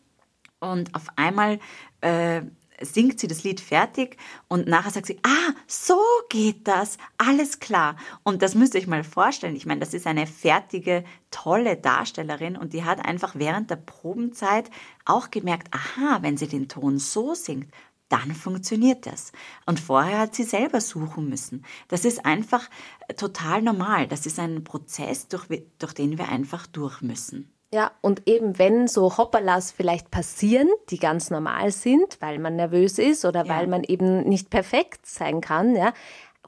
und 0.60 0.96
auf 0.96 1.08
einmal 1.18 1.60
äh, 2.02 2.42
singt 2.82 3.20
sie 3.20 3.28
das 3.28 3.44
Lied 3.44 3.60
fertig 3.60 4.18
und 4.48 4.68
nachher 4.68 4.92
sagt 4.92 5.08
sie, 5.08 5.20
ah, 5.24 5.54
so 5.68 6.00
geht 6.30 6.68
das, 6.68 6.98
alles 7.18 7.60
klar. 7.60 7.96
Und 8.24 8.42
das 8.42 8.56
müsst 8.56 8.74
ihr 8.74 8.82
euch 8.82 8.88
mal 8.88 9.04
vorstellen. 9.04 9.56
Ich 9.56 9.66
meine, 9.66 9.80
das 9.80 9.94
ist 9.94 10.08
eine 10.08 10.28
fertige, 10.28 11.04
tolle 11.32 11.78
Darstellerin 11.78 12.58
und 12.58 12.74
die 12.74 12.84
hat 12.84 13.06
einfach 13.06 13.36
während 13.36 13.70
der 13.70 13.78
Probenzeit 13.78 14.70
auch 15.06 15.32
gemerkt, 15.32 15.74
aha, 15.74 16.20
wenn 16.22 16.38
sie 16.38 16.48
den 16.48 16.68
Ton 16.68 17.00
so 17.00 17.34
singt, 17.34 17.72
dann 18.10 18.34
funktioniert 18.34 19.06
das. 19.06 19.32
Und 19.66 19.80
vorher 19.80 20.20
hat 20.20 20.36
sie 20.36 20.44
selber 20.44 20.80
suchen 20.80 21.28
müssen. 21.28 21.66
Das 21.88 22.06
ist 22.06 22.26
einfach 22.26 22.70
total 23.18 23.62
normal. 23.62 24.08
Das 24.08 24.26
ist 24.26 24.40
ein 24.40 24.64
Prozess, 24.64 25.28
durch, 25.28 25.48
durch 25.80 25.94
den 25.94 26.18
wir 26.18 26.30
einfach 26.30 26.68
durch 26.68 27.02
müssen. 27.02 27.55
Ja, 27.76 27.92
und 28.00 28.26
eben 28.26 28.58
wenn 28.58 28.88
so 28.88 29.18
Hoppalas 29.18 29.74
vielleicht 29.74 30.10
passieren, 30.10 30.70
die 30.90 30.98
ganz 30.98 31.30
normal 31.30 31.72
sind, 31.72 32.22
weil 32.22 32.40
man 32.40 32.56
nervös 32.56 33.00
ist 33.00 33.26
oder 33.26 33.44
ja. 33.44 33.54
weil 33.54 33.68
man 33.68 33.84
eben 33.84 34.24
nicht 34.24 34.50
perfekt 34.50 35.06
sein 35.06 35.42
kann, 35.42 35.76
ja, 35.76 35.92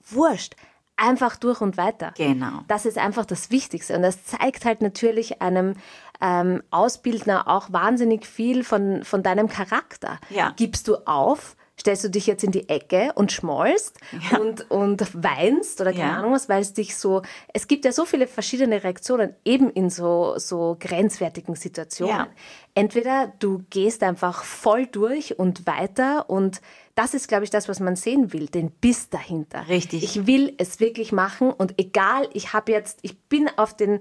wurscht. 0.09 0.55
Einfach 0.95 1.35
durch 1.35 1.59
und 1.59 1.75
weiter. 1.75 2.13
Genau. 2.15 2.61
Das 2.69 2.85
ist 2.85 2.97
einfach 2.97 3.25
das 3.25 3.51
Wichtigste. 3.51 3.93
Und 3.97 4.03
das 4.03 4.23
zeigt 4.23 4.63
halt 4.63 4.81
natürlich 4.81 5.41
einem 5.41 5.73
ähm, 6.21 6.63
Ausbildner 6.71 7.49
auch 7.49 7.73
wahnsinnig 7.73 8.25
viel 8.25 8.63
von, 8.63 9.03
von 9.03 9.21
deinem 9.21 9.49
Charakter. 9.49 10.19
Ja. 10.29 10.53
Gibst 10.55 10.87
du 10.87 10.95
auf, 11.05 11.56
stellst 11.79 12.03
du 12.03 12.09
dich 12.09 12.27
jetzt 12.27 12.43
in 12.43 12.51
die 12.51 12.69
Ecke 12.69 13.11
und 13.15 13.31
schmollst 13.31 13.97
ja. 14.31 14.39
und, 14.39 14.69
und 14.71 15.23
weinst 15.23 15.79
oder 15.79 15.91
keine 15.91 16.11
ja. 16.11 16.17
Ahnung 16.17 16.33
was, 16.33 16.49
weil 16.49 16.61
es 16.61 16.73
dich 16.73 16.95
so, 16.95 17.21
es 17.53 17.67
gibt 17.67 17.85
ja 17.85 17.91
so 17.91 18.05
viele 18.05 18.27
verschiedene 18.27 18.83
Reaktionen 18.83 19.35
eben 19.45 19.69
in 19.69 19.89
so, 19.89 20.35
so 20.37 20.77
grenzwertigen 20.79 21.55
Situationen. 21.55 22.15
Ja. 22.15 22.27
Entweder 22.73 23.33
du 23.39 23.63
gehst 23.69 24.03
einfach 24.03 24.43
voll 24.43 24.87
durch 24.87 25.37
und 25.39 25.67
weiter 25.67 26.29
und 26.29 26.61
das 26.97 27.13
ist, 27.13 27.27
glaube 27.27 27.43
ich, 27.43 27.51
das, 27.51 27.69
was 27.69 27.79
man 27.79 27.95
sehen 27.95 28.33
will, 28.33 28.47
den 28.47 28.71
Biss 28.71 29.09
dahinter. 29.09 29.67
Richtig. 29.67 30.03
Ich 30.03 30.25
will 30.25 30.55
es 30.57 30.79
wirklich 30.79 31.11
machen 31.11 31.51
und 31.51 31.79
egal, 31.79 32.27
ich 32.33 32.53
habe 32.53 32.71
jetzt, 32.71 32.99
ich 33.03 33.19
bin 33.19 33.47
auf 33.55 33.75
den, 33.75 33.99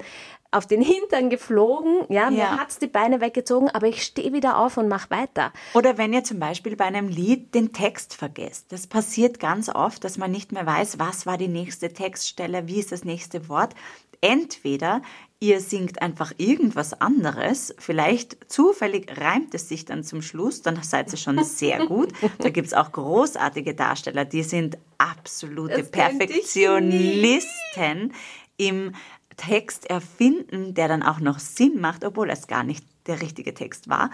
auf 0.50 0.66
den 0.66 0.80
Hintern 0.80 1.28
geflogen, 1.28 2.06
ja, 2.08 2.30
mir 2.30 2.38
ja. 2.38 2.58
hat's 2.58 2.78
die 2.78 2.86
Beine 2.86 3.20
weggezogen, 3.20 3.68
aber 3.68 3.86
ich 3.86 4.02
stehe 4.02 4.32
wieder 4.32 4.56
auf 4.56 4.78
und 4.78 4.88
mache 4.88 5.10
weiter. 5.10 5.52
Oder 5.74 5.98
wenn 5.98 6.14
ihr 6.14 6.24
zum 6.24 6.38
Beispiel 6.38 6.74
bei 6.74 6.86
einem 6.86 7.08
Lied 7.08 7.54
den 7.54 7.74
Text 7.74 8.14
vergesst. 8.14 8.72
Das 8.72 8.86
passiert 8.86 9.40
ganz 9.40 9.68
oft, 9.68 10.02
dass 10.02 10.16
man 10.16 10.30
nicht 10.30 10.52
mehr 10.52 10.64
weiß, 10.64 10.98
was 10.98 11.26
war 11.26 11.36
die 11.36 11.48
nächste 11.48 11.92
Textstelle, 11.92 12.66
wie 12.66 12.80
ist 12.80 12.92
das 12.92 13.04
nächste 13.04 13.50
Wort. 13.50 13.74
Entweder 14.22 15.02
ihr 15.38 15.60
singt 15.60 16.00
einfach 16.00 16.32
irgendwas 16.38 16.98
anderes, 17.00 17.74
vielleicht 17.78 18.50
zufällig 18.50 19.18
reimt 19.18 19.54
es 19.54 19.68
sich 19.68 19.84
dann 19.84 20.02
zum 20.02 20.22
Schluss, 20.22 20.62
dann 20.62 20.82
seid 20.82 21.12
ihr 21.12 21.18
schon 21.18 21.42
sehr 21.44 21.86
gut. 21.86 22.12
Da 22.38 22.50
gibt 22.50 22.68
es 22.68 22.74
auch 22.74 22.92
großartige 22.92 23.74
Darsteller, 23.74 24.24
die 24.24 24.42
sind 24.42 24.78
absolute 24.98 25.84
Perfektionisten 25.84 28.12
im 28.56 28.94
Text 29.36 29.90
erfinden, 29.90 30.72
der 30.72 30.88
dann 30.88 31.02
auch 31.02 31.20
noch 31.20 31.38
Sinn 31.38 31.80
macht, 31.80 32.04
obwohl 32.04 32.30
es 32.30 32.46
gar 32.46 32.64
nicht 32.64 32.86
der 33.06 33.20
richtige 33.20 33.52
Text 33.52 33.88
war. 33.88 34.10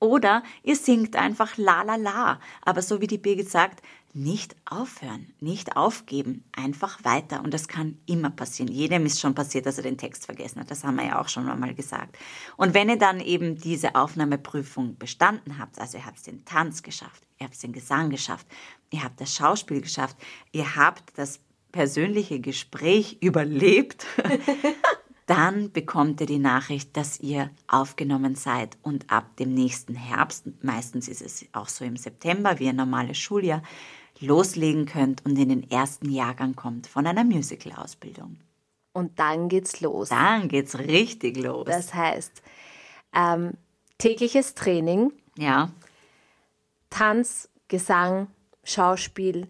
Oder 0.00 0.42
ihr 0.62 0.76
singt 0.76 1.16
einfach 1.16 1.56
la 1.56 1.82
la 1.82 1.96
la. 1.96 2.40
Aber 2.62 2.82
so 2.82 3.00
wie 3.00 3.06
die 3.06 3.18
Birgit 3.18 3.50
sagt, 3.50 3.82
nicht 4.14 4.56
aufhören, 4.64 5.32
nicht 5.38 5.76
aufgeben, 5.76 6.44
einfach 6.52 7.04
weiter. 7.04 7.42
Und 7.42 7.52
das 7.52 7.68
kann 7.68 7.98
immer 8.06 8.30
passieren. 8.30 8.72
Jedem 8.72 9.06
ist 9.06 9.20
schon 9.20 9.34
passiert, 9.34 9.66
dass 9.66 9.76
er 9.76 9.82
den 9.82 9.98
Text 9.98 10.24
vergessen 10.26 10.60
hat. 10.60 10.70
Das 10.70 10.82
haben 10.82 10.96
wir 10.96 11.06
ja 11.06 11.20
auch 11.20 11.28
schon 11.28 11.48
einmal 11.48 11.74
gesagt. 11.74 12.16
Und 12.56 12.74
wenn 12.74 12.88
ihr 12.88 12.98
dann 12.98 13.20
eben 13.20 13.56
diese 13.56 13.94
Aufnahmeprüfung 13.94 14.96
bestanden 14.98 15.58
habt, 15.58 15.78
also 15.78 15.98
ihr 15.98 16.06
habt 16.06 16.26
den 16.26 16.44
Tanz 16.44 16.82
geschafft, 16.82 17.22
ihr 17.38 17.46
habt 17.46 17.62
den 17.62 17.72
Gesang 17.72 18.10
geschafft, 18.10 18.46
ihr 18.90 19.04
habt 19.04 19.20
das 19.20 19.34
Schauspiel 19.34 19.80
geschafft, 19.82 20.16
ihr 20.52 20.74
habt 20.74 21.16
das 21.18 21.40
persönliche 21.70 22.40
Gespräch 22.40 23.18
überlebt, 23.20 24.06
dann 25.28 25.72
bekommt 25.72 26.22
ihr 26.22 26.26
die 26.26 26.38
Nachricht, 26.38 26.96
dass 26.96 27.20
ihr 27.20 27.50
aufgenommen 27.66 28.34
seid 28.34 28.78
und 28.82 29.12
ab 29.12 29.36
dem 29.36 29.52
nächsten 29.52 29.94
Herbst, 29.94 30.46
meistens 30.62 31.06
ist 31.06 31.20
es 31.20 31.44
auch 31.52 31.68
so 31.68 31.84
im 31.84 31.96
September 31.96 32.58
wie 32.58 32.68
ein 32.70 32.76
normales 32.76 33.18
Schuljahr, 33.18 33.62
loslegen 34.20 34.86
könnt 34.86 35.24
und 35.26 35.38
in 35.38 35.50
den 35.50 35.70
ersten 35.70 36.10
Jahrgang 36.10 36.56
kommt 36.56 36.86
von 36.86 37.06
einer 37.06 37.24
Musical-Ausbildung. 37.24 38.38
Und 38.94 39.18
dann 39.18 39.50
geht's 39.50 39.82
los. 39.82 40.08
Dann 40.08 40.48
geht's 40.48 40.78
richtig 40.78 41.36
los. 41.36 41.66
Das 41.66 41.92
heißt, 41.92 42.42
ähm, 43.14 43.52
tägliches 43.98 44.54
Training. 44.54 45.12
Ja. 45.36 45.70
Tanz, 46.88 47.50
Gesang, 47.68 48.28
Schauspiel. 48.64 49.46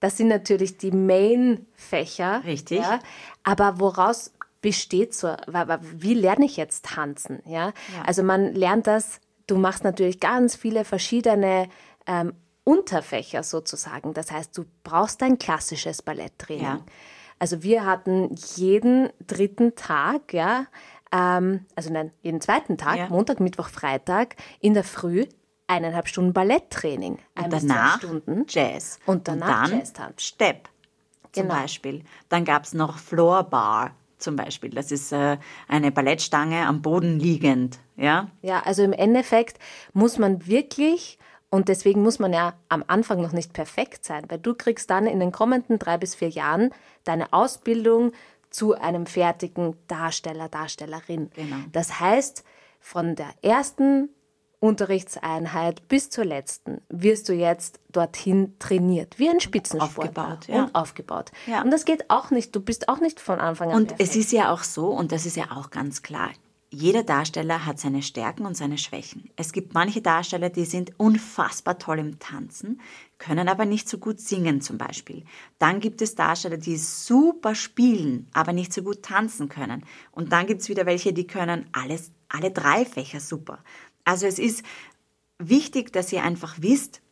Das 0.00 0.16
sind 0.16 0.26
natürlich 0.26 0.78
die 0.78 0.90
Main-Fächer. 0.90 2.42
Richtig. 2.44 2.80
Ja, 2.80 2.98
aber 3.44 3.78
woraus 3.78 4.32
besteht 4.62 5.14
so, 5.14 5.34
wie 5.82 6.14
lerne 6.14 6.46
ich 6.46 6.56
jetzt 6.56 6.86
tanzen? 6.86 7.42
Ja? 7.44 7.66
ja? 7.66 7.72
Also 8.06 8.22
man 8.22 8.54
lernt 8.54 8.86
das, 8.86 9.20
du 9.46 9.56
machst 9.58 9.84
natürlich 9.84 10.20
ganz 10.20 10.56
viele 10.56 10.84
verschiedene 10.84 11.68
ähm, 12.06 12.32
Unterfächer 12.64 13.42
sozusagen. 13.42 14.14
Das 14.14 14.30
heißt, 14.30 14.56
du 14.56 14.64
brauchst 14.84 15.22
ein 15.22 15.38
klassisches 15.38 16.00
Balletttraining. 16.00 16.62
Ja. 16.62 16.84
Also 17.38 17.62
wir 17.64 17.84
hatten 17.84 18.34
jeden 18.56 19.10
dritten 19.26 19.74
Tag, 19.74 20.32
ja, 20.32 20.66
ähm, 21.10 21.66
also 21.74 21.92
nein, 21.92 22.12
jeden 22.22 22.40
zweiten 22.40 22.78
Tag, 22.78 22.98
ja. 22.98 23.08
Montag, 23.08 23.40
Mittwoch, 23.40 23.68
Freitag, 23.68 24.36
in 24.60 24.74
der 24.74 24.84
Früh 24.84 25.26
eineinhalb 25.66 26.06
Stunden 26.06 26.32
Balletttraining. 26.32 27.18
Ein 27.34 27.44
und 27.44 27.52
danach 27.52 27.98
Stunden. 27.98 28.44
Jazz. 28.48 29.00
Und 29.06 29.26
danach 29.26 29.68
Jazz-Tanz. 29.68 30.22
Step 30.22 30.68
zum 31.32 31.48
genau. 31.48 31.54
Beispiel. 31.54 32.04
Dann 32.28 32.44
gab 32.44 32.64
es 32.64 32.74
noch 32.74 32.98
Floorbar 32.98 33.96
zum 34.22 34.36
Beispiel. 34.36 34.70
Das 34.70 34.90
ist 34.90 35.12
äh, 35.12 35.38
eine 35.68 35.92
Ballettstange 35.92 36.66
am 36.66 36.82
Boden 36.82 37.18
liegend. 37.18 37.78
Ja? 37.96 38.28
ja, 38.40 38.60
also 38.60 38.82
im 38.82 38.92
Endeffekt 38.92 39.58
muss 39.92 40.18
man 40.18 40.46
wirklich 40.46 41.18
und 41.50 41.68
deswegen 41.68 42.02
muss 42.02 42.18
man 42.18 42.32
ja 42.32 42.54
am 42.70 42.82
Anfang 42.86 43.20
noch 43.20 43.32
nicht 43.32 43.52
perfekt 43.52 44.06
sein, 44.06 44.24
weil 44.28 44.38
du 44.38 44.54
kriegst 44.54 44.88
dann 44.88 45.06
in 45.06 45.20
den 45.20 45.32
kommenden 45.32 45.78
drei 45.78 45.98
bis 45.98 46.14
vier 46.14 46.30
Jahren 46.30 46.70
deine 47.04 47.32
Ausbildung 47.32 48.12
zu 48.48 48.74
einem 48.74 49.06
fertigen 49.06 49.76
Darsteller, 49.86 50.48
Darstellerin. 50.48 51.30
Genau. 51.34 51.56
Das 51.72 52.00
heißt, 52.00 52.44
von 52.80 53.16
der 53.16 53.28
ersten 53.42 54.08
Unterrichtseinheit 54.62 55.88
bis 55.88 56.08
zur 56.08 56.24
letzten 56.24 56.82
wirst 56.88 57.28
du 57.28 57.32
jetzt 57.32 57.80
dorthin 57.90 58.54
trainiert, 58.60 59.18
wie 59.18 59.28
ein 59.28 59.40
Spitzensportler 59.40 60.28
aufgebaut, 60.28 60.46
ja. 60.46 60.62
und 60.62 60.74
aufgebaut. 60.76 61.32
Ja. 61.48 61.62
Und 61.62 61.72
das 61.72 61.84
geht 61.84 62.08
auch 62.10 62.30
nicht, 62.30 62.54
du 62.54 62.60
bist 62.60 62.88
auch 62.88 63.00
nicht 63.00 63.18
von 63.18 63.40
Anfang 63.40 63.70
an 63.70 63.76
Und 63.76 63.88
perfekt. 63.88 64.08
es 64.08 64.14
ist 64.14 64.30
ja 64.30 64.52
auch 64.52 64.62
so, 64.62 64.86
und 64.86 65.10
das 65.10 65.26
ist 65.26 65.36
ja 65.36 65.50
auch 65.50 65.70
ganz 65.70 66.02
klar, 66.02 66.30
jeder 66.70 67.02
Darsteller 67.02 67.66
hat 67.66 67.80
seine 67.80 68.02
Stärken 68.02 68.46
und 68.46 68.56
seine 68.56 68.78
Schwächen. 68.78 69.28
Es 69.36 69.52
gibt 69.52 69.74
manche 69.74 70.00
Darsteller, 70.00 70.48
die 70.48 70.64
sind 70.64 70.92
unfassbar 70.96 71.78
toll 71.78 71.98
im 71.98 72.18
Tanzen, 72.20 72.80
können 73.18 73.48
aber 73.48 73.66
nicht 73.66 73.88
so 73.88 73.98
gut 73.98 74.20
singen 74.20 74.60
zum 74.62 74.78
Beispiel. 74.78 75.24
Dann 75.58 75.80
gibt 75.80 76.00
es 76.00 76.14
Darsteller, 76.14 76.56
die 76.56 76.78
super 76.78 77.56
spielen, 77.56 78.28
aber 78.32 78.52
nicht 78.54 78.72
so 78.72 78.82
gut 78.82 79.02
tanzen 79.02 79.50
können. 79.50 79.84
Und 80.12 80.32
dann 80.32 80.46
gibt 80.46 80.62
es 80.62 80.68
wieder 80.70 80.86
welche, 80.86 81.12
die 81.12 81.26
können 81.26 81.66
alles, 81.72 82.12
alle 82.28 82.52
drei 82.52 82.86
Fächer 82.86 83.20
super. 83.20 83.58
Also 84.04 84.26
es 84.26 84.38
ist 84.38 84.64
wichtig, 85.38 85.92
dass 85.92 86.12
ihr 86.12 86.22
einfach 86.22 86.56
wisst, 86.60 87.02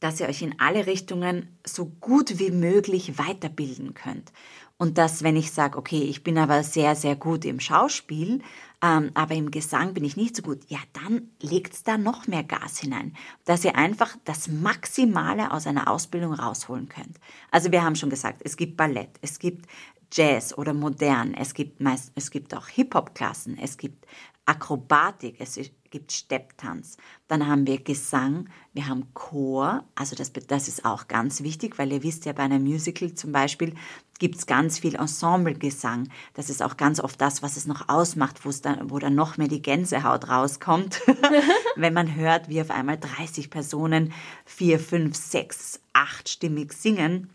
dass 0.00 0.18
ihr 0.18 0.28
euch 0.28 0.42
in 0.42 0.58
alle 0.58 0.86
Richtungen 0.86 1.48
so 1.64 1.86
gut 2.00 2.38
wie 2.38 2.50
möglich 2.50 3.18
weiterbilden 3.18 3.94
könnt. 3.94 4.32
Und 4.78 4.96
dass, 4.96 5.22
wenn 5.22 5.36
ich 5.36 5.52
sage, 5.52 5.76
okay, 5.76 6.00
ich 6.02 6.24
bin 6.24 6.38
aber 6.38 6.62
sehr, 6.62 6.96
sehr 6.96 7.14
gut 7.14 7.44
im 7.44 7.60
Schauspiel, 7.60 8.40
ähm, 8.82 9.10
aber 9.12 9.34
im 9.34 9.50
Gesang 9.50 9.92
bin 9.92 10.04
ich 10.04 10.16
nicht 10.16 10.34
so 10.34 10.40
gut, 10.40 10.60
ja, 10.68 10.78
dann 10.94 11.28
legt 11.42 11.86
da 11.86 11.98
noch 11.98 12.26
mehr 12.26 12.44
Gas 12.44 12.78
hinein, 12.78 13.14
dass 13.44 13.62
ihr 13.62 13.76
einfach 13.76 14.16
das 14.24 14.48
Maximale 14.48 15.52
aus 15.52 15.66
einer 15.66 15.90
Ausbildung 15.90 16.32
rausholen 16.32 16.88
könnt. 16.88 17.20
Also 17.50 17.70
wir 17.72 17.84
haben 17.84 17.94
schon 17.94 18.08
gesagt, 18.08 18.40
es 18.42 18.56
gibt 18.56 18.78
Ballett, 18.78 19.10
es 19.20 19.38
gibt 19.38 19.66
Jazz 20.10 20.56
oder 20.56 20.72
modern, 20.72 21.34
es 21.34 21.52
gibt 21.52 21.80
meist, 21.80 22.12
es 22.14 22.30
gibt 22.30 22.54
auch 22.54 22.68
Hip-Hop-Klassen, 22.68 23.58
es 23.58 23.76
gibt 23.76 24.06
Akrobatik, 24.50 25.36
es 25.38 25.60
gibt 25.90 26.10
Stepptanz. 26.10 26.96
Dann 27.28 27.46
haben 27.46 27.68
wir 27.68 27.80
Gesang, 27.82 28.48
wir 28.72 28.88
haben 28.88 29.14
Chor, 29.14 29.84
also 29.94 30.16
das, 30.16 30.32
das 30.32 30.66
ist 30.66 30.84
auch 30.84 31.06
ganz 31.06 31.42
wichtig, 31.44 31.78
weil 31.78 31.92
ihr 31.92 32.02
wisst 32.02 32.24
ja, 32.24 32.32
bei 32.32 32.42
einem 32.42 32.64
Musical 32.64 33.14
zum 33.14 33.30
Beispiel 33.30 33.74
gibt 34.18 34.34
es 34.36 34.46
ganz 34.46 34.80
viel 34.80 34.96
Ensemblegesang. 34.96 36.08
Das 36.34 36.50
ist 36.50 36.64
auch 36.64 36.76
ganz 36.76 36.98
oft 36.98 37.20
das, 37.20 37.42
was 37.42 37.56
es 37.56 37.66
noch 37.66 37.88
ausmacht, 37.88 38.40
dann, 38.62 38.90
wo 38.90 38.98
dann 38.98 39.14
noch 39.14 39.36
mehr 39.36 39.48
die 39.48 39.62
Gänsehaut 39.62 40.28
rauskommt, 40.28 41.00
wenn 41.76 41.94
man 41.94 42.16
hört, 42.16 42.48
wie 42.48 42.60
auf 42.60 42.70
einmal 42.70 42.98
30 42.98 43.50
Personen 43.50 44.12
vier, 44.44 44.80
fünf, 44.80 45.14
sechs, 45.14 45.80
achtstimmig 45.92 46.72
singen 46.72 47.30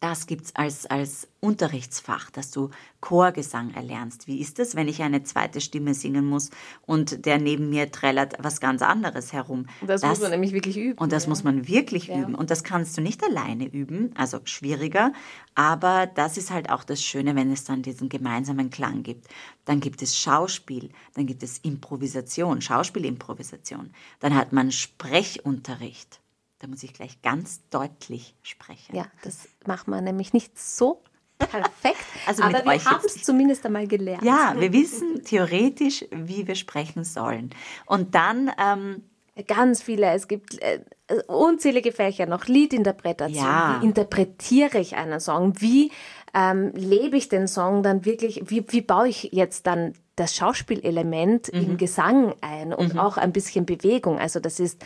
das 0.00 0.26
gibt 0.26 0.46
es 0.46 0.56
als, 0.56 0.86
als 0.86 1.28
Unterrichtsfach, 1.40 2.30
dass 2.30 2.50
du 2.50 2.70
Chorgesang 3.00 3.74
erlernst. 3.74 4.26
Wie 4.26 4.40
ist 4.40 4.58
es, 4.58 4.74
wenn 4.76 4.88
ich 4.88 5.02
eine 5.02 5.22
zweite 5.22 5.60
Stimme 5.60 5.94
singen 5.94 6.26
muss 6.26 6.50
und 6.82 7.26
der 7.26 7.38
neben 7.38 7.70
mir 7.70 7.90
trällert 7.90 8.34
was 8.38 8.60
ganz 8.60 8.82
anderes 8.82 9.32
herum? 9.32 9.66
Das, 9.86 10.00
das 10.00 10.10
muss 10.10 10.20
man 10.20 10.30
nämlich 10.30 10.52
wirklich 10.52 10.76
üben. 10.76 10.98
Und 10.98 11.12
das 11.12 11.24
ja. 11.24 11.28
muss 11.30 11.44
man 11.44 11.68
wirklich 11.68 12.08
ja. 12.08 12.20
üben. 12.20 12.34
Und 12.34 12.50
das 12.50 12.64
kannst 12.64 12.96
du 12.96 13.00
nicht 13.00 13.22
alleine 13.24 13.66
üben, 13.66 14.10
also 14.16 14.40
schwieriger. 14.44 15.12
Aber 15.54 16.06
das 16.06 16.36
ist 16.36 16.50
halt 16.50 16.70
auch 16.70 16.84
das 16.84 17.02
Schöne, 17.02 17.36
wenn 17.36 17.52
es 17.52 17.64
dann 17.64 17.82
diesen 17.82 18.08
gemeinsamen 18.08 18.70
Klang 18.70 19.02
gibt. 19.02 19.28
Dann 19.64 19.80
gibt 19.80 20.02
es 20.02 20.18
Schauspiel, 20.18 20.90
dann 21.14 21.26
gibt 21.26 21.42
es 21.42 21.58
Improvisation, 21.58 22.60
Schauspielimprovisation. 22.60 23.90
Dann 24.20 24.34
hat 24.34 24.52
man 24.52 24.72
Sprechunterricht. 24.72 26.20
Da 26.58 26.66
muss 26.66 26.82
ich 26.82 26.94
gleich 26.94 27.20
ganz 27.22 27.68
deutlich 27.70 28.34
sprechen. 28.42 28.96
Ja, 28.96 29.06
das 29.22 29.48
macht 29.66 29.88
man 29.88 30.04
nämlich 30.04 30.32
nicht 30.32 30.58
so 30.58 31.02
perfekt. 31.38 31.98
Also 32.26 32.42
aber 32.42 32.64
wir 32.64 32.84
haben 32.84 33.04
es 33.04 33.22
zumindest 33.22 33.66
einmal 33.66 33.86
gelernt. 33.86 34.24
Ja, 34.24 34.54
wir 34.58 34.72
wissen 34.72 35.24
theoretisch, 35.24 36.06
wie 36.10 36.46
wir 36.46 36.54
sprechen 36.54 37.04
sollen. 37.04 37.50
Und 37.84 38.14
dann 38.14 38.50
ähm, 38.58 39.02
Ganz 39.48 39.82
viele. 39.82 40.12
Es 40.12 40.28
gibt 40.28 40.62
äh, 40.62 40.80
unzählige 41.26 41.90
Fächer, 41.90 42.26
noch 42.26 42.46
Liedinterpretation. 42.46 43.44
Ja. 43.44 43.78
Wie 43.80 43.86
interpretiere 43.86 44.78
ich 44.78 44.94
einen 44.94 45.18
Song? 45.18 45.60
Wie 45.60 45.90
ähm, 46.34 46.70
lebe 46.74 47.16
ich 47.16 47.28
den 47.28 47.48
Song 47.48 47.82
dann 47.82 48.04
wirklich? 48.04 48.44
Wie, 48.46 48.64
wie 48.68 48.80
baue 48.80 49.08
ich 49.08 49.30
jetzt 49.32 49.66
dann 49.66 49.94
das 50.14 50.36
Schauspielelement 50.36 51.48
im 51.48 51.76
Gesang 51.78 52.34
ein 52.42 52.72
und 52.72 52.96
auch 52.96 53.16
ein 53.16 53.32
bisschen 53.32 53.66
Bewegung? 53.66 54.20
Also 54.20 54.38
das 54.38 54.60
ist, 54.60 54.84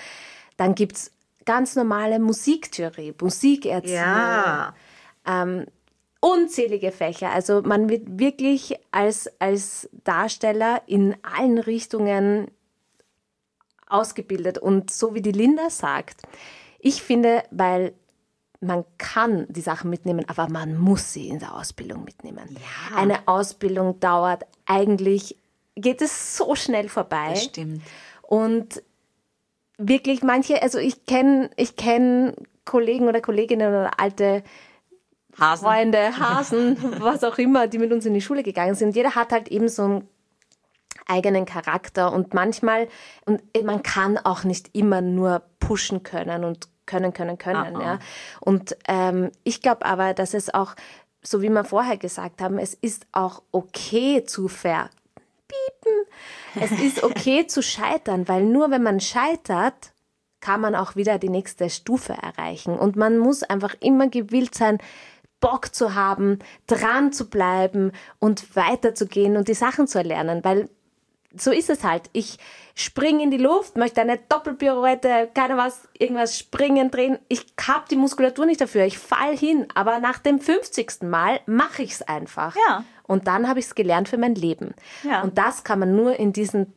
dann 0.56 0.74
gibt's 0.74 1.12
ganz 1.48 1.76
normale 1.76 2.18
Musiktheorie, 2.18 3.14
Musikerziehung. 3.18 4.74
Ähm, 5.24 5.64
unzählige 6.20 6.92
Fächer. 6.92 7.30
Also 7.30 7.62
man 7.62 7.88
wird 7.88 8.18
wirklich 8.18 8.78
als, 8.90 9.30
als 9.38 9.88
Darsteller 10.04 10.82
in 10.86 11.16
allen 11.22 11.56
Richtungen 11.56 12.50
ausgebildet. 13.86 14.58
Und 14.58 14.90
so 14.90 15.14
wie 15.14 15.22
die 15.22 15.32
Linda 15.32 15.70
sagt, 15.70 16.20
ich 16.80 17.02
finde, 17.02 17.42
weil 17.50 17.94
man 18.60 18.84
kann 18.98 19.46
die 19.48 19.62
Sachen 19.62 19.88
mitnehmen, 19.88 20.28
aber 20.28 20.50
man 20.50 20.76
muss 20.76 21.14
sie 21.14 21.28
in 21.28 21.38
der 21.38 21.54
Ausbildung 21.54 22.04
mitnehmen. 22.04 22.58
Ja. 22.90 22.98
Eine 22.98 23.26
Ausbildung 23.26 24.00
dauert 24.00 24.44
eigentlich, 24.66 25.38
geht 25.76 26.02
es 26.02 26.36
so 26.36 26.54
schnell 26.54 26.90
vorbei. 26.90 27.30
das 27.30 27.44
stimmt. 27.44 27.82
Und 28.20 28.82
wirklich 29.78 30.22
manche, 30.22 30.60
also 30.62 30.78
ich 30.78 31.06
kenne 31.06 31.50
ich 31.56 31.76
kenn 31.76 32.34
Kollegen 32.64 33.08
oder 33.08 33.20
Kolleginnen 33.20 33.68
oder 33.68 33.98
alte 33.98 34.42
Hasen. 35.38 35.64
Freunde, 35.64 36.18
Hasen, 36.18 36.76
was 37.00 37.24
auch 37.24 37.38
immer, 37.38 37.68
die 37.68 37.78
mit 37.78 37.92
uns 37.92 38.04
in 38.04 38.14
die 38.14 38.20
Schule 38.20 38.42
gegangen 38.42 38.74
sind. 38.74 38.94
Jeder 38.94 39.14
hat 39.14 39.32
halt 39.32 39.48
eben 39.48 39.68
so 39.68 39.84
einen 39.84 40.08
eigenen 41.06 41.46
Charakter 41.46 42.12
und 42.12 42.34
manchmal, 42.34 42.88
und 43.24 43.42
man 43.64 43.82
kann 43.82 44.18
auch 44.18 44.44
nicht 44.44 44.76
immer 44.76 45.00
nur 45.00 45.42
pushen 45.60 46.02
können 46.02 46.44
und 46.44 46.68
können, 46.86 47.12
können, 47.12 47.38
können. 47.38 47.76
Ah, 47.76 47.78
ah. 47.78 47.82
Ja. 47.82 47.98
Und 48.40 48.76
ähm, 48.88 49.30
ich 49.44 49.62
glaube 49.62 49.86
aber, 49.86 50.12
dass 50.12 50.34
es 50.34 50.52
auch, 50.52 50.74
so 51.22 51.40
wie 51.40 51.50
wir 51.50 51.64
vorher 51.64 51.96
gesagt 51.96 52.42
haben, 52.42 52.58
es 52.58 52.74
ist 52.74 53.06
auch 53.12 53.42
okay 53.52 54.24
zu 54.24 54.48
ver 54.48 54.90
es 56.54 56.70
ist 56.72 57.02
okay 57.02 57.46
zu 57.48 57.62
scheitern, 57.62 58.28
weil 58.28 58.44
nur 58.44 58.70
wenn 58.70 58.82
man 58.82 59.00
scheitert, 59.00 59.92
kann 60.40 60.60
man 60.60 60.74
auch 60.74 60.96
wieder 60.96 61.18
die 61.18 61.30
nächste 61.30 61.68
Stufe 61.70 62.12
erreichen. 62.12 62.78
Und 62.78 62.96
man 62.96 63.18
muss 63.18 63.42
einfach 63.42 63.74
immer 63.80 64.08
gewillt 64.08 64.54
sein, 64.54 64.78
Bock 65.40 65.74
zu 65.74 65.94
haben, 65.94 66.40
dran 66.66 67.12
zu 67.12 67.28
bleiben 67.30 67.92
und 68.18 68.56
weiterzugehen 68.56 69.36
und 69.36 69.48
die 69.48 69.54
Sachen 69.54 69.86
zu 69.86 69.98
erlernen, 69.98 70.42
weil 70.42 70.68
so 71.36 71.52
ist 71.52 71.70
es 71.70 71.84
halt. 71.84 72.08
Ich 72.12 72.38
springe 72.74 73.22
in 73.22 73.30
die 73.30 73.38
Luft, 73.38 73.76
möchte 73.76 74.00
eine 74.00 74.18
Doppelpirouette, 74.18 75.30
keine 75.34 75.56
was, 75.56 75.86
irgendwas 75.98 76.38
springen, 76.38 76.90
drehen. 76.90 77.18
Ich 77.28 77.46
habe 77.60 77.84
die 77.90 77.96
Muskulatur 77.96 78.46
nicht 78.46 78.60
dafür. 78.60 78.84
Ich 78.84 78.98
fall 78.98 79.36
hin, 79.36 79.66
aber 79.74 79.98
nach 79.98 80.18
dem 80.18 80.40
50. 80.40 81.02
Mal 81.02 81.40
mache 81.46 81.82
ich 81.82 81.92
es 81.92 82.02
einfach. 82.02 82.56
Ja. 82.56 82.84
Und 83.08 83.26
dann 83.26 83.48
habe 83.48 83.58
ich 83.58 83.66
es 83.66 83.74
gelernt 83.74 84.08
für 84.08 84.18
mein 84.18 84.36
Leben. 84.36 84.74
Ja. 85.02 85.22
Und 85.22 85.36
das 85.38 85.64
kann 85.64 85.80
man 85.80 85.96
nur 85.96 86.16
in 86.16 86.32
diesen 86.32 86.72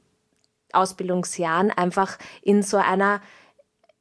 Ausbildungsjahren 0.74 1.70
einfach 1.70 2.18
in 2.42 2.64
so 2.64 2.78
einer 2.78 3.22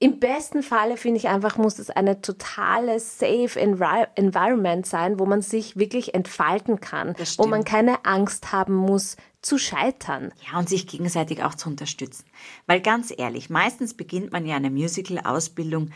im 0.02 0.18
besten 0.18 0.62
Falle 0.62 0.96
finde 0.96 1.18
ich 1.18 1.28
einfach, 1.28 1.58
muss 1.58 1.78
es 1.78 1.90
eine 1.90 2.22
totale 2.22 2.98
safe 2.98 3.60
Envi 3.60 4.06
Environment 4.14 4.86
sein, 4.86 5.18
wo 5.18 5.26
man 5.26 5.42
sich 5.42 5.76
wirklich 5.76 6.14
entfalten 6.14 6.80
kann, 6.80 7.14
wo 7.36 7.46
man 7.46 7.64
keine 7.64 8.06
Angst 8.06 8.50
haben 8.50 8.74
muss 8.74 9.18
zu 9.42 9.58
scheitern. 9.58 10.32
Ja, 10.50 10.58
und 10.58 10.70
sich 10.70 10.86
gegenseitig 10.86 11.44
auch 11.44 11.54
zu 11.54 11.68
unterstützen. 11.68 12.24
Weil 12.66 12.80
ganz 12.80 13.12
ehrlich, 13.14 13.50
meistens 13.50 13.92
beginnt 13.92 14.32
man 14.32 14.46
ja 14.46 14.56
eine 14.56 14.70
Musical-Ausbildung 14.70 15.90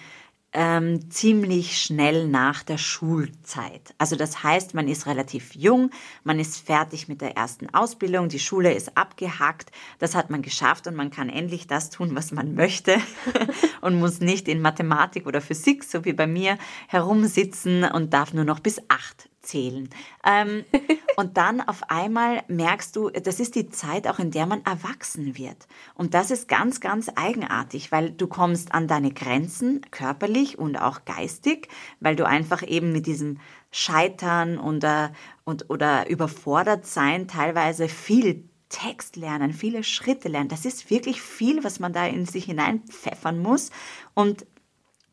ähm, 0.54 1.10
ziemlich 1.10 1.80
schnell 1.80 2.28
nach 2.28 2.62
der 2.62 2.78
Schulzeit. 2.78 3.94
Also 3.98 4.14
das 4.14 4.44
heißt, 4.44 4.72
man 4.72 4.86
ist 4.88 5.06
relativ 5.06 5.54
jung, 5.54 5.90
man 6.22 6.38
ist 6.38 6.64
fertig 6.64 7.08
mit 7.08 7.20
der 7.20 7.36
ersten 7.36 7.74
Ausbildung, 7.74 8.28
die 8.28 8.38
Schule 8.38 8.72
ist 8.72 8.96
abgehakt, 8.96 9.72
das 9.98 10.14
hat 10.14 10.30
man 10.30 10.42
geschafft 10.42 10.86
und 10.86 10.94
man 10.94 11.10
kann 11.10 11.28
endlich 11.28 11.66
das 11.66 11.90
tun, 11.90 12.14
was 12.14 12.30
man 12.30 12.54
möchte 12.54 12.96
und 13.80 13.98
muss 13.98 14.20
nicht 14.20 14.46
in 14.46 14.62
Mathematik 14.62 15.26
oder 15.26 15.40
Physik, 15.40 15.82
so 15.82 16.04
wie 16.04 16.12
bei 16.12 16.28
mir, 16.28 16.56
herumsitzen 16.86 17.84
und 17.84 18.14
darf 18.14 18.32
nur 18.32 18.44
noch 18.44 18.60
bis 18.60 18.80
acht 18.88 19.28
zählen. 19.44 19.88
Ähm, 20.24 20.64
und 21.16 21.36
dann 21.36 21.60
auf 21.60 21.90
einmal 21.90 22.42
merkst 22.48 22.96
du, 22.96 23.10
das 23.10 23.40
ist 23.40 23.54
die 23.54 23.68
Zeit 23.68 24.08
auch, 24.08 24.18
in 24.18 24.30
der 24.30 24.46
man 24.46 24.64
erwachsen 24.64 25.36
wird. 25.36 25.68
Und 25.94 26.14
das 26.14 26.30
ist 26.30 26.48
ganz, 26.48 26.80
ganz 26.80 27.10
eigenartig, 27.14 27.92
weil 27.92 28.10
du 28.10 28.26
kommst 28.26 28.74
an 28.74 28.88
deine 28.88 29.12
Grenzen 29.12 29.82
körperlich 29.90 30.58
und 30.58 30.76
auch 30.76 31.04
geistig, 31.04 31.68
weil 32.00 32.16
du 32.16 32.26
einfach 32.26 32.66
eben 32.66 32.92
mit 32.92 33.06
diesem 33.06 33.38
Scheitern 33.70 34.58
und, 34.58 34.84
äh, 34.84 35.08
und, 35.44 35.70
oder 35.70 36.08
überfordert 36.08 36.86
sein 36.86 37.28
teilweise 37.28 37.88
viel 37.88 38.48
Text 38.68 39.16
lernen, 39.16 39.52
viele 39.52 39.84
Schritte 39.84 40.28
lernen. 40.28 40.48
Das 40.48 40.64
ist 40.64 40.90
wirklich 40.90 41.22
viel, 41.22 41.62
was 41.62 41.78
man 41.78 41.92
da 41.92 42.06
in 42.06 42.26
sich 42.26 42.46
hineinpfeffern 42.46 43.38
muss. 43.38 43.70
Und 44.14 44.46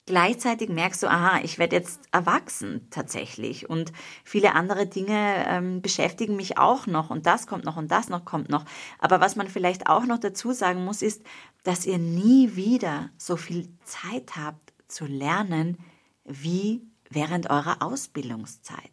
gleichzeitig 0.05 0.69
merkst 0.69 1.03
du, 1.03 1.07
aha, 1.07 1.39
ich 1.43 1.57
werde 1.59 1.75
jetzt 1.75 2.01
erwachsen 2.11 2.87
tatsächlich 2.89 3.69
und 3.69 3.91
viele 4.23 4.55
andere 4.55 4.87
Dinge 4.87 5.45
ähm, 5.47 5.81
beschäftigen 5.81 6.35
mich 6.35 6.57
auch 6.57 6.87
noch 6.87 7.09
und 7.09 7.25
das 7.25 7.47
kommt 7.47 7.65
noch 7.65 7.77
und 7.77 7.91
das 7.91 8.09
noch 8.09 8.25
kommt 8.25 8.49
noch. 8.49 8.65
Aber 8.99 9.19
was 9.21 9.35
man 9.35 9.47
vielleicht 9.47 9.87
auch 9.87 10.05
noch 10.05 10.19
dazu 10.19 10.51
sagen 10.51 10.83
muss, 10.83 11.01
ist, 11.01 11.23
dass 11.63 11.85
ihr 11.85 11.97
nie 11.97 12.55
wieder 12.55 13.09
so 13.17 13.37
viel 13.37 13.69
Zeit 13.83 14.35
habt 14.35 14.73
zu 14.87 15.05
lernen 15.05 15.77
wie 16.25 16.81
während 17.09 17.49
eurer 17.49 17.81
Ausbildungszeit. 17.81 18.91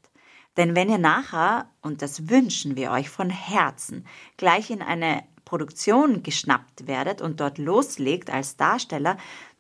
Denn 0.56 0.74
wenn 0.74 0.90
ihr 0.90 0.98
nachher, 0.98 1.70
und 1.82 2.02
das 2.02 2.28
wünschen 2.28 2.76
wir 2.76 2.90
euch 2.90 3.08
von 3.08 3.30
Herzen, 3.30 4.04
gleich 4.36 4.70
in 4.70 4.82
eine 4.82 5.22
Produktion 5.44 6.22
geschnappt 6.22 6.86
werdet 6.86 7.22
und 7.22 7.40
dort 7.40 7.58
loslegt 7.58 8.28
als 8.28 8.56
Darsteller, 8.56 9.16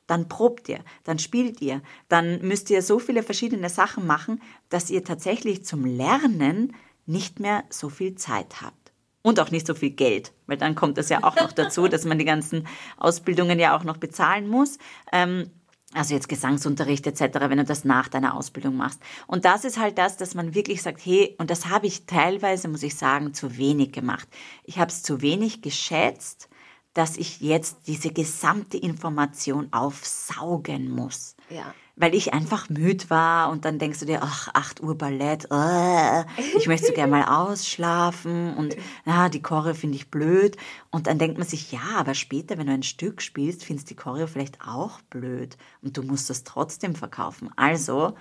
dann 0.08 0.28
probt 0.28 0.68
ihr, 0.68 0.80
dann 1.04 1.20
spielt 1.20 1.60
ihr, 1.60 1.80
dann 2.08 2.40
müsst 2.40 2.70
ihr 2.70 2.82
so 2.82 2.98
viele 2.98 3.22
verschiedene 3.22 3.68
Sachen 3.68 4.06
machen, 4.06 4.42
dass 4.70 4.90
ihr 4.90 5.04
tatsächlich 5.04 5.64
zum 5.64 5.84
Lernen 5.84 6.74
nicht 7.06 7.38
mehr 7.38 7.62
so 7.70 7.88
viel 7.88 8.16
Zeit 8.16 8.60
habt. 8.60 8.92
Und 9.22 9.40
auch 9.40 9.50
nicht 9.50 9.66
so 9.66 9.74
viel 9.74 9.90
Geld, 9.90 10.32
weil 10.46 10.56
dann 10.56 10.74
kommt 10.74 10.96
es 10.96 11.10
ja 11.10 11.22
auch 11.22 11.36
noch 11.36 11.52
dazu, 11.52 11.86
dass 11.88 12.04
man 12.04 12.18
die 12.18 12.24
ganzen 12.24 12.66
Ausbildungen 12.96 13.58
ja 13.58 13.76
auch 13.76 13.84
noch 13.84 13.98
bezahlen 13.98 14.48
muss. 14.48 14.78
Ähm, 15.12 15.50
also 15.92 16.14
jetzt 16.14 16.28
Gesangsunterricht 16.28 17.06
etc., 17.06 17.38
wenn 17.40 17.58
du 17.58 17.64
das 17.64 17.84
nach 17.84 18.08
deiner 18.08 18.34
Ausbildung 18.34 18.76
machst. 18.76 19.00
Und 19.26 19.44
das 19.44 19.64
ist 19.64 19.78
halt 19.78 19.98
das, 19.98 20.16
dass 20.16 20.34
man 20.34 20.54
wirklich 20.54 20.82
sagt, 20.82 21.04
hey, 21.04 21.34
und 21.38 21.50
das 21.50 21.66
habe 21.66 21.86
ich 21.86 22.06
teilweise, 22.06 22.68
muss 22.68 22.82
ich 22.82 22.96
sagen, 22.96 23.34
zu 23.34 23.56
wenig 23.58 23.92
gemacht. 23.92 24.28
Ich 24.64 24.78
habe 24.78 24.90
es 24.90 25.02
zu 25.02 25.20
wenig 25.20 25.62
geschätzt, 25.62 26.48
dass 26.98 27.16
ich 27.16 27.40
jetzt 27.40 27.86
diese 27.86 28.10
gesamte 28.10 28.76
Information 28.76 29.72
aufsaugen 29.72 30.90
muss. 30.90 31.36
Ja. 31.48 31.72
Weil 31.94 32.12
ich 32.12 32.34
einfach 32.34 32.68
müde 32.70 33.08
war 33.08 33.50
und 33.50 33.64
dann 33.64 33.78
denkst 33.78 34.00
du 34.00 34.04
dir, 34.04 34.18
ach, 34.20 34.48
8 34.52 34.82
Uhr 34.82 34.98
Ballett, 34.98 35.46
äh, 35.48 36.24
ich 36.56 36.66
möchte 36.66 36.88
so 36.88 36.92
gerne 36.92 37.12
mal 37.12 37.24
ausschlafen 37.46 38.52
und 38.56 38.76
ja, 39.06 39.28
die 39.28 39.40
Choreo 39.40 39.74
finde 39.74 39.94
ich 39.94 40.10
blöd. 40.10 40.56
Und 40.90 41.06
dann 41.06 41.20
denkt 41.20 41.38
man 41.38 41.46
sich, 41.46 41.70
ja, 41.70 41.82
aber 41.94 42.14
später, 42.14 42.58
wenn 42.58 42.66
du 42.66 42.72
ein 42.72 42.82
Stück 42.82 43.22
spielst, 43.22 43.64
findest 43.64 43.88
du 43.88 43.94
die 43.94 44.00
Choreo 44.00 44.26
vielleicht 44.26 44.60
auch 44.60 45.00
blöd 45.02 45.56
und 45.82 45.96
du 45.96 46.02
musst 46.02 46.28
das 46.30 46.42
trotzdem 46.42 46.96
verkaufen. 46.96 47.48
Also, 47.54 48.16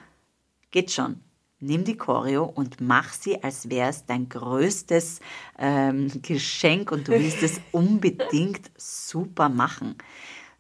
geht 0.70 0.92
schon. 0.92 1.24
Nimm 1.60 1.84
die 1.84 1.98
Choreo 1.98 2.44
und 2.44 2.82
mach 2.82 3.14
sie, 3.14 3.44
als 3.44 3.70
wäre 3.70 3.90
es 3.90 4.06
dein 4.06 4.30
größtes 4.30 5.22
ähm, 5.58 6.12
Geschenk 6.22 6.92
und 6.92 7.08
du 7.08 7.14
willst 7.14 7.42
es 7.42 7.60
unbedingt 7.72 8.70
super 8.78 9.50
machen. 9.50 9.96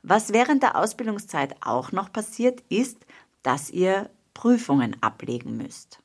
Was 0.02 0.34
während 0.34 0.64
der 0.64 0.76
Ausbildungszeit 0.76 1.56
auch 1.62 1.92
noch 1.92 2.12
passiert, 2.12 2.62
ist, 2.70 3.06
dass 3.44 3.70
ihr 3.70 4.10
Prüfungen 4.34 4.96
ablegen 5.02 5.58
müsst. 5.58 6.00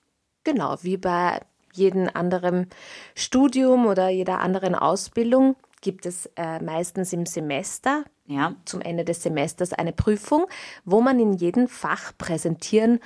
Genau, 0.44 0.76
wie 0.82 0.96
bei 0.98 1.40
jedem 1.72 2.10
anderen 2.12 2.68
Studium 3.14 3.86
oder 3.86 4.10
jeder 4.10 4.40
anderen 4.40 4.74
Ausbildung 4.74 5.56
gibt 5.80 6.04
es 6.04 6.26
äh, 6.36 6.62
meistens 6.62 7.12
im 7.12 7.26
Semester, 7.26 8.04
Ja, 8.26 8.54
zum 8.64 8.80
Ende 8.80 9.04
des 9.04 9.22
Semesters, 9.22 9.72
eine 9.72 9.92
Prüfung, 9.92 10.46
wo 10.84 11.00
man 11.00 11.18
in 11.18 11.32
jedem 11.32 11.66
Fach 11.66 12.12
präsentieren 12.16 13.00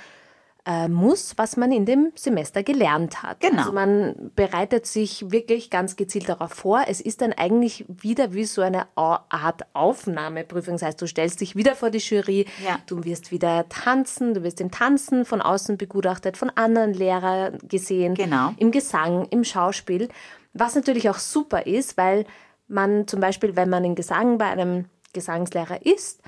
äh, 0.69 0.89
muss, 0.89 1.33
was 1.37 1.55
man 1.55 1.71
in 1.71 1.85
dem 1.85 2.11
Semester 2.15 2.61
gelernt 2.61 3.23
hat. 3.23 3.39
Genau. 3.39 3.59
Also 3.59 3.71
man 3.71 4.31
bereitet 4.35 4.85
sich 4.85 5.31
wirklich 5.31 5.69
ganz 5.69 5.95
gezielt 5.95 6.27
darauf 6.27 6.51
vor. 6.51 6.83
Es 6.87 6.99
ist 6.99 7.21
dann 7.21 7.31
eigentlich 7.31 7.85
wieder 7.87 8.33
wie 8.33 8.43
so 8.43 8.61
eine 8.61 8.85
Art 8.95 9.61
Aufnahmeprüfung. 9.73 10.73
Das 10.73 10.81
heißt, 10.83 11.01
du 11.01 11.07
stellst 11.07 11.39
dich 11.39 11.55
wieder 11.55 11.73
vor 11.75 11.89
die 11.89 11.99
Jury, 11.99 12.45
Ja. 12.65 12.79
du 12.85 13.05
wirst 13.05 13.31
wieder 13.31 13.67
tanzen, 13.69 14.33
du 14.33 14.43
wirst 14.43 14.59
im 14.59 14.69
Tanzen 14.69 15.23
von 15.23 15.41
außen 15.41 15.77
begutachtet, 15.77 16.35
von 16.35 16.49
anderen 16.55 16.93
Lehrern 16.93 17.57
gesehen, 17.67 18.13
Genau. 18.15 18.53
im 18.57 18.71
Gesang, 18.71 19.25
im 19.29 19.45
Schauspiel. 19.45 20.09
Was 20.53 20.75
natürlich 20.75 21.09
auch 21.09 21.19
super 21.19 21.65
ist, 21.65 21.95
weil 21.97 22.25
man 22.67 23.07
zum 23.07 23.21
Beispiel, 23.21 23.55
wenn 23.55 23.69
man 23.69 23.85
in 23.85 23.95
Gesang 23.95 24.37
bei 24.37 24.47
einem 24.47 24.85
Gesangslehrer 25.13 25.85
ist, 25.85 26.21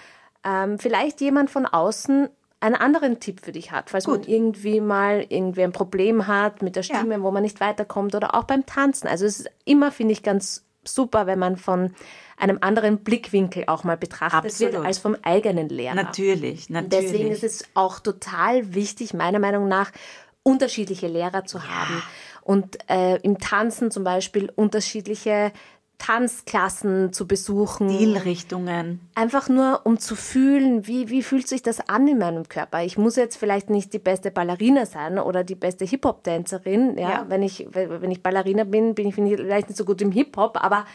ähm, 0.45 0.79
vielleicht 0.79 1.19
jemand 1.19 1.49
von 1.49 1.65
außen 1.65 2.29
einen 2.61 2.75
anderen 2.75 3.19
Tipp 3.19 3.41
für 3.43 3.51
dich 3.51 3.71
hat, 3.71 3.89
falls 3.89 4.07
man 4.07 4.23
irgendwie 4.23 4.81
mal 4.81 5.25
irgendwie 5.29 5.63
ein 5.63 5.71
Problem 5.71 6.27
hat 6.27 6.61
mit 6.61 6.75
der 6.75 6.83
Stimme, 6.83 7.21
wo 7.21 7.31
man 7.31 7.43
nicht 7.43 7.61
weiterkommt 7.61 8.15
oder 8.15 8.35
auch 8.35 8.43
beim 8.43 8.65
Tanzen. 8.65 9.07
Also 9.07 9.25
es 9.25 9.39
ist 9.39 9.49
immer, 9.63 9.91
finde 9.91 10.11
ich, 10.11 10.23
ganz 10.23 10.65
super, 10.83 11.25
wenn 11.25 11.39
man 11.39 11.55
von 11.55 11.93
einem 12.37 12.57
anderen 12.61 12.99
Blickwinkel 12.99 13.65
auch 13.67 13.83
mal 13.83 13.97
betrachtet 13.97 14.59
wird 14.59 14.69
Absolut. 14.71 14.85
als 14.85 14.97
vom 14.97 15.15
eigenen 15.21 15.69
Lehrer. 15.69 15.95
Natürlich, 15.95 16.69
natürlich. 16.69 17.11
Deswegen 17.11 17.31
ist 17.31 17.43
es 17.43 17.63
auch 17.73 17.99
total 17.99 18.73
wichtig, 18.73 19.13
meiner 19.13 19.39
Meinung 19.39 19.67
nach, 19.67 19.91
unterschiedliche 20.43 21.07
Lehrer 21.07 21.45
zu 21.45 21.63
haben. 21.63 22.01
Und 22.41 22.77
äh, 22.89 23.17
im 23.17 23.37
Tanzen 23.37 23.91
zum 23.91 24.03
Beispiel 24.03 24.51
unterschiedliche 24.55 25.51
Tanzklassen 25.99 27.13
zu 27.13 27.27
besuchen. 27.27 27.89
Stilrichtungen. 27.89 28.99
Einfach 29.15 29.47
nur, 29.49 29.81
um 29.85 29.99
zu 29.99 30.15
fühlen, 30.15 30.87
wie, 30.87 31.09
wie 31.09 31.21
fühlt 31.21 31.47
sich 31.47 31.61
das 31.61 31.87
an 31.87 32.07
in 32.07 32.17
meinem 32.17 32.49
Körper. 32.49 32.83
Ich 32.83 32.97
muss 32.97 33.15
jetzt 33.15 33.37
vielleicht 33.37 33.69
nicht 33.69 33.93
die 33.93 33.99
beste 33.99 34.31
Ballerina 34.31 34.85
sein 34.85 35.19
oder 35.19 35.43
die 35.43 35.55
beste 35.55 35.85
Hip-Hop-Tänzerin. 35.85 36.97
Ja? 36.97 37.09
Ja. 37.09 37.25
Wenn, 37.29 37.43
ich, 37.43 37.67
wenn 37.71 38.09
ich 38.11 38.23
Ballerina 38.23 38.63
bin, 38.63 38.95
bin 38.95 39.07
ich 39.07 39.15
vielleicht 39.15 39.69
nicht 39.69 39.77
so 39.77 39.85
gut 39.85 40.01
im 40.01 40.11
Hip-Hop, 40.11 40.57
aber 40.63 40.85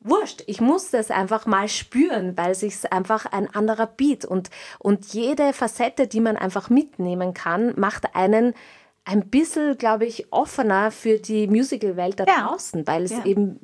wurscht. 0.00 0.42
Ich 0.46 0.60
muss 0.60 0.90
das 0.90 1.10
einfach 1.10 1.46
mal 1.46 1.68
spüren, 1.68 2.36
weil 2.36 2.54
sich 2.54 2.92
einfach 2.92 3.26
ein 3.26 3.52
anderer 3.54 3.86
Beat 3.86 4.24
und, 4.24 4.50
und 4.78 5.06
jede 5.12 5.52
Facette, 5.52 6.06
die 6.06 6.20
man 6.20 6.36
einfach 6.36 6.70
mitnehmen 6.70 7.34
kann, 7.34 7.72
macht 7.76 8.14
einen 8.14 8.54
ein 9.04 9.28
bisschen, 9.28 9.78
glaube 9.78 10.04
ich, 10.04 10.32
offener 10.32 10.90
für 10.90 11.18
die 11.18 11.46
Musical-Welt 11.46 12.18
da 12.18 12.24
Ja. 12.26 12.48
draußen, 12.48 12.86
weil 12.88 13.04
es 13.04 13.12
Ja. 13.12 13.24
eben 13.24 13.60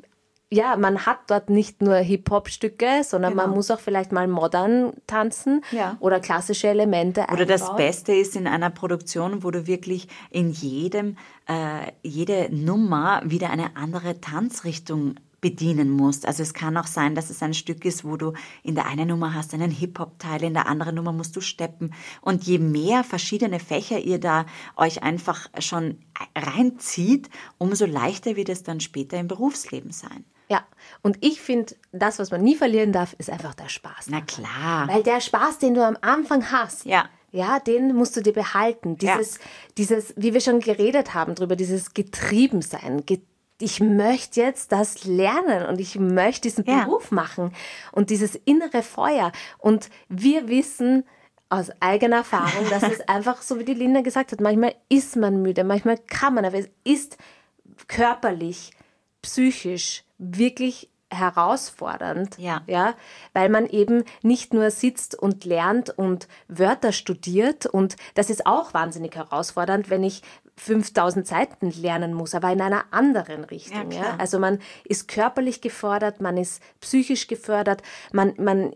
ja, 0.53 0.77
man 0.77 1.07
hat 1.07 1.19
dort 1.29 1.49
nicht 1.49 1.81
nur 1.81 1.97
Hip-Hop-Stücke, 1.97 3.03
sondern 3.05 3.35
man 3.35 3.47
Genau. 3.47 3.57
muss 3.57 3.71
auch 3.71 3.81
vielleicht 3.81 4.13
mal 4.13 4.29
modern 4.29 4.93
tanzen 5.07 5.63
Ja. 5.71 5.97
oder 5.99 6.21
klassische 6.21 6.69
Elemente 6.69 7.25
Oder 7.33 7.47
das 7.47 7.63
einbauen. 7.63 7.77
Beste 7.79 8.13
ist 8.13 8.37
in 8.37 8.47
einer 8.47 8.69
Produktion, 8.71 9.43
wo 9.43 9.51
du 9.51 9.67
wirklich 9.67 10.09
in 10.31 10.51
jedem, 10.51 11.17
äh, 11.49 11.91
jede 12.03 12.49
Nummer 12.55 13.23
wieder 13.25 13.49
eine 13.51 13.77
andere 13.77 14.21
Tanzrichtung 14.21 15.15
bedienen 15.41 15.91
musst. 15.91 16.25
Also 16.27 16.43
es 16.45 16.55
kann 16.55 16.77
auch 16.77 16.87
sein, 16.87 17.15
dass 17.17 17.29
es 17.31 17.43
ein 17.43 17.53
Stück 17.55 17.85
ist, 17.85 18.05
wo 18.05 18.17
du 18.17 18.33
in 18.63 18.75
der 18.77 18.87
einen 18.87 19.09
Nummer 19.09 19.35
hast 19.35 19.55
einen 19.55 19.71
Hip-Hop-Teil, 19.73 20.45
in 20.45 20.55
der 20.55 20.69
anderen 20.69 20.95
Nummer 20.95 21.13
musst 21.13 21.35
du 21.35 21.41
steppen. 21.41 21.95
Und 22.21 22.45
je 22.45 22.59
mehr 22.59 23.03
verschiedene 23.05 23.59
Fächer 23.59 23.99
ihr 23.99 24.21
da 24.21 24.47
euch 24.77 25.03
einfach 25.03 25.49
schon 25.59 25.99
reinzieht, 26.39 27.29
umso 27.59 27.87
leichter 27.87 28.37
wird 28.37 28.51
es 28.51 28.63
dann 28.63 28.81
später 28.81 29.19
im 29.19 29.27
Berufsleben 29.29 29.91
sein. 29.93 30.25
Ja, 30.53 30.65
und 31.03 31.17
ich 31.21 31.41
finde, 31.41 31.75
das, 31.93 32.19
was 32.19 32.31
man 32.31 32.43
nie 32.43 32.57
verlieren 32.57 32.93
darf, 32.93 33.15
ist 33.17 33.31
einfach 33.31 33.55
der 33.55 33.71
Spaß. 33.71 34.09
Na 34.09 34.21
klar. 34.21 34.87
Weil 34.89 35.03
der 35.03 35.21
Spaß, 35.23 35.59
den 35.59 35.73
du 35.75 35.83
am 35.83 35.97
Anfang 36.03 36.51
hast, 36.53 36.85
Ja. 36.85 37.07
ja, 37.31 37.59
den 37.59 37.95
musst 37.95 38.15
du 38.17 38.21
dir 38.21 38.35
behalten. 38.35 38.99
Ja. 39.01 39.17
Dieses, 39.17 39.39
dieses, 39.79 40.13
wie 40.19 40.35
wir 40.35 40.43
schon 40.43 40.61
geredet 40.61 41.15
haben 41.15 41.35
drüber, 41.35 41.57
dieses 41.57 41.95
Getriebensein. 41.95 43.07
Ge 43.07 43.21
ich 43.61 43.79
möchte 43.81 44.41
jetzt 44.41 44.73
das 44.73 45.05
lernen 45.05 45.65
und 45.69 45.81
ich 45.81 45.97
möchte 45.99 46.43
diesen 46.49 46.65
Ja. 46.67 46.85
Beruf 46.85 47.13
machen 47.13 47.53
und 47.93 48.11
dieses 48.11 48.35
innere 48.45 48.83
Feuer. 48.83 49.31
Und 49.59 49.89
wir 50.09 50.49
wissen 50.49 51.05
aus 51.49 51.71
eigener 51.81 52.17
Erfahrung, 52.17 52.69
dass 52.71 52.83
es 52.83 53.01
einfach, 53.09 53.41
so 53.41 53.59
wie 53.61 53.65
die 53.65 53.75
Linda 53.75 54.01
gesagt 54.01 54.33
hat, 54.33 54.41
manchmal 54.41 54.75
ist 54.89 55.15
man 55.17 55.41
müde, 55.43 55.63
manchmal 55.65 55.97
kann 55.97 56.35
man, 56.35 56.45
aber 56.45 56.59
es 56.59 56.69
ist 56.85 57.17
körperlich, 57.87 58.73
psychisch 59.23 60.03
wirklich 60.23 60.89
herausfordernd, 61.11 62.39
Ja. 62.39 62.63
ja, 62.67 62.95
weil 63.35 63.49
man 63.51 63.67
eben 63.67 64.05
nicht 64.23 64.55
nur 64.55 64.71
sitzt 64.71 65.15
und 65.15 65.45
lernt 65.45 65.91
und 65.91 66.27
Wörter 66.49 66.93
studiert 66.93 67.67
und 67.67 67.97
das 68.15 68.31
ist 68.31 68.47
auch 68.47 68.73
wahnsinnig 68.73 69.15
herausfordernd, 69.15 69.91
wenn 69.91 70.05
ich 70.05 70.23
5000 70.57 71.27
Seiten 71.27 71.71
lernen 71.71 72.15
muss, 72.15 72.35
aber 72.35 72.51
in 72.51 72.61
einer 72.61 72.85
anderen 72.93 73.45
Richtung. 73.45 73.91
Ja, 73.91 73.99
Ja. 74.03 74.17
Also 74.19 74.39
man 74.39 74.59
ist 74.85 75.09
körperlich 75.09 75.61
gefordert, 75.61 76.21
man 76.21 76.37
ist 76.37 76.63
psychisch 76.81 77.27
gefördert, 77.27 77.83
man, 78.13 78.35
man 78.39 78.75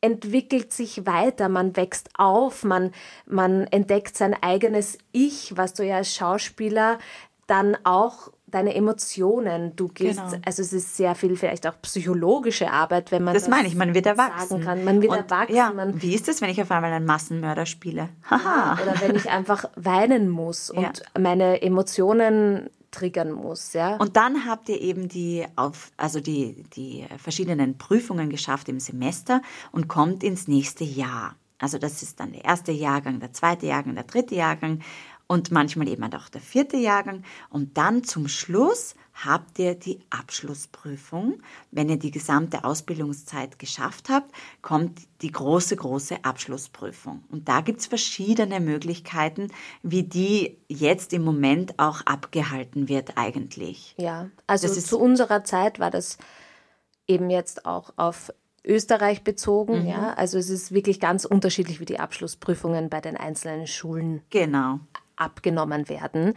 entwickelt 0.00 0.72
sich 0.72 1.06
weiter, 1.06 1.48
man 1.48 1.76
wächst 1.76 2.10
auf, 2.16 2.64
man, 2.64 2.92
man 3.26 3.66
entdeckt 3.68 4.16
sein 4.16 4.34
eigenes 4.40 4.98
Ich, 5.12 5.56
was 5.56 5.74
du 5.74 5.84
ja 5.84 5.96
als 5.96 6.14
Schauspieler 6.14 6.98
dann 7.46 7.76
auch 7.84 8.30
deine 8.56 8.74
Emotionen, 8.74 9.76
du 9.76 9.88
gehst, 9.88 10.18
Genau. 10.18 10.38
also 10.44 10.62
es 10.62 10.72
ist 10.72 10.96
sehr 10.96 11.14
viel 11.14 11.36
vielleicht 11.36 11.66
auch 11.66 11.74
psychologische 11.82 12.70
Arbeit, 12.70 13.10
wenn 13.12 13.22
man 13.22 13.34
Das 13.34 13.48
meine 13.48 13.68
ich, 13.68 13.74
man 13.74 13.94
wird 13.94 14.06
erwachsen. 14.06 14.60
kann. 14.62 14.84
Man 14.84 15.02
wird 15.02 15.12
Und, 15.12 15.18
erwachsen, 15.30 15.54
Ja, 15.54 15.72
man, 15.72 16.00
wie 16.02 16.14
ist 16.14 16.28
es, 16.28 16.40
wenn 16.40 16.50
ich 16.50 16.60
auf 16.60 16.70
einmal 16.70 16.92
einen 16.92 17.06
Massenmörder 17.06 17.66
spiele? 17.66 18.08
Haha. 18.30 18.78
oder 18.82 19.00
wenn 19.00 19.14
ich 19.14 19.30
einfach 19.30 19.66
weinen 19.76 20.28
muss 20.28 20.70
und 20.78 20.82
Ja. 20.82 20.92
meine 21.20 21.62
Emotionen 21.62 22.70
triggern 22.90 23.32
muss, 23.32 23.74
ja. 23.74 23.96
Und 23.96 24.16
dann 24.16 24.46
habt 24.46 24.68
ihr 24.70 24.80
eben 24.80 25.08
die, 25.08 25.44
auf, 25.56 25.90
also 25.98 26.20
die, 26.20 26.64
die 26.74 27.04
verschiedenen 27.18 27.76
Prüfungen 27.76 28.30
geschafft 28.30 28.68
im 28.70 28.80
Semester 28.80 29.42
und 29.72 29.86
kommt 29.88 30.24
ins 30.24 30.48
nächste 30.48 30.84
Jahr. 30.84 31.34
Also 31.58 31.78
das 31.78 32.02
ist 32.02 32.20
dann 32.20 32.32
der 32.32 32.44
erste 32.44 32.72
Jahrgang, 32.72 33.18
der 33.20 33.32
zweite 33.32 33.66
Jahrgang, 33.66 33.94
der 33.94 34.04
dritte 34.04 34.34
Jahrgang 34.34 34.80
und 35.28 35.50
manchmal 35.50 35.88
eben 35.88 36.04
auch 36.14 36.28
der 36.28 36.40
vierte 36.40 36.76
Jahrgang. 36.76 37.24
Und 37.50 37.76
dann 37.76 38.04
zum 38.04 38.28
Schluss 38.28 38.94
habt 39.12 39.58
ihr 39.58 39.74
die 39.74 40.00
Abschlussprüfung. 40.10 41.40
Wenn 41.70 41.88
ihr 41.88 41.98
die 41.98 42.10
gesamte 42.10 42.64
Ausbildungszeit 42.64 43.58
geschafft 43.58 44.08
habt, 44.08 44.30
kommt 44.62 45.00
die 45.22 45.32
große, 45.32 45.74
große 45.76 46.24
Abschlussprüfung. 46.24 47.24
Und 47.30 47.48
da 47.48 47.60
gibt 47.60 47.80
es 47.80 47.86
verschiedene 47.86 48.60
Möglichkeiten, 48.60 49.48
wie 49.82 50.02
die 50.04 50.58
jetzt 50.68 51.12
im 51.12 51.24
Moment 51.24 51.78
auch 51.78 52.02
abgehalten 52.02 52.88
wird 52.88 53.16
eigentlich. 53.16 53.94
Ja, 53.98 54.30
also 54.46 54.68
Das 54.68 54.86
zu 54.86 54.98
unserer 54.98 55.44
Zeit 55.44 55.80
war 55.80 55.90
das 55.90 56.18
eben 57.08 57.30
jetzt 57.30 57.66
auch 57.66 57.92
auf 57.96 58.32
Österreich 58.64 59.22
bezogen, 59.22 59.82
Mhm. 59.82 59.88
ja. 59.88 60.14
Also 60.14 60.38
es 60.38 60.50
ist 60.50 60.72
wirklich 60.72 60.98
ganz 61.00 61.24
unterschiedlich, 61.24 61.80
wie 61.80 61.84
die 61.84 62.00
Abschlussprüfungen 62.00 62.90
bei 62.90 63.00
den 63.00 63.16
einzelnen 63.16 63.66
Schulen 63.66 64.22
Genau. 64.30 64.80
Abgenommen 65.16 65.88
werden. 65.88 66.34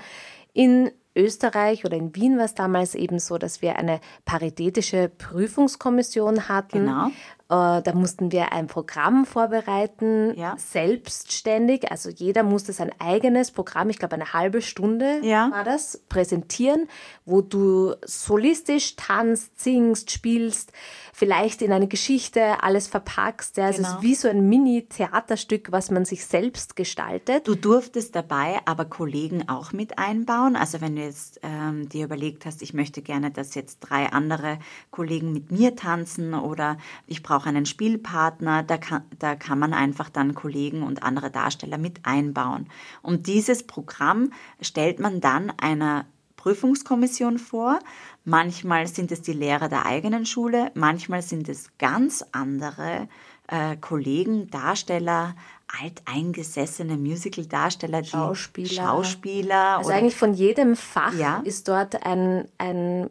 In 0.53 0.91
Österreich 1.15 1.85
oder 1.85 1.97
in 1.97 2.15
Wien 2.15 2.37
war 2.37 2.45
es 2.45 2.55
damals 2.55 2.95
eben 2.95 3.19
so, 3.19 3.37
dass 3.37 3.61
wir 3.61 3.77
eine 3.77 3.99
paritätische 4.25 5.09
Prüfungskommission 5.09 6.47
hatten. 6.49 6.85
Genau. 6.85 7.11
Äh, 7.51 7.81
da 7.81 7.93
mussten 7.95 8.31
wir 8.31 8.51
ein 8.53 8.67
Programm 8.67 9.25
vorbereiten, 9.25 10.37
Ja. 10.37 10.55
selbstständig. 10.57 11.91
Also 11.91 12.09
jeder 12.09 12.43
musste 12.43 12.73
sein 12.73 12.91
eigenes 12.99 13.49
Programm, 13.51 13.89
ich 13.89 13.97
glaube 13.97 14.15
eine 14.15 14.33
halbe 14.33 14.61
Stunde 14.61 15.19
Ja. 15.23 15.49
war 15.51 15.63
das, 15.63 15.97
präsentieren, 16.09 16.87
wo 17.25 17.41
du 17.41 17.95
solistisch 18.05 18.95
tanzt, 18.97 19.59
singst, 19.59 20.11
spielst, 20.11 20.71
vielleicht 21.13 21.61
in 21.63 21.71
eine 21.71 21.87
Geschichte 21.87 22.61
alles 22.63 22.87
verpackst. 22.87 23.57
Ja. 23.57 23.65
Also 23.65 23.81
Es 23.81 23.87
Genau. 23.87 23.97
ist 23.99 24.03
wie 24.03 24.15
so 24.15 24.27
ein 24.29 24.47
Mini-Theaterstück, 24.47 25.71
was 25.71 25.89
man 25.91 26.05
sich 26.05 26.25
selbst 26.25 26.75
gestaltet. 26.75 27.47
Du 27.47 27.55
durftest 27.55 28.15
dabei 28.15 28.59
aber 28.65 28.85
Kollegen 28.85 29.47
auch 29.49 29.71
mit 29.73 29.97
einbauen. 29.97 30.55
Also 30.55 30.81
wenn 30.81 30.95
du 30.95 31.01
jetzt 31.03 31.39
ähm, 31.43 31.89
dir 31.89 32.05
überlegt 32.05 32.45
hast, 32.45 32.61
ich 32.61 32.73
möchte 32.73 33.01
gerne, 33.01 33.31
dass 33.31 33.55
jetzt 33.55 33.79
drei 33.79 34.07
andere 34.11 34.59
Kollegen 34.91 35.33
mit 35.33 35.51
mir 35.51 35.75
tanzen 35.75 36.33
oder 36.33 36.77
ich 37.07 37.23
brauche 37.23 37.38
einen 37.45 37.65
Spielpartner, 37.65 38.63
da 38.63 38.77
kann, 38.77 39.03
da 39.17 39.35
kann 39.35 39.59
man 39.59 39.73
einfach 39.73 40.09
dann 40.09 40.35
Kollegen 40.35 40.83
und 40.83 41.03
andere 41.03 41.31
Darsteller 41.31 41.77
mit 41.77 42.05
einbauen. 42.05 42.67
Und 43.01 43.27
dieses 43.27 43.65
Programm 43.65 44.31
stellt 44.61 44.99
man 44.99 45.21
dann 45.21 45.51
einer 45.59 46.05
Prüfungskommission 46.35 47.37
vor. 47.37 47.79
Manchmal 48.23 48.87
sind 48.87 49.11
es 49.11 49.21
die 49.21 49.33
Lehrer 49.33 49.67
der 49.67 49.85
eigenen 49.85 50.25
Schule, 50.25 50.71
manchmal 50.73 51.21
sind 51.21 51.49
es 51.49 51.69
ganz 51.77 52.23
andere 52.31 53.09
äh, 53.47 53.75
Kollegen, 53.77 54.49
Darsteller, 54.49 55.35
alteingesessene 55.81 56.97
Musical-Darsteller, 56.97 58.03
Schauspieler. 58.03 58.69
Schauspieler 58.69 59.77
Also 59.79 59.91
eigentlich 59.91 60.15
von 60.15 60.33
jedem 60.33 60.75
Fach 60.75 61.13
Ja. 61.13 61.41
ist 61.43 61.67
dort 61.67 62.05
ein, 62.05 62.47
ein 62.57 63.09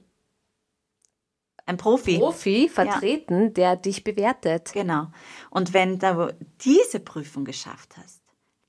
ein 1.68 1.76
Profi. 1.76 2.18
Profi 2.18 2.68
vertreten, 2.68 3.52
der 3.54 3.76
dich 3.76 4.02
bewertet. 4.02 4.72
Genau. 4.72 5.08
Und 5.50 5.74
wenn 5.74 5.98
du 5.98 6.34
diese 6.62 7.00
Prüfung 7.00 7.44
geschafft 7.44 7.96
hast, 7.96 8.22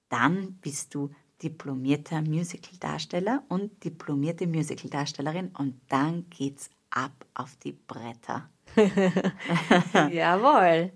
dann 0.10 0.58
bist 0.62 0.94
du 0.94 1.10
diplomierter 1.42 2.22
Musicaldarsteller 2.22 3.44
und 3.48 3.84
diplomierte 3.84 4.48
Musicaldarstellerin 4.48 5.52
und 5.58 5.80
dann 5.88 6.26
geht's 6.30 6.70
ab 6.90 7.26
auf 7.34 7.56
die 7.64 7.72
Bretter. 7.72 8.50
Jawohl. 10.12 10.92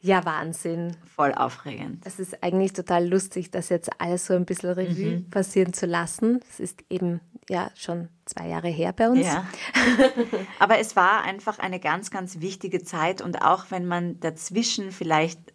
Ja, 0.00 0.24
Wahnsinn. 0.24 0.96
Voll 1.14 1.32
aufregend. 1.32 2.04
Das 2.04 2.18
ist 2.18 2.42
eigentlich 2.42 2.72
total 2.72 3.06
lustig, 3.06 3.52
das 3.52 3.68
jetzt 3.68 3.88
alles 4.00 4.26
so 4.26 4.34
ein 4.34 4.44
bisschen 4.44 4.70
Revue 4.70 5.18
mhm. 5.18 5.30
passieren 5.30 5.72
zu 5.72 5.86
lassen. 5.86 6.40
Es 6.50 6.58
ist 6.58 6.82
eben 6.90 7.20
ja 7.48 7.70
schon 7.74 8.08
zwei 8.24 8.48
Jahre 8.48 8.68
her 8.68 8.92
bei 8.92 9.08
uns. 9.08 9.26
Ja. 9.26 9.46
Aber 10.58 10.78
es 10.78 10.96
war 10.96 11.22
einfach 11.22 11.58
eine 11.58 11.80
ganz, 11.80 12.10
ganz 12.10 12.40
wichtige 12.40 12.82
Zeit 12.82 13.20
und 13.20 13.42
auch 13.42 13.66
wenn 13.70 13.86
man 13.86 14.20
dazwischen 14.20 14.92
vielleicht 14.92 15.52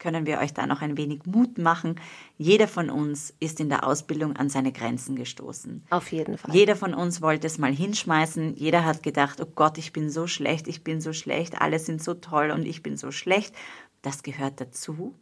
können 0.00 0.26
wir 0.26 0.38
euch 0.38 0.52
da 0.52 0.66
noch 0.66 0.82
ein 0.82 0.96
wenig 0.96 1.26
Mut 1.26 1.58
machen. 1.58 2.00
Jeder 2.36 2.66
von 2.66 2.90
uns 2.90 3.34
ist 3.38 3.60
in 3.60 3.68
der 3.68 3.86
Ausbildung 3.86 4.34
an 4.34 4.48
seine 4.48 4.72
Grenzen 4.72 5.14
gestoßen. 5.14 5.84
Auf 5.90 6.10
jeden 6.10 6.38
Fall. 6.38 6.52
Jeder 6.52 6.74
von 6.74 6.94
uns 6.94 7.22
wollte 7.22 7.46
es 7.46 7.58
mal 7.58 7.72
hinschmeißen. 7.72 8.56
Jeder 8.56 8.84
hat 8.84 9.02
gedacht, 9.02 9.40
oh 9.40 9.46
Gott, 9.54 9.78
ich 9.78 9.92
bin 9.92 10.10
so 10.10 10.26
schlecht, 10.26 10.66
ich 10.66 10.82
bin 10.82 11.00
so 11.00 11.12
schlecht, 11.12 11.60
alle 11.60 11.78
sind 11.78 12.02
so 12.02 12.14
toll 12.14 12.50
und 12.50 12.64
ich 12.64 12.82
bin 12.82 12.96
so 12.96 13.12
schlecht. 13.12 13.54
Das 14.02 14.22
gehört 14.22 14.60
dazu. 14.60 15.14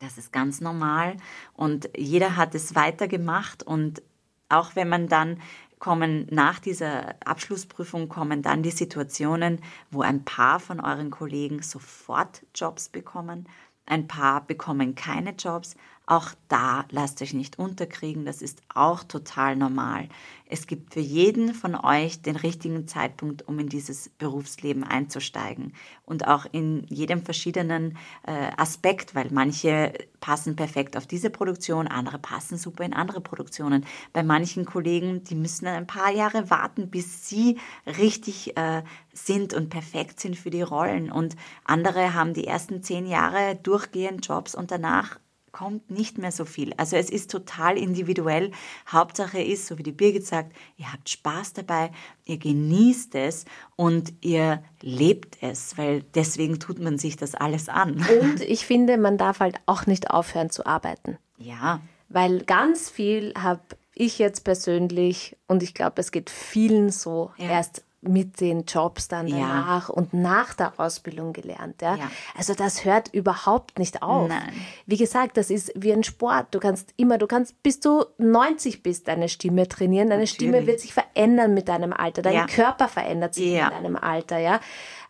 Das 0.00 0.16
ist 0.16 0.32
ganz 0.32 0.60
normal. 0.60 1.16
Und 1.54 1.90
jeder 1.96 2.36
hat 2.36 2.54
es 2.54 2.74
weitergemacht. 2.74 3.62
Und 3.62 4.02
auch 4.48 4.76
wenn 4.76 4.88
man 4.88 5.08
dann 5.08 5.40
kommen 5.78 6.26
nach 6.30 6.58
dieser 6.58 7.14
Abschlussprüfung 7.24 8.08
kommen 8.08 8.42
dann 8.42 8.62
die 8.62 8.70
Situationen, 8.70 9.60
wo 9.90 10.02
ein 10.02 10.24
paar 10.24 10.60
von 10.60 10.80
euren 10.80 11.10
Kollegen 11.10 11.62
sofort 11.62 12.44
Jobs 12.54 12.88
bekommen, 12.88 13.48
ein 13.86 14.08
paar 14.08 14.44
bekommen 14.46 14.94
keine 14.94 15.30
Jobs. 15.30 15.76
Auch 16.10 16.30
da 16.48 16.86
lasst 16.88 17.20
euch 17.20 17.34
nicht 17.34 17.58
unterkriegen. 17.58 18.24
Das 18.24 18.40
ist 18.40 18.62
auch 18.74 19.04
total 19.04 19.56
normal. 19.56 20.08
Es 20.46 20.66
gibt 20.66 20.94
für 20.94 21.00
jeden 21.00 21.52
von 21.52 21.74
euch 21.74 22.22
den 22.22 22.36
richtigen 22.36 22.88
Zeitpunkt, 22.88 23.46
um 23.46 23.58
in 23.58 23.68
dieses 23.68 24.08
Berufsleben 24.08 24.84
einzusteigen. 24.84 25.74
Und 26.06 26.26
auch 26.26 26.46
in 26.50 26.86
jedem 26.88 27.22
verschiedenen 27.22 27.98
äh, 28.26 28.50
Aspekt, 28.56 29.14
weil 29.14 29.28
manche 29.30 29.92
passen 30.20 30.56
perfekt 30.56 30.96
auf 30.96 31.06
diese 31.06 31.28
Produktion, 31.28 31.86
andere 31.86 32.18
passen 32.18 32.56
super 32.56 32.84
in 32.84 32.94
andere 32.94 33.20
Produktionen. 33.20 33.84
Bei 34.14 34.22
manchen 34.22 34.64
Kollegen, 34.64 35.24
die 35.24 35.34
müssen 35.34 35.66
ein 35.66 35.86
paar 35.86 36.10
Jahre 36.10 36.48
warten, 36.48 36.88
bis 36.88 37.28
sie 37.28 37.58
richtig 37.86 38.56
äh, 38.56 38.82
sind 39.12 39.52
und 39.52 39.68
perfekt 39.68 40.20
sind 40.20 40.38
für 40.38 40.48
die 40.48 40.62
Rollen. 40.62 41.12
Und 41.12 41.36
andere 41.64 42.14
haben 42.14 42.32
die 42.32 42.46
ersten 42.46 42.82
zehn 42.82 43.06
Jahre 43.06 43.56
durchgehend 43.62 44.26
Jobs 44.26 44.54
und 44.54 44.70
danach 44.70 45.18
kommt 45.58 45.90
nicht 45.90 46.18
mehr 46.18 46.30
so 46.30 46.44
viel. 46.44 46.72
Also 46.76 46.94
es 46.94 47.10
ist 47.10 47.32
total 47.32 47.76
individuell. 47.76 48.52
Hauptsache 48.86 49.42
ist, 49.42 49.66
so 49.66 49.76
wie 49.76 49.82
die 49.82 49.90
Birgit 49.90 50.24
sagt, 50.24 50.52
ihr 50.76 50.92
habt 50.92 51.08
Spaß 51.08 51.52
dabei, 51.54 51.90
ihr 52.24 52.38
genießt 52.38 53.16
es 53.16 53.44
und 53.74 54.12
ihr 54.20 54.62
lebt 54.82 55.38
es, 55.40 55.76
weil 55.76 56.04
deswegen 56.14 56.60
tut 56.60 56.78
man 56.78 56.96
sich 56.96 57.16
das 57.16 57.34
alles 57.34 57.68
an. 57.68 58.06
Und 58.20 58.40
ich 58.40 58.66
finde, 58.66 58.98
man 58.98 59.18
darf 59.18 59.40
halt 59.40 59.56
auch 59.66 59.86
nicht 59.86 60.12
aufhören 60.12 60.50
zu 60.50 60.64
arbeiten. 60.64 61.18
Ja. 61.38 61.80
Weil 62.08 62.44
ganz 62.44 62.88
viel 62.88 63.34
habe 63.36 63.62
ich 63.96 64.20
jetzt 64.20 64.44
persönlich 64.44 65.36
und 65.48 65.64
ich 65.64 65.74
glaube, 65.74 66.00
es 66.00 66.12
geht 66.12 66.30
vielen 66.30 66.90
so 66.90 67.32
ja. 67.36 67.50
erst 67.50 67.82
mit 68.08 68.40
den 68.40 68.64
Jobs 68.64 69.08
dann 69.08 69.28
danach 69.28 69.88
ja. 69.88 69.94
und 69.94 70.14
nach 70.14 70.54
der 70.54 70.72
Ausbildung 70.78 71.32
gelernt. 71.32 71.82
Ja? 71.82 71.96
ja? 71.96 72.10
Also 72.36 72.54
das 72.54 72.84
hört 72.84 73.12
überhaupt 73.12 73.78
nicht 73.78 74.02
auf. 74.02 74.28
Nein. 74.28 74.52
Wie 74.86 74.96
gesagt, 74.96 75.36
das 75.36 75.50
ist 75.50 75.72
wie 75.76 75.92
ein 75.92 76.04
Sport. 76.04 76.48
Du 76.52 76.58
kannst 76.58 76.94
immer, 76.96 77.18
du 77.18 77.26
kannst 77.26 77.62
bis 77.62 77.80
du 77.80 78.04
90 78.18 78.82
bist, 78.82 79.08
deine 79.08 79.28
Stimme 79.28 79.68
trainieren. 79.68 80.08
Deine 80.08 80.22
Natürlich. 80.22 80.34
Stimme 80.34 80.66
wird 80.66 80.80
sich 80.80 80.94
verändern 80.94 81.54
mit 81.54 81.68
deinem 81.68 81.92
Alter. 81.92 82.22
Dein 82.22 82.34
ja. 82.34 82.46
Körper 82.46 82.88
verändert 82.88 83.34
sich 83.34 83.52
mit 83.52 83.72
deinem 83.72 83.96
Alter. 83.96 84.38
Ja? 84.38 84.60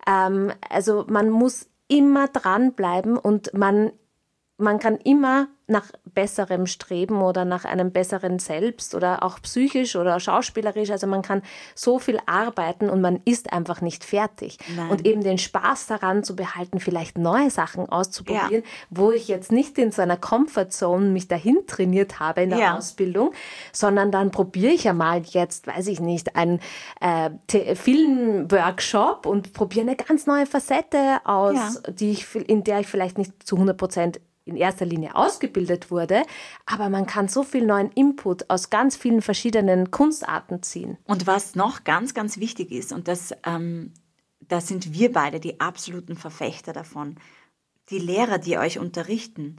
Ähm, 0.07 0.53
also 0.69 1.05
man 1.09 1.31
muss 1.31 1.69
immer 1.89 2.29
dranbleiben 2.29 3.17
und 3.17 3.55
man, 3.55 3.93
man 4.59 4.79
kann 4.79 4.97
immer 4.97 5.49
nach 5.69 5.93
besserem 6.15 6.67
Streben 6.67 7.21
oder 7.21 7.45
nach 7.45 7.67
einem 7.67 7.93
besseren 7.93 8.39
Selbst 8.39 8.95
oder 8.95 9.23
auch 9.23 9.41
psychisch 9.43 9.97
oder 9.97 10.19
schauspielerisch. 10.19 10.91
Also 10.91 11.07
man 11.07 11.23
kann 11.23 11.43
so 11.75 11.99
viel 11.99 12.19
arbeiten 12.27 12.89
und 12.89 13.03
man 13.03 13.21
ist 13.27 13.53
einfach 13.53 13.83
nicht 13.83 14.03
fertig. 14.03 14.59
Nein. 14.75 14.89
Und 14.89 15.07
eben 15.07 15.23
den 15.23 15.37
Spaß 15.37 15.87
daran 15.87 16.25
zu 16.25 16.35
behalten, 16.35 16.81
vielleicht 16.81 17.19
neue 17.19 17.51
Sachen 17.51 17.87
auszuprobieren, 17.89 18.65
ja. 18.65 18.71
wo 18.89 19.13
ich 19.13 19.29
jetzt 19.29 19.53
nicht 19.53 19.77
in 19.77 19.93
so 19.93 20.01
einer 20.01 20.17
Comfortzone 20.17 21.11
mich 21.11 21.29
dahin 21.29 21.59
trainiert 21.67 22.19
habe 22.19 22.43
in 22.43 22.51
der 22.51 22.59
ja. 22.59 22.77
Ausbildung, 22.79 23.33
sondern 23.73 24.11
dann 24.11 24.31
probiere 24.31 24.73
ich 24.73 24.85
ja 24.85 24.95
mal 24.95 25.21
jetzt, 25.23 25.67
weiß 25.67 25.89
ich 25.89 26.01
nicht, 26.01 26.35
einen 26.35 26.61
äh, 27.01 27.31
Filmworkshop 27.75 29.27
und 29.27 29.53
probiere 29.53 29.87
eine 29.87 29.97
ganz 29.97 30.27
neue 30.27 30.47
Facette 30.47 31.21
aus, 31.25 31.55
ja. 31.85 31.93
die 31.93 32.13
ich, 32.13 32.35
in 32.35 32.65
der 32.65 32.81
ich 32.81 32.87
vielleicht 32.87 33.19
nicht 33.19 33.47
zu 33.47 33.57
100 33.57 33.77
Prozent 33.77 34.21
in 34.49 34.57
erster 34.57 34.87
Linie 34.87 35.15
ausgebildet 35.15 35.91
wurde, 35.91 36.25
aber 36.67 36.89
man 36.89 37.07
kann 37.07 37.29
so 37.29 37.43
viel 37.43 37.67
neuen 37.67 37.91
Input 37.93 38.51
aus 38.51 38.71
ganz 38.71 38.97
vielen 38.97 39.23
verschiedenen 39.23 39.91
Kunstarten 39.91 40.63
ziehen. 40.63 40.99
Und 41.05 41.27
was 41.27 41.55
noch 41.55 41.85
ganz, 41.85 42.15
ganz 42.15 42.39
wichtig 42.39 42.73
ist, 42.73 42.93
und 42.93 43.09
das, 43.09 43.35
ähm, 43.45 43.93
da 44.41 44.61
sind 44.61 44.93
wir 44.93 45.13
beide 45.13 45.41
die 45.41 45.61
absoluten 45.61 46.17
Verfechter 46.17 46.73
davon, 46.73 47.17
die 47.91 47.99
Lehrer, 47.99 48.39
die 48.39 48.59
euch 48.59 48.79
unterrichten, 48.79 49.57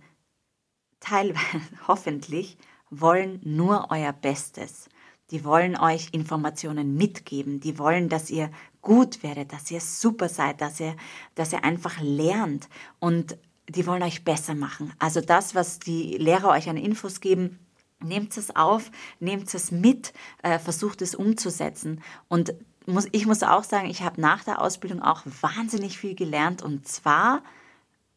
teilweise 1.00 1.62
hoffentlich, 1.88 2.58
wollen 2.90 3.40
nur 3.44 3.88
euer 3.90 4.14
Bestes. 4.14 4.90
Die 5.32 5.44
wollen 5.44 5.78
euch 5.78 6.10
Informationen 6.12 6.96
mitgeben. 6.96 7.60
Die 7.60 7.78
wollen, 7.78 8.10
dass 8.10 8.32
ihr 8.32 8.50
gut 8.82 9.22
werdet, 9.22 9.54
dass 9.54 9.70
ihr 9.70 9.80
super 9.80 10.28
seid, 10.28 10.62
dass 10.62 10.80
ihr, 10.80 10.96
dass 11.36 11.54
ihr 11.54 11.64
einfach 11.64 12.00
lernt. 12.02 12.68
Und 13.00 13.38
die 13.70 13.86
wollen 13.86 14.04
euch 14.04 14.24
besser 14.24 14.56
machen. 14.56 14.94
Also 15.00 15.22
das, 15.22 15.56
was 15.56 15.80
die 15.80 16.18
Lehrer 16.18 16.50
euch 16.50 16.70
an 16.70 16.78
Infos 16.78 17.22
geben, 17.22 17.60
nehmt 18.02 18.36
es 18.38 18.56
auf, 18.56 18.92
nehmt 19.20 19.54
es 19.54 19.72
mit, 19.72 20.14
äh, 20.42 20.58
versucht 20.60 21.02
es 21.02 21.16
umzusetzen. 21.16 22.02
Und 22.28 22.54
muss, 22.86 23.08
ich 23.12 23.26
muss 23.26 23.44
auch 23.44 23.64
sagen, 23.64 23.90
ich 23.90 24.02
habe 24.02 24.20
nach 24.20 24.44
der 24.44 24.62
Ausbildung 24.62 25.02
auch 25.02 25.24
wahnsinnig 25.42 25.98
viel 25.98 26.16
gelernt 26.16 26.62
und 26.62 26.88
zwar 26.88 27.44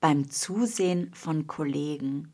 beim 0.00 0.30
Zusehen 0.30 1.12
von 1.14 1.46
Kollegen, 1.46 2.32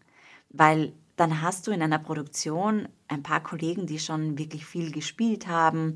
weil 0.50 0.92
dann 1.16 1.42
hast 1.42 1.66
du 1.66 1.72
in 1.72 1.82
einer 1.82 1.98
Produktion 1.98 2.88
ein 3.08 3.22
paar 3.22 3.42
Kollegen, 3.42 3.86
die 3.86 3.98
schon 3.98 4.38
wirklich 4.38 4.64
viel 4.64 4.92
gespielt 4.92 5.48
haben, 5.48 5.94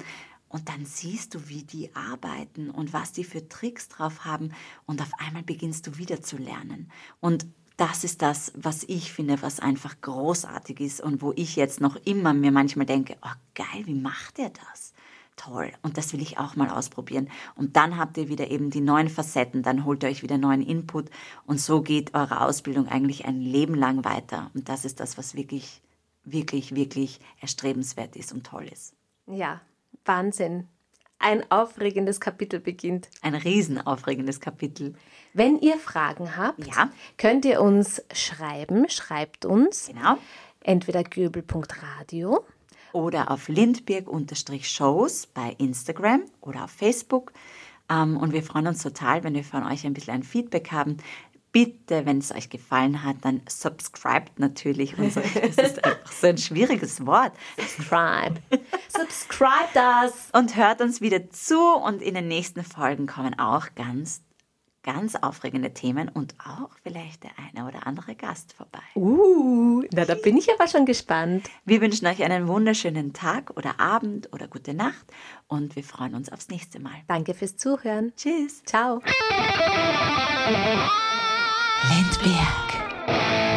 und 0.53 0.68
dann 0.68 0.84
siehst 0.84 1.34
du, 1.34 1.48
wie 1.48 1.64
die 1.64 1.90
arbeiten 1.96 2.70
und 2.70 2.92
was 2.92 3.11
die 3.11 3.24
für 3.24 3.48
Tricks 3.48 3.88
drauf 3.88 4.26
haben. 4.26 4.53
Und 4.84 5.00
auf 5.00 5.11
einmal 5.18 5.42
beginnst 5.42 5.86
du 5.86 5.96
wieder 5.96 6.20
zu 6.20 6.36
lernen. 6.36 6.90
Und 7.20 7.46
das 7.78 8.05
ist 8.05 8.20
das, 8.20 8.53
was 8.55 8.84
ich 8.84 9.14
finde, 9.14 9.40
was 9.40 9.61
einfach 9.61 9.98
großartig 10.03 10.78
ist 10.80 11.00
und 11.00 11.22
wo 11.22 11.32
ich 11.36 11.57
jetzt 11.57 11.80
noch 11.80 11.96
immer 12.05 12.34
mir 12.34 12.53
manchmal 12.53 12.84
denke, 12.84 13.16
oh 13.22 13.34
geil, 13.55 13.86
wie 13.86 13.94
macht 13.94 14.38
er 14.38 14.50
das? 14.50 14.92
Toll. 15.36 15.72
Und 15.80 15.96
das 15.96 16.12
will 16.12 16.20
ich 16.20 16.38
auch 16.38 16.55
mal 16.55 16.68
ausprobieren. 16.68 17.30
Und 17.55 17.76
dann 17.76 17.96
habt 17.96 18.18
ihr 18.18 18.28
wieder 18.28 18.50
eben 18.50 18.68
die 18.68 18.82
neuen 18.82 19.09
Facetten, 19.09 19.62
dann 19.62 19.86
holt 19.86 20.03
ihr 20.03 20.11
euch 20.11 20.22
wieder 20.22 20.36
neuen 20.36 20.61
Input 20.61 21.09
und 21.46 21.62
so 21.62 21.80
geht 21.80 22.12
eure 22.12 22.42
Ausbildung 22.42 22.88
eigentlich 22.88 23.24
ein 23.24 23.40
Leben 23.40 23.74
lang 23.74 24.05
weiter. 24.05 24.50
Und 24.53 24.68
das 24.68 24.84
ist 24.84 25.00
das, 25.00 25.16
was 25.16 25.34
wirklich, 25.34 25.80
wirklich, 26.24 26.74
wirklich 26.74 27.20
erstrebenswert 27.40 28.16
ist 28.16 28.34
und 28.34 28.44
toll 28.44 28.68
ist. 28.70 28.94
Ja, 29.26 29.62
Wahnsinn. 30.05 30.68
Ein 31.18 31.49
aufregendes 31.51 32.20
Kapitel 32.20 32.59
beginnt. 32.59 33.09
Ein 33.20 33.34
riesenaufregendes 33.34 34.40
Kapitel. 34.40 34.95
Wenn 35.34 35.59
ihr 35.61 35.78
Fragen 35.78 36.36
habt, 36.36 36.66
ja. 36.66 36.90
könnt 37.16 37.45
ihr 37.45 37.61
uns 37.61 38.03
schreiben. 38.12 38.88
Schreibt 38.88 39.45
uns. 39.45 39.86
Genau. 39.86 40.18
Entweder 40.64 41.05
göbel.radio 41.05 42.45
oder 42.93 43.30
auf 43.30 43.49
lindberg-shows 43.49 45.26
bei 45.28 45.55
Instagram 45.59 46.24
oder 46.40 46.64
auf 46.64 46.70
Facebook. 46.70 47.32
Ähm, 47.88 48.16
und 48.16 48.32
wir 48.32 48.43
freuen 48.43 48.66
uns 48.66 48.82
total, 48.82 49.24
wenn 49.24 49.34
wir 49.34 49.45
von 49.45 49.64
euch 49.64 49.86
ein 49.86 49.95
bisschen 49.95 50.14
ein 50.14 50.22
Feedback 50.22 50.72
haben 50.72 50.97
bitte, 51.53 52.07
wenn 52.07 52.18
es 52.18 52.32
euch 52.32 52.50
gefallen 52.50 53.05
hat, 53.05 53.16
dann 53.22 53.42
subscribt 53.48 54.38
natürlich. 54.38 54.98
Und 54.98 55.12
so. 55.12 55.20
Das 55.20 55.57
ist 55.57 55.84
einfach 55.84 56.12
so 56.12 56.26
ein 56.26 56.38
schwieriges 56.38 57.07
Wort. 57.07 57.32
Subscribe. 57.59 58.40
subscribe 58.88 59.68
das. 59.74 60.30
Und 60.32 60.57
hört 60.57 60.80
uns 60.80 61.00
wieder 61.00 61.30
zu. 61.30 61.61
Und 61.61 62.03
in 62.03 62.14
den 62.14 62.28
nächsten 62.28 62.64
Folgen 62.64 63.07
kommen 63.07 63.38
auch 63.38 63.66
ganz, 63.74 64.22
ganz 64.82 65.14
aufregende 65.14 65.74
Themen 65.74 66.09
und 66.09 66.34
auch 66.40 66.70
vielleicht 66.82 67.22
der 67.22 67.30
eine 67.38 67.68
oder 67.68 67.86
andere 67.86 68.14
Gast 68.14 68.55
vorbei. 68.55 68.80
Uh, 68.96 69.84
na, 69.92 70.05
da 70.05 70.14
bin 70.14 70.36
ich 70.36 70.50
aber 70.53 70.66
schon 70.66 70.86
gespannt. 70.86 71.48
Wir 71.64 71.80
wünschen 71.80 72.07
euch 72.07 72.22
einen 72.22 72.48
wunderschönen 72.48 73.12
Tag 73.12 73.57
oder 73.57 73.78
Abend 73.78 74.32
oder 74.32 74.48
gute 74.48 74.74
Nacht 74.74 75.07
und 75.46 75.76
wir 75.76 75.84
freuen 75.84 76.14
uns 76.14 76.32
aufs 76.32 76.48
nächste 76.48 76.80
Mal. 76.80 77.03
Danke 77.07 77.34
fürs 77.34 77.57
Zuhören. 77.57 78.12
Tschüss. 78.16 78.62
Ciao. 78.64 79.00
Lindberg. 81.89 83.51